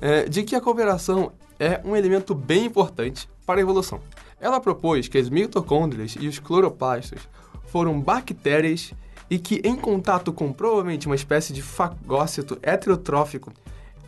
é, 0.00 0.22
de 0.22 0.42
que 0.42 0.56
a 0.56 0.60
cooperação 0.62 1.32
é 1.60 1.82
um 1.84 1.94
elemento 1.94 2.34
bem 2.34 2.64
importante 2.64 3.28
para 3.44 3.60
a 3.60 3.62
evolução. 3.62 4.00
Ela 4.40 4.60
propôs 4.60 5.08
que 5.08 5.18
as 5.18 5.28
mitocôndrias 5.28 6.16
e 6.20 6.26
os 6.26 6.38
cloroplastos 6.38 7.28
foram 7.66 8.00
bactérias 8.00 8.92
e 9.30 9.38
que, 9.38 9.60
em 9.64 9.74
contato 9.74 10.32
com 10.32 10.52
provavelmente 10.52 11.06
uma 11.06 11.16
espécie 11.16 11.52
de 11.52 11.62
fagócito 11.62 12.58
heterotrófico, 12.62 13.52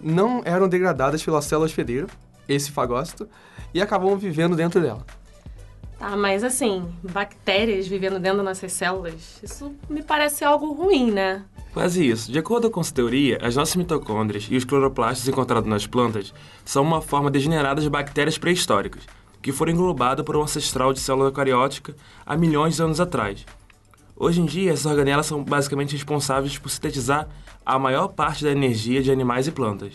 não 0.00 0.42
eram 0.44 0.68
degradadas 0.68 1.22
pela 1.22 1.42
célula 1.42 1.66
hospedeira, 1.66 2.06
esse 2.48 2.70
fagócito, 2.70 3.28
e 3.72 3.80
acabavam 3.80 4.16
vivendo 4.16 4.54
dentro 4.54 4.80
dela. 4.80 5.04
Tá, 5.98 6.14
mas 6.14 6.44
assim, 6.44 6.86
bactérias 7.02 7.88
vivendo 7.88 8.20
dentro 8.20 8.38
das 8.38 8.46
nossas 8.46 8.72
células, 8.72 9.40
isso 9.42 9.74
me 9.88 10.02
parece 10.02 10.44
algo 10.44 10.72
ruim, 10.72 11.10
né? 11.10 11.42
Quase 11.72 12.06
isso. 12.06 12.30
De 12.30 12.38
acordo 12.38 12.70
com 12.70 12.80
essa 12.80 12.92
teoria, 12.92 13.38
as 13.42 13.56
nossas 13.56 13.76
mitocôndrias 13.76 14.46
e 14.50 14.56
os 14.56 14.64
cloroplastos 14.64 15.26
encontrados 15.26 15.68
nas 15.68 15.86
plantas 15.86 16.32
são 16.64 16.82
uma 16.82 17.00
forma 17.00 17.30
degenerada 17.30 17.80
de 17.80 17.88
bactérias 17.88 18.36
pré-históricas, 18.36 19.04
que 19.46 19.52
foram 19.52 19.72
englobadas 19.72 20.24
por 20.24 20.36
um 20.36 20.42
ancestral 20.42 20.92
de 20.92 20.98
célula 20.98 21.28
eucariótica 21.28 21.94
há 22.26 22.36
milhões 22.36 22.74
de 22.74 22.82
anos 22.82 22.98
atrás. 22.98 23.46
Hoje 24.16 24.40
em 24.40 24.44
dia, 24.44 24.72
essas 24.72 24.86
organelas 24.86 25.26
são 25.26 25.44
basicamente 25.44 25.92
responsáveis 25.92 26.58
por 26.58 26.68
sintetizar 26.68 27.28
a 27.64 27.78
maior 27.78 28.08
parte 28.08 28.42
da 28.42 28.50
energia 28.50 29.00
de 29.00 29.12
animais 29.12 29.46
e 29.46 29.52
plantas. 29.52 29.92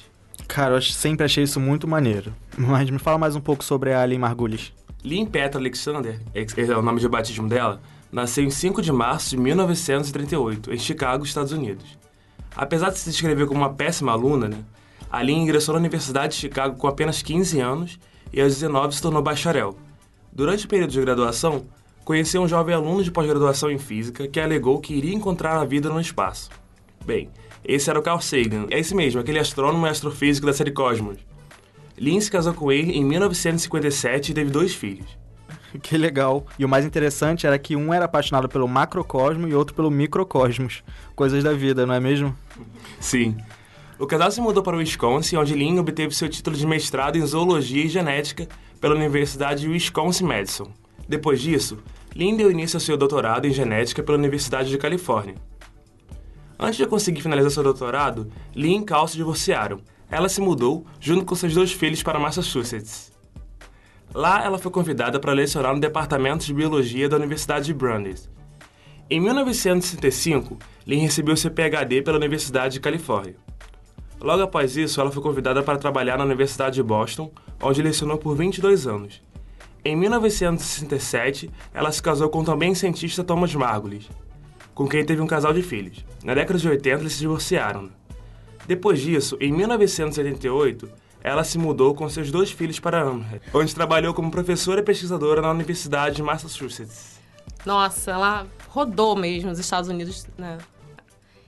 Cara, 0.48 0.76
eu 0.76 0.82
sempre 0.82 1.26
achei 1.26 1.44
isso 1.44 1.60
muito 1.60 1.86
maneiro. 1.86 2.34
Mas 2.58 2.90
me 2.90 2.98
fala 2.98 3.18
mais 3.18 3.36
um 3.36 3.42
pouco 3.42 3.62
sobre 3.62 3.94
a 3.94 4.06
Lynn 4.06 4.22
Margulis. 4.22 4.72
Lynn 5.04 5.26
Petra 5.26 5.60
Alexander, 5.60 6.18
esse 6.34 6.72
é 6.72 6.78
o 6.78 6.82
nome 6.82 7.02
de 7.02 7.10
batismo 7.10 7.50
dela, 7.50 7.82
nasceu 8.10 8.46
em 8.46 8.50
5 8.50 8.82
de 8.82 8.94
março 8.94 9.32
de 9.32 9.38
1938, 9.38 10.74
em 10.74 10.78
Chicago, 10.78 11.26
Estados 11.26 11.52
Unidos. 11.52 11.98
Apesar 12.56 12.90
de 12.90 13.00
se 13.00 13.10
descrever 13.10 13.48
como 13.48 13.60
uma 13.60 13.74
péssima 13.74 14.14
aluna, 14.14 14.48
né, 14.48 14.64
a 15.12 15.22
Lynn 15.22 15.42
ingressou 15.42 15.74
na 15.74 15.80
Universidade 15.80 16.36
de 16.36 16.40
Chicago 16.40 16.78
com 16.78 16.88
apenas 16.88 17.22
15 17.22 17.60
anos 17.60 18.00
e 18.34 18.42
aos 18.42 18.54
19 18.54 18.96
se 18.96 19.02
tornou 19.02 19.22
bacharel. 19.22 19.76
Durante 20.32 20.66
o 20.66 20.68
período 20.68 20.92
de 20.92 21.02
graduação, 21.02 21.66
conheceu 22.06 22.42
um 22.42 22.48
jovem 22.48 22.74
aluno 22.74 23.04
de 23.04 23.12
pós-graduação 23.12 23.70
em 23.70 23.78
física 23.78 24.28
que 24.28 24.40
alegou 24.40 24.80
que 24.80 24.94
iria 24.94 25.14
encontrar 25.14 25.60
a 25.60 25.66
vida 25.66 25.90
no 25.90 26.00
espaço. 26.00 26.50
Bem, 27.06 27.30
esse 27.64 27.90
era 27.90 28.00
o 28.00 28.02
Carl 28.02 28.22
Sagan, 28.22 28.68
é 28.70 28.80
esse 28.80 28.96
mesmo, 28.96 29.20
aquele 29.20 29.40
astrônomo 29.40 29.86
e 29.86 29.90
astrofísico 29.90 30.48
da 30.48 30.54
série 30.54 30.72
Cosmos. 30.72 31.18
Lynn 31.98 32.20
se 32.20 32.32
casou 32.32 32.54
com 32.54 32.72
ele 32.72 32.94
em 32.94 33.04
1957 33.04 34.32
e 34.32 34.34
teve 34.34 34.50
dois 34.50 34.74
filhos. 34.74 35.20
Que 35.82 35.98
legal. 35.98 36.46
E 36.60 36.66
o 36.66 36.70
mais 36.70 36.86
interessante 36.86 37.48
era 37.48 37.58
que 37.58 37.78
um 37.78 37.94
era 37.94 38.06
apaixonado 38.06 38.50
pelo 38.50 38.68
macrocosmo 38.68 39.48
e 39.48 39.54
outro 39.54 39.74
pelo 39.74 39.90
microcosmos. 39.90 40.84
Coisas 41.16 41.44
da 41.44 41.54
vida, 41.54 41.86
não 41.86 41.94
é 41.94 42.00
mesmo? 42.00 42.36
Sim. 43.00 43.38
O 44.02 44.08
casal 44.08 44.32
se 44.32 44.42
mudou 44.42 44.64
para 44.64 44.76
o 44.76 44.80
Wisconsin, 44.80 45.38
onde 45.38 45.54
Lynn 45.54 45.78
obteve 45.78 46.16
seu 46.16 46.28
título 46.28 46.58
de 46.58 46.66
mestrado 46.66 47.20
em 47.20 47.24
zoologia 47.24 47.86
e 47.86 47.88
genética 47.88 48.48
pela 48.80 48.96
Universidade 48.96 49.70
Wisconsin-Madison. 49.70 50.72
Depois 51.08 51.40
disso, 51.40 51.78
Lynn 52.16 52.36
deu 52.36 52.50
início 52.50 52.78
ao 52.78 52.82
seu 52.82 52.98
doutorado 52.98 53.46
em 53.46 53.54
genética 53.54 54.02
pela 54.02 54.18
Universidade 54.18 54.72
de 54.72 54.78
Califórnia. 54.80 55.36
Antes 56.58 56.78
de 56.78 56.88
conseguir 56.88 57.22
finalizar 57.22 57.52
seu 57.52 57.62
doutorado, 57.62 58.28
Lynn 58.56 58.82
e 58.82 58.86
Cal 58.86 59.08
se 59.08 59.18
divorciaram. 59.18 59.82
Ela 60.10 60.30
se 60.30 60.42
mudou, 60.42 60.84
junto 61.00 61.24
com 61.24 61.36
seus 61.36 61.54
dois 61.54 61.72
filhos, 61.72 62.02
para 62.02 62.18
Massachusetts. 62.18 63.12
Lá, 64.16 64.44
ela 64.44 64.58
foi 64.58 64.72
convidada 64.72 65.20
para 65.20 65.32
lecionar 65.32 65.76
no 65.76 65.80
Departamento 65.80 66.44
de 66.44 66.56
Biologia 66.56 67.08
da 67.08 67.18
Universidade 67.18 67.68
de 67.68 67.74
Brandeis. 67.76 68.28
Em 69.08 69.20
1965, 69.20 70.58
Lynn 70.88 71.02
recebeu 71.02 71.38
seu 71.38 71.52
PhD 71.52 72.02
pela 72.02 72.18
Universidade 72.18 72.74
de 72.74 72.80
Califórnia. 72.80 73.51
Logo 74.22 74.44
após 74.44 74.78
isso, 74.78 75.02
ela 75.02 75.12
foi 75.12 75.22
convidada 75.22 75.64
para 75.64 75.80
trabalhar 75.80 76.18
na 76.18 76.24
Universidade 76.24 76.76
de 76.76 76.84
Boston, 76.84 77.32
onde 77.60 77.82
lecionou 77.82 78.20
por 78.20 78.36
22 78.36 78.86
anos. 78.86 79.22
Em 79.84 79.96
1967, 79.96 81.50
ela 81.74 81.92
se 81.92 82.04
casou 82.04 82.30
com 82.30 82.42
o 82.42 82.46
também 82.46 82.76
cientista 82.76 83.24
Thomas 83.24 83.54
Margulis, 83.56 84.08
com 84.76 84.88
quem 84.88 85.04
teve 85.04 85.22
um 85.22 85.28
casal 85.28 85.52
de 85.54 85.64
filhos. 85.64 86.06
Na 86.24 86.36
década 86.36 86.60
de 86.60 86.70
80, 86.70 87.02
eles 87.02 87.14
se 87.14 87.20
divorciaram. 87.20 87.90
Depois 88.68 89.00
disso, 89.00 89.36
em 89.42 89.52
1978, 89.52 90.88
ela 91.24 91.44
se 91.44 91.58
mudou 91.58 91.96
com 91.96 92.08
seus 92.08 92.30
dois 92.30 92.52
filhos 92.52 92.80
para 92.80 93.02
Amherst, 93.02 93.42
onde 93.52 93.74
trabalhou 93.74 94.14
como 94.14 94.30
professora 94.30 94.82
e 94.82 94.84
pesquisadora 94.84 95.42
na 95.42 95.50
Universidade 95.50 96.18
de 96.18 96.24
Massachusetts. 96.24 97.20
Nossa, 97.66 98.12
ela 98.12 98.48
rodou 98.70 99.16
mesmo 99.16 99.50
os 99.50 99.58
Estados 99.58 99.90
Unidos, 99.90 100.28
né? 100.38 100.60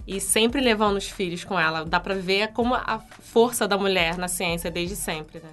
E 0.06 0.20
sempre 0.20 0.60
levando 0.60 0.98
os 0.98 1.08
filhos 1.08 1.44
com 1.44 1.60
ela. 1.60 1.86
Dá 1.86 2.00
pra 2.00 2.16
ver 2.16 2.50
como 2.50 2.76
a 2.76 3.00
força 3.22 3.68
da 3.68 3.78
mulher 3.78 4.18
na 4.18 4.28
ciência 4.28 4.70
desde 4.70 4.96
sempre, 4.96 5.40
né? 5.40 5.50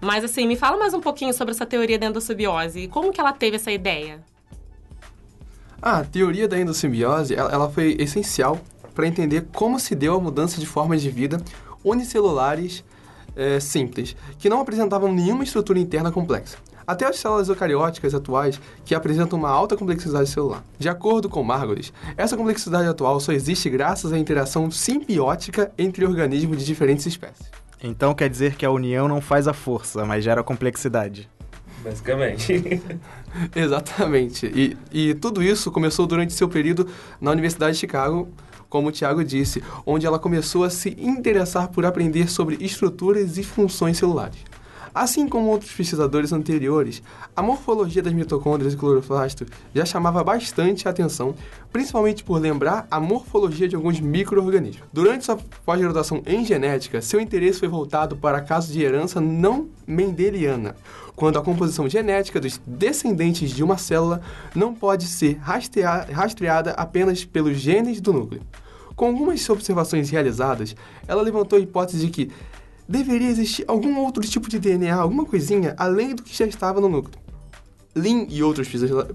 Mas 0.00 0.24
assim, 0.24 0.46
me 0.46 0.56
fala 0.56 0.76
mais 0.76 0.92
um 0.92 1.00
pouquinho 1.00 1.32
sobre 1.32 1.52
essa 1.52 1.64
teoria 1.64 1.98
da 1.98 2.06
endossimbiose 2.06 2.80
e 2.80 2.88
como 2.88 3.12
que 3.12 3.20
ela 3.20 3.32
teve 3.32 3.56
essa 3.56 3.70
ideia? 3.70 4.22
Ah, 5.80 5.98
a 5.98 6.04
teoria 6.04 6.48
da 6.48 6.58
endossimbiose, 6.58 7.34
ela, 7.34 7.50
ela 7.52 7.70
foi 7.70 7.96
essencial 7.98 8.60
para 8.94 9.06
entender 9.06 9.46
como 9.52 9.78
se 9.78 9.94
deu 9.94 10.14
a 10.14 10.20
mudança 10.20 10.60
de 10.60 10.66
formas 10.66 11.02
de 11.02 11.10
vida 11.10 11.40
unicelulares 11.82 12.84
é, 13.36 13.60
simples, 13.60 14.16
que 14.38 14.48
não 14.48 14.60
apresentavam 14.60 15.12
nenhuma 15.12 15.44
estrutura 15.44 15.78
interna 15.78 16.10
complexa. 16.10 16.56
Até 16.86 17.06
as 17.06 17.18
células 17.18 17.48
eucarióticas 17.48 18.14
atuais, 18.14 18.60
que 18.84 18.94
apresentam 18.94 19.38
uma 19.38 19.48
alta 19.48 19.76
complexidade 19.76 20.28
celular. 20.28 20.62
De 20.78 20.88
acordo 20.88 21.28
com 21.28 21.42
Margulis, 21.42 21.92
essa 22.16 22.36
complexidade 22.36 22.86
atual 22.86 23.18
só 23.20 23.32
existe 23.32 23.70
graças 23.70 24.12
à 24.12 24.18
interação 24.18 24.70
simbiótica 24.70 25.72
entre 25.78 26.04
organismos 26.04 26.58
de 26.58 26.64
diferentes 26.66 27.06
espécies. 27.06 27.50
Então 27.82 28.14
quer 28.14 28.28
dizer 28.28 28.54
que 28.56 28.64
a 28.66 28.70
união 28.70 29.08
não 29.08 29.20
faz 29.20 29.48
a 29.48 29.52
força, 29.52 30.04
mas 30.04 30.24
gera 30.24 30.42
complexidade. 30.42 31.28
Basicamente. 31.82 32.80
Exatamente. 33.54 34.46
E, 34.46 34.76
e 34.90 35.14
tudo 35.14 35.42
isso 35.42 35.70
começou 35.70 36.06
durante 36.06 36.32
seu 36.32 36.48
período 36.48 36.88
na 37.20 37.30
Universidade 37.30 37.74
de 37.74 37.78
Chicago, 37.80 38.28
como 38.74 38.88
o 38.88 38.92
Tiago 38.92 39.22
disse, 39.22 39.62
onde 39.86 40.04
ela 40.04 40.18
começou 40.18 40.64
a 40.64 40.68
se 40.68 40.96
interessar 40.98 41.68
por 41.68 41.86
aprender 41.86 42.28
sobre 42.28 42.56
estruturas 42.58 43.38
e 43.38 43.44
funções 43.44 43.98
celulares. 43.98 44.38
Assim 44.92 45.28
como 45.28 45.48
outros 45.48 45.72
pesquisadores 45.72 46.32
anteriores, 46.32 47.00
a 47.36 47.42
morfologia 47.42 48.02
das 48.02 48.12
mitocôndrias 48.12 48.74
e 48.74 48.76
cloroplastos 48.76 49.46
já 49.72 49.84
chamava 49.84 50.24
bastante 50.24 50.88
a 50.88 50.90
atenção, 50.90 51.36
principalmente 51.72 52.24
por 52.24 52.40
lembrar 52.40 52.86
a 52.90 52.98
morfologia 52.98 53.68
de 53.68 53.76
alguns 53.76 54.00
micro-organismos. 54.00 54.82
Durante 54.92 55.24
sua 55.24 55.38
pós-graduação 55.64 56.20
em 56.26 56.44
genética, 56.44 57.00
seu 57.00 57.20
interesse 57.20 57.60
foi 57.60 57.68
voltado 57.68 58.16
para 58.16 58.40
casos 58.40 58.72
de 58.72 58.82
herança 58.82 59.20
não 59.20 59.68
mendeliana, 59.86 60.74
quando 61.14 61.38
a 61.38 61.42
composição 61.42 61.88
genética 61.88 62.40
dos 62.40 62.60
descendentes 62.66 63.50
de 63.50 63.62
uma 63.62 63.78
célula 63.78 64.20
não 64.52 64.74
pode 64.74 65.06
ser 65.06 65.38
rastreada 65.40 66.72
apenas 66.72 67.24
pelos 67.24 67.56
genes 67.56 68.00
do 68.00 68.12
núcleo. 68.12 68.42
Com 68.96 69.06
algumas 69.06 69.48
observações 69.48 70.10
realizadas, 70.10 70.76
ela 71.06 71.22
levantou 71.22 71.58
a 71.58 71.62
hipótese 71.62 72.06
de 72.06 72.10
que 72.10 72.30
deveria 72.88 73.28
existir 73.28 73.64
algum 73.66 73.98
outro 73.98 74.22
tipo 74.22 74.48
de 74.48 74.58
DNA, 74.58 74.94
alguma 74.94 75.24
coisinha, 75.24 75.74
além 75.78 76.14
do 76.14 76.22
que 76.22 76.36
já 76.36 76.46
estava 76.46 76.80
no 76.80 76.88
núcleo. 76.88 77.18
Lin 77.96 78.26
e 78.28 78.42
outros 78.42 78.68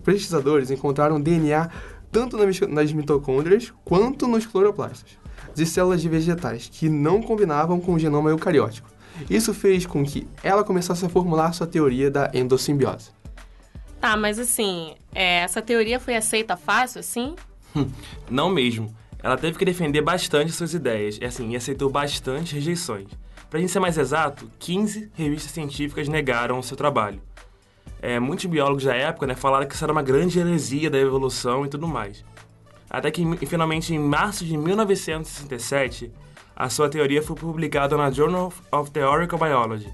pesquisadores 0.03 0.71
encontraram 0.71 1.19
DNA 1.19 1.69
tanto 2.11 2.37
nas 2.67 2.91
mitocôndrias 2.91 3.71
quanto 3.83 4.27
nos 4.27 4.45
cloroplastos 4.45 5.17
de 5.53 5.65
células 5.65 6.01
de 6.01 6.09
vegetais 6.09 6.69
que 6.71 6.89
não 6.89 7.21
combinavam 7.21 7.79
com 7.79 7.93
o 7.93 7.99
genoma 7.99 8.29
eucariótico. 8.29 8.89
Isso 9.29 9.53
fez 9.53 9.85
com 9.85 10.03
que 10.03 10.27
ela 10.43 10.63
começasse 10.63 11.05
a 11.05 11.09
formular 11.09 11.51
sua 11.53 11.67
teoria 11.67 12.09
da 12.09 12.31
endossimbiose. 12.33 13.11
Tá, 13.99 14.15
mas 14.15 14.39
assim, 14.39 14.95
é, 15.13 15.39
essa 15.39 15.61
teoria 15.61 15.99
foi 15.99 16.15
aceita 16.15 16.55
fácil, 16.55 16.99
assim? 16.99 17.35
Não 18.29 18.49
mesmo. 18.49 18.95
Ela 19.21 19.37
teve 19.37 19.57
que 19.57 19.65
defender 19.65 20.01
bastante 20.01 20.51
suas 20.51 20.73
ideias, 20.73 21.17
e 21.21 21.25
assim, 21.25 21.55
aceitou 21.55 21.89
bastante 21.89 22.55
rejeições. 22.55 23.07
Para 23.49 23.59
gente 23.59 23.71
ser 23.71 23.79
mais 23.79 23.97
exato, 23.97 24.49
15 24.59 25.11
revistas 25.13 25.51
científicas 25.51 26.07
negaram 26.07 26.59
o 26.59 26.63
seu 26.63 26.77
trabalho. 26.77 27.21
é, 28.01 28.19
muitos 28.19 28.45
biólogos 28.45 28.85
da 28.85 28.95
época 28.95 29.27
né, 29.27 29.35
falaram 29.35 29.67
que 29.67 29.75
isso 29.75 29.83
era 29.83 29.91
uma 29.91 30.01
grande 30.01 30.39
heresia 30.39 30.89
da 30.89 30.97
evolução 30.97 31.65
e 31.65 31.69
tudo 31.69 31.87
mais. 31.87 32.23
Até 32.89 33.11
que, 33.11 33.23
finalmente, 33.45 33.93
em 33.93 33.99
março 33.99 34.45
de 34.45 34.57
1967, 34.57 36.11
a 36.55 36.69
sua 36.69 36.89
teoria 36.89 37.21
foi 37.21 37.35
publicada 37.35 37.95
na 37.97 38.09
Journal 38.09 38.53
of 38.71 38.91
Theoretical 38.91 39.39
Biology. 39.39 39.93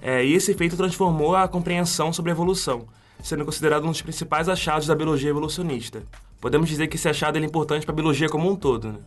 É, 0.00 0.24
e 0.24 0.34
esse 0.34 0.52
feito 0.54 0.76
transformou 0.76 1.34
a 1.34 1.48
compreensão 1.48 2.12
sobre 2.12 2.30
a 2.30 2.34
evolução, 2.34 2.86
sendo 3.22 3.44
considerado 3.44 3.84
um 3.84 3.90
dos 3.90 4.02
principais 4.02 4.48
achados 4.48 4.86
da 4.86 4.94
biologia 4.94 5.30
evolucionista. 5.30 6.02
Podemos 6.42 6.68
dizer 6.68 6.88
que 6.88 6.96
esse 6.96 7.08
achado 7.08 7.38
é 7.38 7.40
importante 7.40 7.86
para 7.86 7.92
a 7.92 7.94
biologia 7.94 8.28
como 8.28 8.50
um 8.50 8.56
todo. 8.56 8.88
Né? 8.88 8.98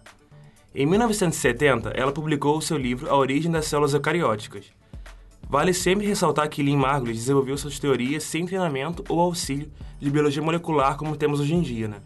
Em 0.73 0.85
1970, 0.85 1.89
ela 1.89 2.13
publicou 2.13 2.57
o 2.57 2.61
seu 2.61 2.77
livro 2.77 3.09
A 3.09 3.17
Origem 3.17 3.51
das 3.51 3.65
Células 3.65 3.93
Eucarióticas. 3.93 4.67
Vale 5.49 5.73
sempre 5.73 6.07
ressaltar 6.07 6.47
que 6.47 6.63
Lynn 6.63 6.77
Margulis 6.77 7.17
desenvolveu 7.17 7.57
suas 7.57 7.77
teorias 7.77 8.23
sem 8.23 8.45
treinamento 8.45 9.03
ou 9.09 9.19
auxílio 9.19 9.69
de 9.99 10.09
biologia 10.09 10.41
molecular 10.41 10.95
como 10.95 11.17
temos 11.17 11.41
hoje 11.41 11.53
em 11.53 11.61
dia, 11.61 11.89
né? 11.89 11.97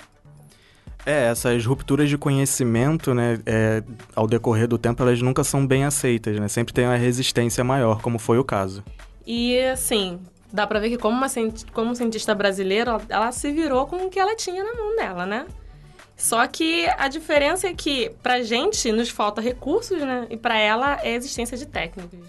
É, 1.05 1.27
essas 1.30 1.63
rupturas 1.63 2.09
de 2.09 2.17
conhecimento, 2.17 3.13
né, 3.13 3.39
é, 3.45 3.84
ao 4.15 4.27
decorrer 4.27 4.67
do 4.67 4.80
tempo, 4.80 5.03
elas 5.03 5.21
nunca 5.21 5.43
são 5.43 5.65
bem 5.65 5.86
aceitas, 5.86 6.39
né? 6.39 6.47
Sempre 6.47 6.73
tem 6.73 6.86
uma 6.86 6.97
resistência 6.97 7.63
maior, 7.63 8.01
como 8.01 8.17
foi 8.17 8.39
o 8.39 8.43
caso. 8.43 8.84
E, 9.27 9.59
assim, 9.59 10.19
dá 10.52 10.66
pra 10.66 10.80
ver 10.80 10.89
que 10.89 10.97
como, 10.97 11.18
uma, 11.18 11.28
como 11.74 11.95
cientista 11.95 12.34
brasileira, 12.34 12.91
ela, 12.91 13.02
ela 13.10 13.32
se 13.32 13.52
virou 13.52 13.86
com 13.88 14.06
o 14.06 14.10
que 14.10 14.20
ela 14.20 14.36
tinha 14.36 14.64
na 14.64 14.74
mão 14.74 14.95
dela, 14.95 15.26
né? 15.26 15.45
Só 16.18 16.45
que 16.47 16.86
a 16.97 17.08
diferença 17.08 17.68
é 17.68 17.74
que 17.74 18.12
pra 18.22 18.43
gente 18.43 18.91
nos 18.91 19.10
falta 19.10 19.39
recursos, 19.39 20.00
né? 20.02 20.28
E 20.30 20.36
pra 20.36 20.58
ela 20.58 21.00
é 21.02 21.14
a 21.14 21.16
existência 21.16 21.58
de 21.58 21.66
técnicas. 21.66 22.20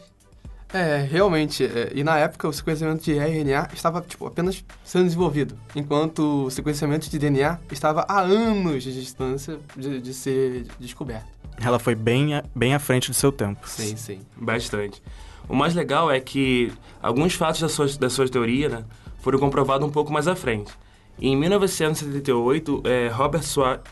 É, 0.73 0.99
realmente. 0.99 1.64
É, 1.64 1.91
e 1.93 2.05
na 2.05 2.16
época 2.16 2.47
o 2.47 2.53
sequenciamento 2.53 3.03
de 3.03 3.18
RNA 3.18 3.68
estava 3.73 4.01
tipo, 4.01 4.27
apenas 4.27 4.64
sendo 4.85 5.05
desenvolvido, 5.05 5.59
enquanto 5.75 6.47
o 6.47 6.51
sequenciamento 6.51 7.11
de 7.11 7.18
DNA 7.18 7.59
estava 7.73 8.07
há 8.09 8.21
anos 8.21 8.85
de 8.85 8.93
distância 8.93 9.59
de, 9.77 10.01
de 10.01 10.14
ser 10.14 10.66
descoberto. 10.79 11.27
Ela 11.61 11.79
foi 11.79 11.95
bem, 11.95 12.41
bem 12.55 12.75
à 12.75 12.79
frente 12.79 13.11
do 13.11 13.14
seu 13.14 13.31
tempo. 13.31 13.68
Sim, 13.68 13.97
sim. 13.97 14.21
Bastante. 14.37 15.03
O 15.51 15.57
mais 15.57 15.74
legal 15.74 16.09
é 16.09 16.20
que 16.20 16.72
alguns 17.03 17.34
fatos 17.34 17.61
da 17.61 17.68
sua, 17.68 17.88
da 17.98 18.09
sua 18.09 18.28
teoria 18.28 18.68
né, 18.68 18.84
foram 19.18 19.36
comprovados 19.36 19.84
um 19.84 19.90
pouco 19.90 20.12
mais 20.12 20.28
à 20.28 20.36
frente. 20.36 20.72
Em 21.20 21.36
1978, 21.36 22.82
é, 22.84 23.09
Robert, 23.09 23.42
Schwartz, 23.42 23.82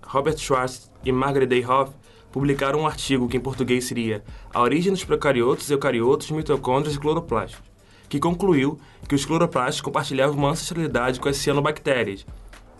Robert 0.00 0.38
Schwartz 0.38 0.88
e 1.04 1.10
Margaret 1.10 1.46
Day 1.46 1.66
Hoff 1.66 1.92
publicaram 2.30 2.82
um 2.82 2.86
artigo 2.86 3.26
que 3.28 3.36
em 3.36 3.40
português 3.40 3.84
seria 3.86 4.22
A 4.54 4.62
Origem 4.62 4.92
dos 4.92 5.02
Procariotos, 5.02 5.68
Eucariotos, 5.68 6.30
Mitocôndrias 6.30 6.94
e 6.94 7.00
Cloroplastos, 7.00 7.60
que 8.08 8.20
concluiu 8.20 8.78
que 9.08 9.16
os 9.16 9.24
cloroplastos 9.24 9.80
compartilhavam 9.80 10.36
uma 10.36 10.50
ancestralidade 10.50 11.18
com 11.18 11.28
as 11.28 11.36
cianobactérias, 11.36 12.24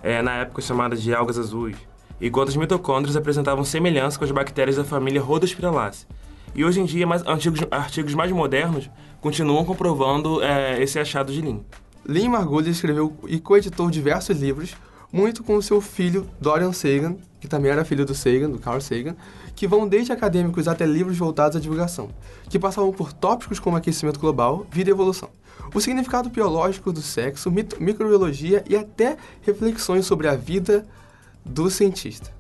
é, 0.00 0.22
na 0.22 0.36
época 0.36 0.62
chamadas 0.62 1.02
de 1.02 1.12
algas 1.12 1.40
azuis, 1.40 1.76
enquanto 2.20 2.50
as 2.50 2.56
mitocôndrias 2.56 3.16
apresentavam 3.16 3.64
semelhança 3.64 4.16
com 4.16 4.24
as 4.24 4.30
bactérias 4.30 4.76
da 4.76 4.84
família 4.84 5.20
Rhodospiralaceae. 5.20 6.06
E 6.58 6.64
hoje 6.64 6.80
em 6.80 6.84
dia, 6.84 7.06
mais, 7.06 7.24
antigos, 7.24 7.60
artigos 7.70 8.14
mais 8.14 8.32
modernos 8.32 8.90
continuam 9.20 9.64
comprovando 9.64 10.42
é, 10.42 10.82
esse 10.82 10.98
achado 10.98 11.32
de 11.32 11.40
Lin. 11.40 11.64
Lin 12.04 12.30
Margulis 12.30 12.66
escreveu 12.66 13.16
e 13.28 13.38
coeditou 13.38 13.88
diversos 13.88 14.36
livros, 14.40 14.74
muito 15.12 15.44
com 15.44 15.62
seu 15.62 15.80
filho 15.80 16.28
Dorian 16.40 16.72
Sagan, 16.72 17.16
que 17.38 17.46
também 17.46 17.70
era 17.70 17.84
filho 17.84 18.04
do 18.04 18.12
Sagan, 18.12 18.50
do 18.50 18.58
Carl 18.58 18.80
Sagan, 18.80 19.14
que 19.54 19.68
vão 19.68 19.86
desde 19.86 20.10
acadêmicos 20.10 20.66
até 20.66 20.84
livros 20.84 21.16
voltados 21.16 21.56
à 21.56 21.60
divulgação, 21.60 22.10
que 22.50 22.58
passavam 22.58 22.90
por 22.90 23.12
tópicos 23.12 23.60
como 23.60 23.76
aquecimento 23.76 24.18
global, 24.18 24.66
vida 24.68 24.90
e 24.90 24.92
evolução, 24.92 25.30
o 25.72 25.80
significado 25.80 26.28
biológico 26.28 26.92
do 26.92 27.00
sexo, 27.00 27.52
microbiologia 27.52 28.64
e 28.68 28.74
até 28.74 29.16
reflexões 29.42 30.06
sobre 30.06 30.26
a 30.26 30.34
vida 30.34 30.84
do 31.44 31.70
cientista. 31.70 32.36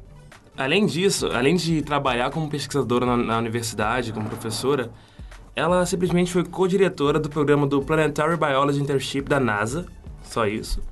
Além 0.58 0.86
disso, 0.86 1.28
além 1.28 1.54
de 1.54 1.82
trabalhar 1.82 2.30
como 2.32 2.50
pesquisadora 2.50 3.06
na, 3.06 3.16
na 3.16 3.38
universidade, 3.38 4.12
como 4.12 4.28
professora, 4.28 4.90
ela 5.54 5.86
simplesmente 5.86 6.32
foi 6.32 6.42
co-diretora 6.42 7.20
do 7.20 7.28
programa 7.28 7.64
do 7.64 7.80
Planetary 7.80 8.36
Biology 8.36 8.80
Internship 8.80 9.28
da 9.28 9.38
NASA, 9.38 9.86
só 10.20 10.48
isso. 10.48 10.82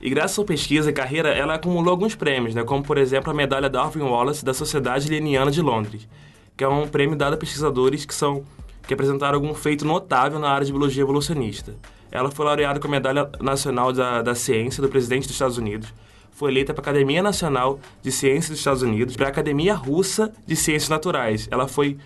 E 0.00 0.08
graças 0.08 0.30
à 0.30 0.34
sua 0.36 0.44
pesquisa 0.44 0.90
e 0.90 0.92
carreira, 0.92 1.30
ela 1.30 1.54
acumulou 1.54 1.90
alguns 1.90 2.14
prêmios, 2.14 2.54
né, 2.54 2.62
como 2.62 2.84
por 2.84 2.96
exemplo 2.96 3.32
a 3.32 3.34
medalha 3.34 3.68
Darwin 3.68 4.02
Wallace 4.02 4.44
da 4.44 4.54
Sociedade 4.54 5.08
Linneana 5.08 5.50
de 5.50 5.60
Londres, 5.60 6.08
que 6.56 6.62
é 6.62 6.68
um 6.68 6.86
prêmio 6.86 7.16
dado 7.16 7.34
a 7.34 7.36
pesquisadores 7.36 8.06
que 8.06 8.14
são 8.14 8.44
que 8.86 8.94
apresentaram 8.94 9.34
algum 9.34 9.52
feito 9.52 9.84
notável 9.84 10.38
na 10.38 10.48
área 10.48 10.64
de 10.64 10.72
biologia 10.72 11.02
evolucionista. 11.02 11.74
Ela 12.10 12.30
foi 12.30 12.46
laureada 12.46 12.78
com 12.78 12.86
a 12.86 12.90
Medalha 12.90 13.28
Nacional 13.40 13.92
da, 13.92 14.22
da 14.22 14.34
Ciência 14.36 14.80
do 14.80 14.88
presidente 14.88 15.24
dos 15.24 15.32
Estados 15.32 15.58
Unidos, 15.58 15.92
foi 16.38 16.50
eleita 16.50 16.72
para 16.72 16.82
a 16.82 16.84
Academia 16.90 17.22
Nacional 17.22 17.80
de 18.00 18.12
Ciências 18.12 18.50
dos 18.50 18.58
Estados 18.58 18.82
Unidos, 18.82 19.16
para 19.16 19.26
a 19.26 19.30
Academia 19.30 19.74
Russa 19.74 20.32
de 20.46 20.54
Ciências 20.54 20.88
Naturais. 20.88 21.48
Ela 21.50 21.66
foi 21.66 21.98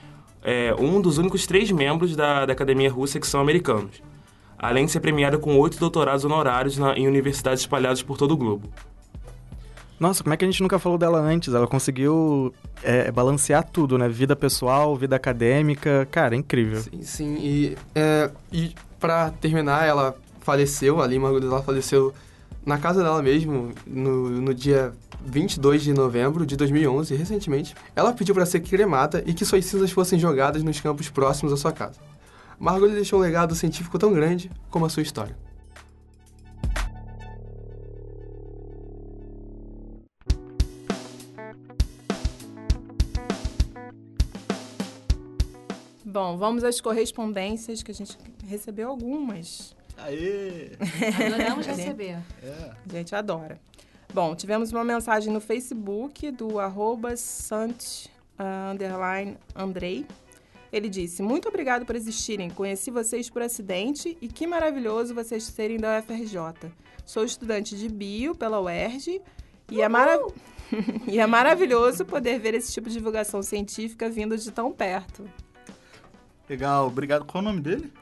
é, 0.43 0.75
um 0.79 1.01
dos 1.01 1.19
únicos 1.19 1.47
três 1.47 1.71
membros 1.71 2.17
da, 2.17 2.47
da 2.47 2.53
Academia 2.53 2.91
Russa 2.91 3.21
que 3.21 3.27
são 3.27 3.41
americanos 3.41 4.01
além 4.63 4.87
de 4.87 4.93
ser 4.93 5.01
premiada 5.01 5.37
com 5.37 5.59
oito 5.59 5.77
doutorados 5.77 6.25
honorários 6.25 6.79
na, 6.79 6.97
em 6.97 7.09
universidades 7.09 7.63
espalhadas 7.63 8.01
por 8.01 8.17
todo 8.17 8.31
o 8.31 8.37
globo. 8.37 8.71
Nossa, 9.99 10.23
como 10.23 10.33
é 10.33 10.37
que 10.37 10.45
a 10.45 10.49
gente 10.49 10.63
nunca 10.63 10.79
falou 10.79 10.97
dela 10.97 11.19
antes? 11.19 11.53
Ela 11.53 11.67
conseguiu 11.67 12.55
é, 12.83 13.11
balancear 13.11 13.69
tudo, 13.69 13.99
né? 13.99 14.09
Vida 14.09 14.35
pessoal, 14.35 14.97
vida 14.97 15.17
acadêmica. 15.17 16.07
Cara, 16.11 16.35
é 16.35 16.39
incrível. 16.39 16.81
Sim, 16.81 17.03
sim. 17.03 17.37
E, 17.41 17.77
é, 17.95 18.31
e 18.53 18.75
pra 18.99 19.31
terminar, 19.31 19.87
ela 19.87 20.17
faleceu, 20.41 21.01
a 21.01 21.07
Lima 21.07 21.29
ela 21.29 21.63
faleceu 21.63 22.13
na 22.65 22.79
casa 22.79 23.03
dela 23.03 23.21
mesmo, 23.23 23.73
no, 23.87 24.31
no 24.31 24.55
dia 24.55 24.93
22 25.25 25.83
de 25.83 25.93
novembro 25.93 26.47
de 26.47 26.57
2011, 26.57 27.15
recentemente. 27.15 27.75
Ela 27.95 28.13
pediu 28.13 28.35
para 28.35 28.47
ser 28.47 28.61
cremada 28.61 29.23
e 29.27 29.35
que 29.35 29.45
suas 29.45 29.65
cinzas 29.65 29.91
fossem 29.91 30.19
jogadas 30.19 30.63
nos 30.63 30.81
campos 30.81 31.09
próximos 31.09 31.53
à 31.53 31.57
sua 31.57 31.73
casa. 31.73 32.01
Margot 32.59 32.89
deixou 32.89 33.19
um 33.19 33.23
legado 33.23 33.55
científico 33.55 33.99
tão 33.99 34.13
grande 34.13 34.51
como 34.71 34.87
a 34.87 34.89
sua 34.89 35.03
história. 35.03 35.37
Bom, 46.05 46.37
vamos 46.37 46.63
às 46.63 46.79
correspondências, 46.79 47.83
que 47.83 47.91
a 47.91 47.95
gente 47.95 48.19
recebeu 48.47 48.91
algumas. 48.91 49.75
Aê! 50.03 50.73
Adoramos 51.27 51.67
receber. 51.67 52.19
É. 52.43 52.71
A 52.89 52.93
gente 52.93 53.15
adora. 53.15 53.61
Bom, 54.13 54.35
tivemos 54.35 54.73
uma 54.73 54.85
mensagem 54.85 55.33
no 55.33 55.41
Facebook 55.41 56.31
do 56.33 56.59
arroba 56.59 57.17
sant, 57.17 58.11
uh, 58.39 59.55
Andrei, 59.55 60.05
ele 60.73 60.89
disse: 60.89 61.23
Muito 61.23 61.49
obrigado 61.49 61.87
por 61.87 61.95
existirem. 61.95 62.51
Conheci 62.51 62.91
vocês 62.91 63.31
por 63.31 63.43
acidente 63.43 64.17
e 64.21 64.29
que 64.29 64.47
maravilhoso 64.47 65.15
vocês 65.15 65.45
serem 65.45 65.79
da 65.79 65.99
UFRJ. 65.99 66.71
Sou 67.07 67.25
estudante 67.25 67.77
de 67.77 67.89
bio 67.89 68.35
pela 68.35 68.61
UERJ 68.61 69.21
e 69.71 69.81
é, 69.81 69.89
mara... 69.89 70.19
e 71.07 71.19
é 71.19 71.27
maravilhoso 71.27 72.05
poder 72.05 72.39
ver 72.39 72.55
esse 72.55 72.73
tipo 72.73 72.89
de 72.89 72.97
divulgação 72.97 73.43
científica 73.43 74.11
vindo 74.11 74.37
de 74.37 74.51
tão 74.51 74.73
perto. 74.73 75.29
Legal, 76.49 76.89
obrigado. 76.89 77.25
Qual 77.25 77.43
é 77.43 77.47
o 77.47 77.49
nome 77.51 77.61
dele? 77.61 77.93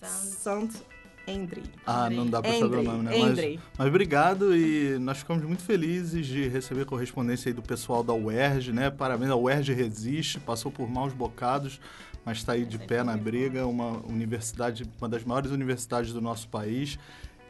Sant 0.00 0.87
Endre. 1.28 1.62
Ah, 1.86 2.08
não 2.08 2.26
dá 2.26 2.40
para 2.40 2.58
saber 2.58 2.78
o 2.78 2.82
nome, 2.82 3.04
né? 3.04 3.10
Mas, 3.18 3.60
mas, 3.76 3.88
obrigado 3.88 4.56
e 4.56 4.98
nós 4.98 5.18
ficamos 5.18 5.44
muito 5.44 5.62
felizes 5.62 6.26
de 6.26 6.48
receber 6.48 6.86
correspondência 6.86 7.50
aí 7.50 7.52
do 7.52 7.62
pessoal 7.62 8.02
da 8.02 8.14
UERJ, 8.14 8.72
né? 8.72 8.90
Parabéns, 8.90 9.30
a 9.30 9.36
UERJ 9.36 9.74
resiste, 9.74 10.40
passou 10.40 10.72
por 10.72 10.88
maus 10.88 11.12
bocados, 11.12 11.80
mas 12.24 12.38
está 12.38 12.52
aí 12.52 12.64
de 12.64 12.78
pé 12.78 13.04
na 13.04 13.16
briga, 13.16 13.66
uma 13.66 13.98
universidade, 14.06 14.84
uma 14.98 15.08
das 15.08 15.24
maiores 15.24 15.50
universidades 15.50 16.12
do 16.12 16.20
nosso 16.20 16.48
país. 16.48 16.98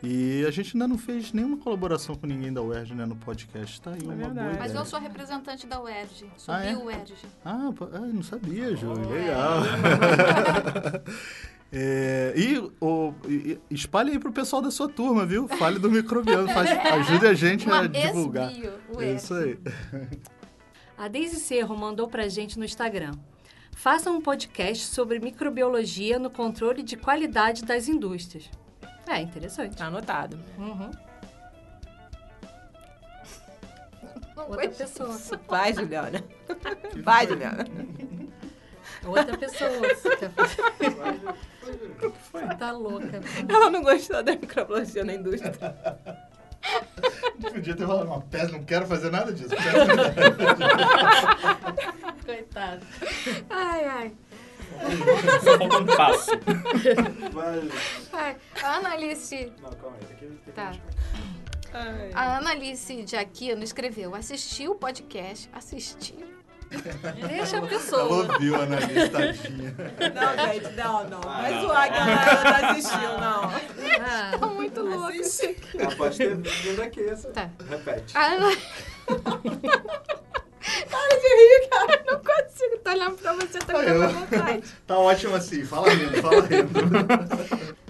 E 0.03 0.45
a 0.47 0.51
gente 0.53 0.77
ainda 0.77 0.87
não 0.87 0.97
fez 0.97 1.33
nenhuma 1.33 1.57
colaboração 1.57 2.15
com 2.15 2.27
ninguém 2.27 2.53
da 2.53 2.63
UERJ 2.63 2.95
né, 2.95 3.05
no 3.05 3.17
podcast. 3.17 3.81
Tá 3.81 3.91
aí 3.91 3.99
é 4.01 4.05
uma 4.05 4.15
verdade. 4.15 4.35
boa 4.35 4.47
ideia. 4.47 4.59
Mas 4.61 4.75
eu 4.75 4.85
sou 4.85 5.01
representante 5.01 5.67
da 5.67 5.81
UERJ. 5.81 6.27
Sou 6.37 6.55
ah, 6.55 6.65
é? 6.65 6.77
UERJ. 6.77 7.15
Ah, 7.45 7.71
ah, 7.93 7.99
não 7.99 8.23
sabia, 8.23 8.77
Ju. 8.77 8.93
Oh, 8.93 9.13
Legal. 9.13 9.63
É. 9.65 11.49
é, 11.71 12.33
e, 12.35 12.59
o, 12.81 13.13
e 13.29 13.59
espalhe 13.71 14.13
aí 14.13 14.19
pro 14.19 14.33
pessoal 14.33 14.63
da 14.63 14.71
sua 14.71 14.89
turma, 14.89 15.27
viu? 15.27 15.47
Fale 15.47 15.79
do 15.79 15.91
microbiano. 15.91 16.49
Faz, 16.49 16.71
ajude 16.71 17.27
a 17.27 17.35
gente 17.35 17.67
uma 17.67 17.81
a 17.81 17.87
divulgar. 17.87 18.51
É 18.99 19.13
isso 19.13 19.35
aí. 19.35 19.59
A 20.97 21.07
Deise 21.09 21.37
Cerro 21.37 21.77
mandou 21.77 22.09
pra 22.09 22.29
gente 22.29 22.59
no 22.59 22.65
Instagram. 22.65 23.13
Faça 23.73 24.11
um 24.11 24.21
podcast 24.21 24.87
sobre 24.87 25.21
microbiologia 25.21 26.19
no 26.19 26.31
controle 26.31 26.83
de 26.83 26.97
qualidade 26.97 27.65
das 27.65 27.87
indústrias. 27.87 28.51
É, 29.07 29.21
interessante. 29.21 29.77
Tá 29.77 29.87
anotado. 29.87 30.39
Uhum. 30.59 30.91
Outra 34.37 34.69
pessoa. 34.69 35.17
Vai, 35.47 35.75
Juliana. 35.75 36.25
Vai, 37.05 37.27
Juliana. 37.29 37.65
Outra 39.09 39.37
pessoa. 39.37 39.71
O 39.71 39.83
que 42.13 42.19
foi? 42.31 42.47
Tá 42.57 42.71
louca. 42.73 43.21
Ela 43.49 43.71
não 43.71 43.83
gostou 43.83 44.23
da 44.23 44.33
microbiologia 44.33 45.05
na 45.05 45.15
indústria. 45.15 45.53
Podia 47.41 47.75
ter 47.77 47.87
falado 47.87 48.07
uma 48.07 48.21
peça, 48.23 48.53
não 48.53 48.65
quero 48.65 48.87
fazer 48.87 49.11
nada 49.11 49.33
disso. 49.33 49.55
Coitado. 52.25 52.85
Ai, 53.49 53.85
ai. 53.85 54.13
Só 55.43 55.59
falta 55.59 55.79
um 55.79 55.87
passo. 55.87 56.31
ai. 58.13 58.37
A 58.63 58.77
Ana 58.77 58.91
Alice... 58.93 59.53
Não, 59.63 59.71
calma 59.71 59.97
aí. 60.01 60.07
Aqui, 60.13 60.27
aqui 60.27 60.53
Tá. 60.53 60.73
Ai. 61.73 62.11
A 62.15 62.39
Ana 62.39 62.51
Alice 62.51 63.03
de 63.03 63.17
Aquino 63.17 63.63
escreveu: 63.63 64.15
assistiu 64.15 64.73
o 64.73 64.75
podcast, 64.75 65.49
assistiu. 65.53 66.38
Deixa 67.29 67.59
a 67.59 67.63
pessoa. 67.63 68.03
Ela 68.03 68.33
ouviu 68.35 68.55
a 68.55 68.59
Annalise, 68.59 69.09
tadinha. 69.11 69.75
Não, 70.15 70.53
gente, 70.53 70.73
não, 70.77 71.09
não. 71.09 71.21
Vai 71.21 71.61
zoar 71.61 71.93
que 71.93 71.99
ela 71.99 72.63
não 72.63 72.71
assistiu, 72.71 72.99
não. 73.19 73.45
Ah, 74.01 74.37
Tá 74.39 74.47
muito 74.47 74.81
louca. 74.83 75.15
Ela 75.79 75.97
pode 75.97 76.19
ter 76.19 76.37
vindo 76.37 76.83
aqui. 76.83 77.01
essa- 77.03 77.31
Tá. 77.31 77.51
Repete. 77.69 78.17
A 78.17 78.27
Ana... 78.33 78.57
Para 80.91 81.17
de 81.17 81.29
rir, 81.29 81.69
cara. 81.71 82.05
Não 82.07 82.19
consigo, 82.21 82.79
tô 82.85 82.91
olhando 82.91 83.17
pra 83.17 83.33
você, 83.33 83.59
tô 83.61 83.73
Eu- 83.73 83.79
olhando 83.79 84.15
vontade. 84.15 84.63
Tá 84.87 84.99
ótimo 84.99 85.35
assim, 85.35 85.65
fala 85.65 85.89
rindo, 85.89 86.21
fala 86.21 86.41
rindo. 86.43 86.79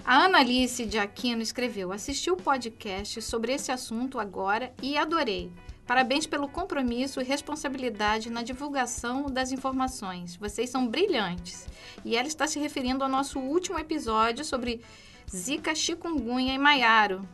A 0.05 0.25
Ana 0.25 0.39
Alice 0.39 0.85
de 0.85 0.97
Aquino 0.97 1.41
escreveu: 1.41 1.91
assisti 1.91 2.31
o 2.31 2.37
podcast 2.37 3.21
sobre 3.21 3.51
esse 3.53 3.71
assunto 3.71 4.17
agora 4.19 4.71
e 4.81 4.97
adorei. 4.97 5.51
Parabéns 5.89 6.27
pelo 6.27 6.47
compromisso 6.47 7.19
e 7.19 7.23
responsabilidade 7.23 8.29
na 8.29 8.43
divulgação 8.43 9.25
das 9.25 9.51
informações. 9.51 10.35
Vocês 10.35 10.69
são 10.69 10.87
brilhantes. 10.87 11.67
E 12.05 12.15
ela 12.15 12.27
está 12.27 12.45
se 12.45 12.59
referindo 12.59 13.03
ao 13.03 13.09
nosso 13.09 13.39
último 13.39 13.79
episódio 13.79 14.45
sobre 14.45 14.83
Zika, 15.27 15.73
chikungunya 15.73 16.53
e 16.53 16.59
Maiaro. 16.59 17.27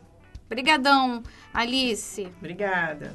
Brigadão, 0.48 1.22
Alice. 1.52 2.32
Obrigada. 2.38 3.14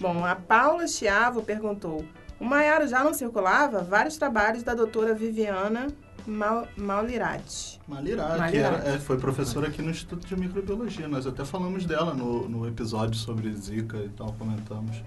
Bom, 0.00 0.24
a 0.24 0.34
Paula 0.34 0.88
Chiavo 0.88 1.44
perguntou: 1.44 2.04
o 2.40 2.44
Maiaro 2.44 2.88
já 2.88 3.04
não 3.04 3.14
circulava? 3.14 3.84
Vários 3.84 4.18
trabalhos 4.18 4.64
da 4.64 4.74
doutora 4.74 5.14
Viviana 5.14 5.86
Mal 6.26 6.66
Maulirati. 6.76 7.79
Malirá, 7.90 8.48
que 8.50 8.56
era- 8.56 8.76
é, 8.88 8.98
foi 8.98 9.18
professora 9.18 9.68
aqui 9.68 9.82
no 9.82 9.90
Instituto 9.90 10.26
de 10.26 10.36
Microbiologia. 10.36 11.08
Nós 11.08 11.26
até 11.26 11.44
falamos 11.44 11.84
dela 11.84 12.14
no, 12.14 12.48
no 12.48 12.66
episódio 12.68 13.16
sobre 13.18 13.52
Zika 13.52 13.98
e 13.98 14.08
tal, 14.10 14.32
comentamos. 14.34 15.02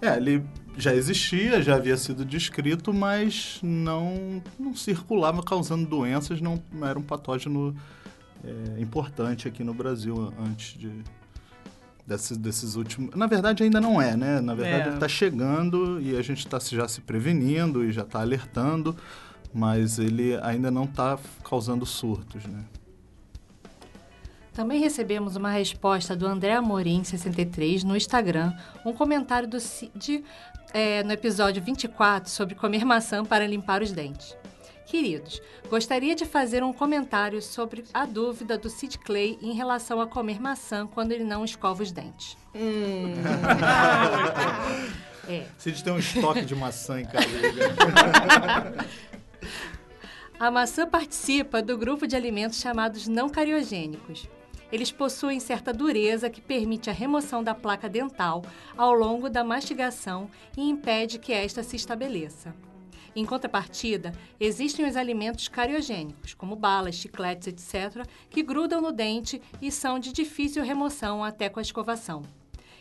É, 0.00 0.16
ele 0.16 0.44
já 0.76 0.94
existia, 0.94 1.60
já 1.62 1.74
havia 1.76 1.96
sido 1.96 2.24
descrito, 2.24 2.92
mas 2.92 3.58
não, 3.62 4.42
não 4.58 4.74
circulava 4.74 5.42
causando 5.42 5.86
doenças, 5.88 6.40
não 6.40 6.62
era 6.82 6.98
um 6.98 7.02
patógeno 7.02 7.74
é, 8.44 8.80
importante 8.80 9.48
aqui 9.48 9.64
no 9.64 9.74
Brasil 9.74 10.32
antes 10.38 10.78
de 10.78 10.90
desses, 12.06 12.36
desses 12.38 12.74
últimos. 12.76 13.14
Na 13.16 13.26
verdade, 13.26 13.62
ainda 13.64 13.80
não 13.80 14.00
é, 14.00 14.16
né? 14.16 14.40
Na 14.40 14.54
verdade, 14.54 14.82
É. 14.82 14.86
ele 14.86 14.94
está 14.94 15.08
chegando 15.08 16.00
e 16.00 16.16
a 16.16 16.22
gente 16.22 16.38
está 16.38 16.58
já 16.58 16.86
se 16.88 17.00
prevenindo 17.02 17.84
e 17.84 17.92
já 17.92 18.02
está 18.02 18.20
alertando, 18.20 18.96
mas 19.52 19.98
ele 19.98 20.38
ainda 20.42 20.70
não 20.70 20.84
está 20.84 21.18
causando 21.44 21.84
surtos, 21.86 22.44
né? 22.46 22.64
Também 24.52 24.80
recebemos 24.80 25.36
uma 25.36 25.50
resposta 25.50 26.16
do 26.16 26.26
André 26.26 26.52
Amorim, 26.54 27.04
63, 27.04 27.84
no 27.84 27.96
Instagram, 27.96 28.52
um 28.84 28.92
comentário 28.92 29.48
do 29.48 29.60
Cid 29.60 30.24
é, 30.74 31.04
no 31.04 31.12
episódio 31.12 31.62
24 31.62 32.28
sobre 32.28 32.56
comer 32.56 32.84
maçã 32.84 33.24
para 33.24 33.46
limpar 33.46 33.82
os 33.82 33.92
dentes. 33.92 34.36
Queridos, 34.84 35.40
gostaria 35.68 36.14
de 36.16 36.24
fazer 36.24 36.64
um 36.64 36.72
comentário 36.72 37.42
sobre 37.42 37.84
a 37.92 38.06
dúvida 38.06 38.56
do 38.56 38.70
Sid 38.70 38.98
Clay 38.98 39.38
em 39.42 39.52
relação 39.52 40.00
a 40.00 40.06
comer 40.06 40.40
maçã 40.40 40.86
quando 40.86 41.12
ele 41.12 41.24
não 41.24 41.44
escova 41.44 41.82
os 41.82 41.92
dentes. 41.92 42.36
Hum. 42.54 43.14
É. 45.28 45.44
Cid 45.58 45.84
tem 45.84 45.92
um 45.92 45.98
estoque 45.98 46.42
de 46.42 46.54
maçã 46.54 47.02
em 47.02 47.04
casa. 47.04 47.26
A 50.40 50.52
maçã 50.52 50.86
participa 50.86 51.60
do 51.60 51.76
grupo 51.76 52.06
de 52.06 52.14
alimentos 52.14 52.60
chamados 52.60 53.08
não 53.08 53.28
cariogênicos. 53.28 54.28
Eles 54.70 54.92
possuem 54.92 55.40
certa 55.40 55.72
dureza 55.72 56.30
que 56.30 56.40
permite 56.40 56.88
a 56.88 56.92
remoção 56.92 57.42
da 57.42 57.56
placa 57.56 57.88
dental 57.88 58.44
ao 58.76 58.94
longo 58.94 59.28
da 59.28 59.42
mastigação 59.42 60.30
e 60.56 60.62
impede 60.62 61.18
que 61.18 61.32
esta 61.32 61.64
se 61.64 61.74
estabeleça. 61.74 62.54
Em 63.16 63.24
contrapartida, 63.24 64.12
existem 64.38 64.86
os 64.86 64.94
alimentos 64.94 65.48
cariogênicos, 65.48 66.34
como 66.34 66.54
balas, 66.54 66.94
chicletes, 66.94 67.48
etc., 67.48 68.06
que 68.30 68.40
grudam 68.40 68.80
no 68.80 68.92
dente 68.92 69.42
e 69.60 69.72
são 69.72 69.98
de 69.98 70.12
difícil 70.12 70.62
remoção 70.62 71.24
até 71.24 71.48
com 71.48 71.58
a 71.58 71.62
escovação. 71.62 72.22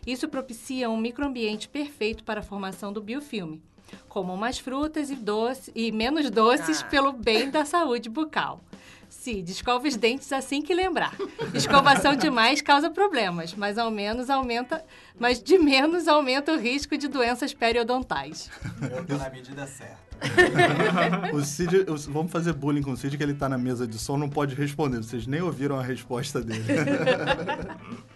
Isso 0.06 0.30
propicia 0.30 0.92
um 0.92 0.98
microambiente 0.98 1.68
perfeito 1.68 2.24
para 2.24 2.42
a 2.42 2.44
formação 2.44 2.94
do 2.94 3.02
biofilme. 3.02 3.64
Comam 4.08 4.38
mais 4.38 4.60
frutas 4.60 5.10
e, 5.10 5.16
doce, 5.16 5.72
e 5.76 5.92
menos 5.92 6.30
doces 6.30 6.82
pelo 6.84 7.12
bem 7.12 7.50
da 7.50 7.66
saúde 7.66 8.10
bucal. 8.10 8.62
Cid, 9.10 9.50
escova 9.52 9.88
os 9.88 9.96
dentes 9.96 10.32
assim 10.34 10.62
que 10.62 10.74
lembrar. 10.74 11.16
Escovação 11.54 12.16
demais 12.16 12.62
causa 12.62 12.90
problemas, 12.90 13.54
mas 13.54 13.78
ao 13.78 13.90
menos 13.90 14.30
aumenta, 14.30 14.84
mas 15.18 15.42
de 15.42 15.58
menos 15.58 16.08
aumenta 16.08 16.54
o 16.54 16.58
risco 16.58 16.98
de 16.98 17.08
doenças 17.08 17.54
periodontais. 17.54 18.50
Eu 18.82 19.06
tô 19.06 19.18
na 19.18 19.30
medida 19.30 19.66
certa. 19.66 20.08
o 21.34 21.44
Cid, 21.44 21.86
vamos 22.10 22.32
fazer 22.32 22.54
bullying 22.54 22.82
com 22.82 22.92
o 22.92 22.98
Cid, 22.98 23.18
que 23.18 23.24
ele 23.24 23.34
tá 23.34 23.48
na 23.48 23.58
mesa 23.58 23.88
de 23.88 23.98
som, 23.98 24.18
não 24.18 24.30
pode 24.30 24.56
responder. 24.56 24.98
Vocês 24.98 25.28
nem 25.28 25.42
ouviram 25.42 25.80
a 25.80 25.84
resposta 25.84 26.42
dele. 26.42 26.66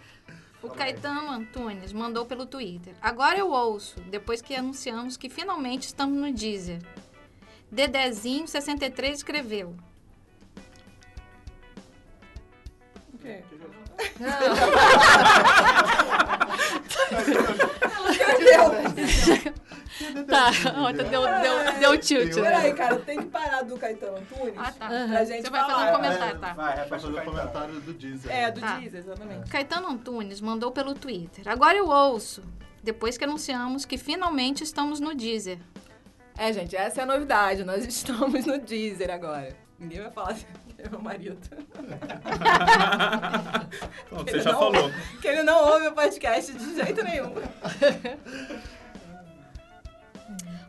O 0.72 0.74
Caetano 0.74 1.30
Antunes 1.30 1.92
mandou 1.92 2.24
pelo 2.24 2.46
Twitter. 2.46 2.94
Agora 3.02 3.38
eu 3.38 3.50
ouço, 3.50 4.00
depois 4.08 4.40
que 4.40 4.54
anunciamos 4.54 5.18
que 5.18 5.28
finalmente 5.28 5.82
estamos 5.82 6.18
no 6.18 6.32
Deezer. 6.32 6.80
Dedezinho63 7.70 9.10
escreveu. 9.10 9.76
Tá, 14.18 14.38
a 20.48 20.80
outra 20.88 21.04
deu, 21.04 21.22
deu, 21.22 21.72
deu 21.80 21.98
tilt. 21.98 22.34
né? 22.36 22.42
Peraí, 22.50 22.72
cara, 22.74 22.96
tem 23.00 23.18
que 23.18 23.26
parar 23.26 23.62
do 23.62 23.76
Caetano 23.76 24.16
Antunes. 24.18 24.54
Ah, 24.56 24.72
tá. 24.72 24.86
Pra 24.88 25.24
gente 25.24 25.42
Você 25.44 25.50
vai 25.50 25.60
falar. 25.60 25.74
fazer 25.74 25.90
um 25.90 25.94
comentário, 25.96 26.38
tá? 26.40 26.52
Vai, 26.54 26.76
Vai 26.76 26.88
fazer 26.88 27.06
o 27.08 27.22
comentário. 27.24 27.80
do 27.80 27.92
Deezer. 27.92 28.32
É, 28.32 28.50
do 28.50 28.60
Tá. 28.60 28.78
Deezer, 28.78 29.00
exatamente. 29.00 29.50
Caetano 29.50 29.88
Antunes 29.88 30.40
mandou 30.40 30.70
pelo 30.72 30.94
Twitter. 30.94 31.46
Agora 31.48 31.76
eu 31.76 31.88
ouço, 31.88 32.42
depois 32.82 33.16
que 33.18 33.24
anunciamos 33.24 33.84
que 33.84 33.96
finalmente 33.98 34.62
estamos 34.64 35.00
no 35.00 35.14
Deezer. 35.14 35.58
É, 36.36 36.52
gente, 36.52 36.74
essa 36.74 37.00
é 37.00 37.04
a 37.04 37.06
novidade. 37.06 37.62
Nós 37.64 37.84
estamos 37.86 38.46
no 38.46 38.58
Deezer 38.58 39.10
agora. 39.10 39.54
Ninguém 39.78 40.00
vai 40.00 40.10
falar 40.10 40.30
assim, 40.32 40.46
que 40.76 40.82
é 40.86 40.88
meu 40.88 41.00
marido. 41.00 41.38
Bom, 44.10 44.18
Você 44.24 44.30
ele 44.30 44.40
já 44.40 44.52
não- 44.52 44.58
falou. 44.58 44.90
Que 45.20 45.28
ele 45.28 45.42
não 45.42 45.68
ouve 45.72 45.88
o 45.88 45.92
podcast 45.92 46.52
de 46.52 46.74
jeito 46.76 47.02
nenhum. 47.04 47.32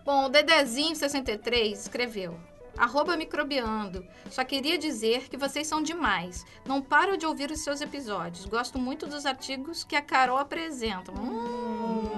Bom, 0.06 0.26
o 0.26 0.30
Dedezinho63 0.30 1.72
escreveu. 1.74 2.38
Arroba 2.78 3.16
microbiando. 3.16 4.04
Só 4.32 4.44
queria 4.44 4.78
dizer 4.80 5.30
que 5.30 5.38
vocês 5.38 5.68
são 5.68 5.82
demais. 5.84 6.44
Não 6.66 6.82
paro 6.82 7.16
de 7.18 7.26
ouvir 7.26 7.52
os 7.52 7.64
seus 7.64 7.82
episódios. 7.82 8.46
Gosto 8.46 8.80
muito 8.80 9.06
dos 9.06 9.26
artigos 9.28 9.84
que 9.84 9.96
a 9.96 10.02
Carol 10.02 10.38
apresenta. 10.40 11.12
Hum, 11.12 12.10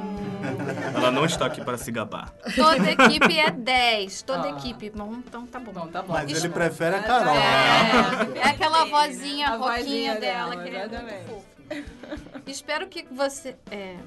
Ela 0.96 1.12
não 1.12 1.26
está 1.26 1.46
aqui 1.48 1.62
para 1.64 1.78
se 1.78 1.92
gabar. 1.92 2.34
toda 2.56 2.78
equipe 2.90 3.38
é 3.38 3.52
10. 3.52 4.22
Toda 4.22 4.48
Ah. 4.48 4.52
equipe. 4.52 4.90
Bom, 4.92 5.16
então 5.16 5.46
tá 5.46 5.60
bom. 5.60 5.74
Bom, 5.74 5.88
tá 5.88 6.02
bom. 6.02 6.14
Mas 6.14 6.32
Isso- 6.32 6.46
ele 6.46 6.54
prefere 6.54 6.96
a 6.96 7.04
Carol. 7.04 7.36
É, 7.36 8.38
é 8.40 8.44
aquela 8.48 8.86
vozinha 8.86 9.50
A 9.50 9.56
roquinha 9.58 9.78
vozinha 9.84 10.16
dela, 10.20 10.56
dela, 10.56 10.64
que 10.64 10.76
é 10.76 11.02
muito 11.02 11.28
fofa. 11.28 11.84
Espero 12.48 12.88
que 12.88 13.06
você. 13.12 13.58
é, 13.70 13.98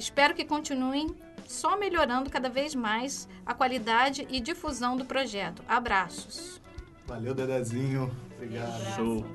espero 0.00 0.34
que 0.34 0.44
continuem 0.44 1.14
só 1.46 1.76
melhorando 1.76 2.30
cada 2.30 2.48
vez 2.48 2.74
mais 2.74 3.28
a 3.44 3.54
qualidade 3.54 4.26
e 4.30 4.40
difusão 4.40 4.96
do 4.96 5.04
projeto. 5.04 5.62
Abraços. 5.68 6.60
Valeu, 7.06 7.34
Dedezinho. 7.34 8.14
Obrigado. 8.34 8.96
Show. 8.96 9.26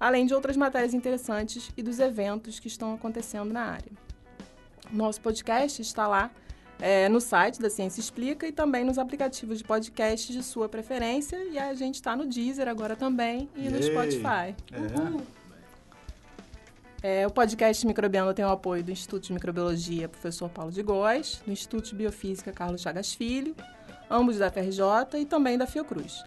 além 0.00 0.24
de 0.24 0.32
outras 0.32 0.56
matérias 0.56 0.94
interessantes 0.94 1.70
e 1.76 1.82
dos 1.82 2.00
eventos 2.00 2.58
que 2.58 2.68
estão 2.68 2.94
acontecendo 2.94 3.52
na 3.52 3.64
área. 3.64 3.92
Nosso 4.90 5.20
podcast 5.20 5.82
está 5.82 6.08
lá 6.08 6.30
é, 6.80 7.06
no 7.06 7.20
site 7.20 7.60
da 7.60 7.68
Ciência 7.68 8.00
Explica 8.00 8.48
e 8.48 8.52
também 8.52 8.82
nos 8.82 8.96
aplicativos 8.96 9.58
de 9.58 9.64
podcast 9.64 10.32
de 10.32 10.42
sua 10.42 10.70
preferência. 10.70 11.36
E 11.50 11.58
a 11.58 11.74
gente 11.74 11.96
está 11.96 12.16
no 12.16 12.24
Deezer 12.24 12.66
agora 12.66 12.96
também 12.96 13.46
e 13.54 13.68
no 13.68 13.76
Yay! 13.76 13.90
Spotify. 13.90 14.56
É. 14.72 15.41
É, 17.02 17.26
o 17.26 17.30
podcast 17.30 17.84
Microbiano 17.84 18.32
tem 18.32 18.44
o 18.44 18.48
apoio 18.48 18.84
do 18.84 18.92
Instituto 18.92 19.24
de 19.24 19.32
Microbiologia 19.32 20.08
Professor 20.08 20.48
Paulo 20.48 20.70
de 20.70 20.84
Góes, 20.84 21.42
do 21.44 21.50
Instituto 21.50 21.88
de 21.88 21.96
Biofísica 21.96 22.52
Carlos 22.52 22.80
Chagas 22.80 23.12
Filho, 23.12 23.56
ambos 24.08 24.38
da 24.38 24.48
FRJ 24.48 25.18
e 25.20 25.24
também 25.24 25.58
da 25.58 25.66
Fiocruz. 25.66 26.22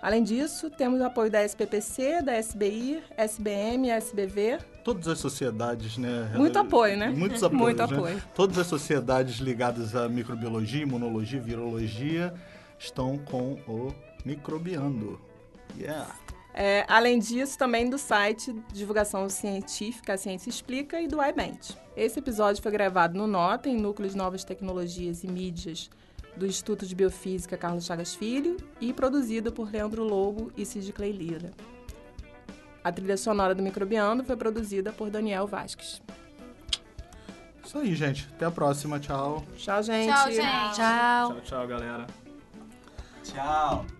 Além 0.00 0.22
disso, 0.22 0.70
temos 0.70 1.00
o 1.00 1.04
apoio 1.04 1.30
da 1.30 1.42
SPPC, 1.44 2.22
da 2.22 2.38
SBI, 2.38 3.02
SBM 3.18 3.90
SBV. 3.90 4.58
Todas 4.82 5.08
as 5.08 5.18
sociedades, 5.18 5.98
né? 5.98 6.30
Muito 6.34 6.58
apoio, 6.58 6.96
né? 6.96 7.08
Muitos 7.08 7.42
apoios, 7.44 7.78
Muito 7.78 7.90
né? 7.90 7.96
apoio. 7.98 8.22
Todas 8.34 8.56
as 8.56 8.66
sociedades 8.66 9.36
ligadas 9.36 9.94
à 9.94 10.08
microbiologia, 10.08 10.82
imunologia, 10.82 11.40
virologia 11.40 12.34
estão 12.78 13.18
com 13.18 13.58
o 13.66 13.94
Microbiando. 14.24 15.20
Yeah! 15.78 16.23
É, 16.54 16.84
além 16.88 17.18
disso, 17.18 17.58
também 17.58 17.90
do 17.90 17.98
site 17.98 18.54
Divulgação 18.72 19.28
Científica 19.28 20.14
A 20.14 20.16
Ciência 20.16 20.48
Explica 20.48 21.00
e 21.00 21.08
do 21.08 21.20
iBent. 21.20 21.72
Esse 21.96 22.20
episódio 22.20 22.62
foi 22.62 22.70
gravado 22.70 23.18
no 23.18 23.26
NOTA, 23.26 23.68
em 23.68 23.76
Núcleo 23.76 24.08
de 24.08 24.16
Novas 24.16 24.44
Tecnologias 24.44 25.24
e 25.24 25.26
Mídias 25.26 25.90
do 26.36 26.46
Instituto 26.46 26.86
de 26.86 26.94
Biofísica 26.94 27.56
Carlos 27.56 27.84
Chagas 27.84 28.14
Filho 28.14 28.56
e 28.80 28.92
produzido 28.92 29.52
por 29.52 29.70
Leandro 29.70 30.04
Lobo 30.04 30.52
e 30.56 30.64
Cid 30.64 30.92
Clay 30.92 31.12
Lira. 31.12 31.52
A 32.82 32.92
trilha 32.92 33.16
sonora 33.16 33.54
do 33.54 33.62
Microbiando 33.62 34.24
foi 34.24 34.36
produzida 34.36 34.92
por 34.92 35.10
Daniel 35.10 35.46
Vasques. 35.46 36.02
Isso 37.64 37.78
aí, 37.78 37.94
gente. 37.94 38.28
Até 38.34 38.44
a 38.44 38.50
próxima. 38.50 39.00
Tchau. 39.00 39.42
Tchau, 39.56 39.82
gente. 39.82 40.12
Tchau, 40.12 40.30
gente. 40.30 40.74
Tchau. 40.74 41.32
Tchau, 41.32 41.40
tchau, 41.40 41.66
galera. 41.66 42.06
Tchau. 43.22 43.86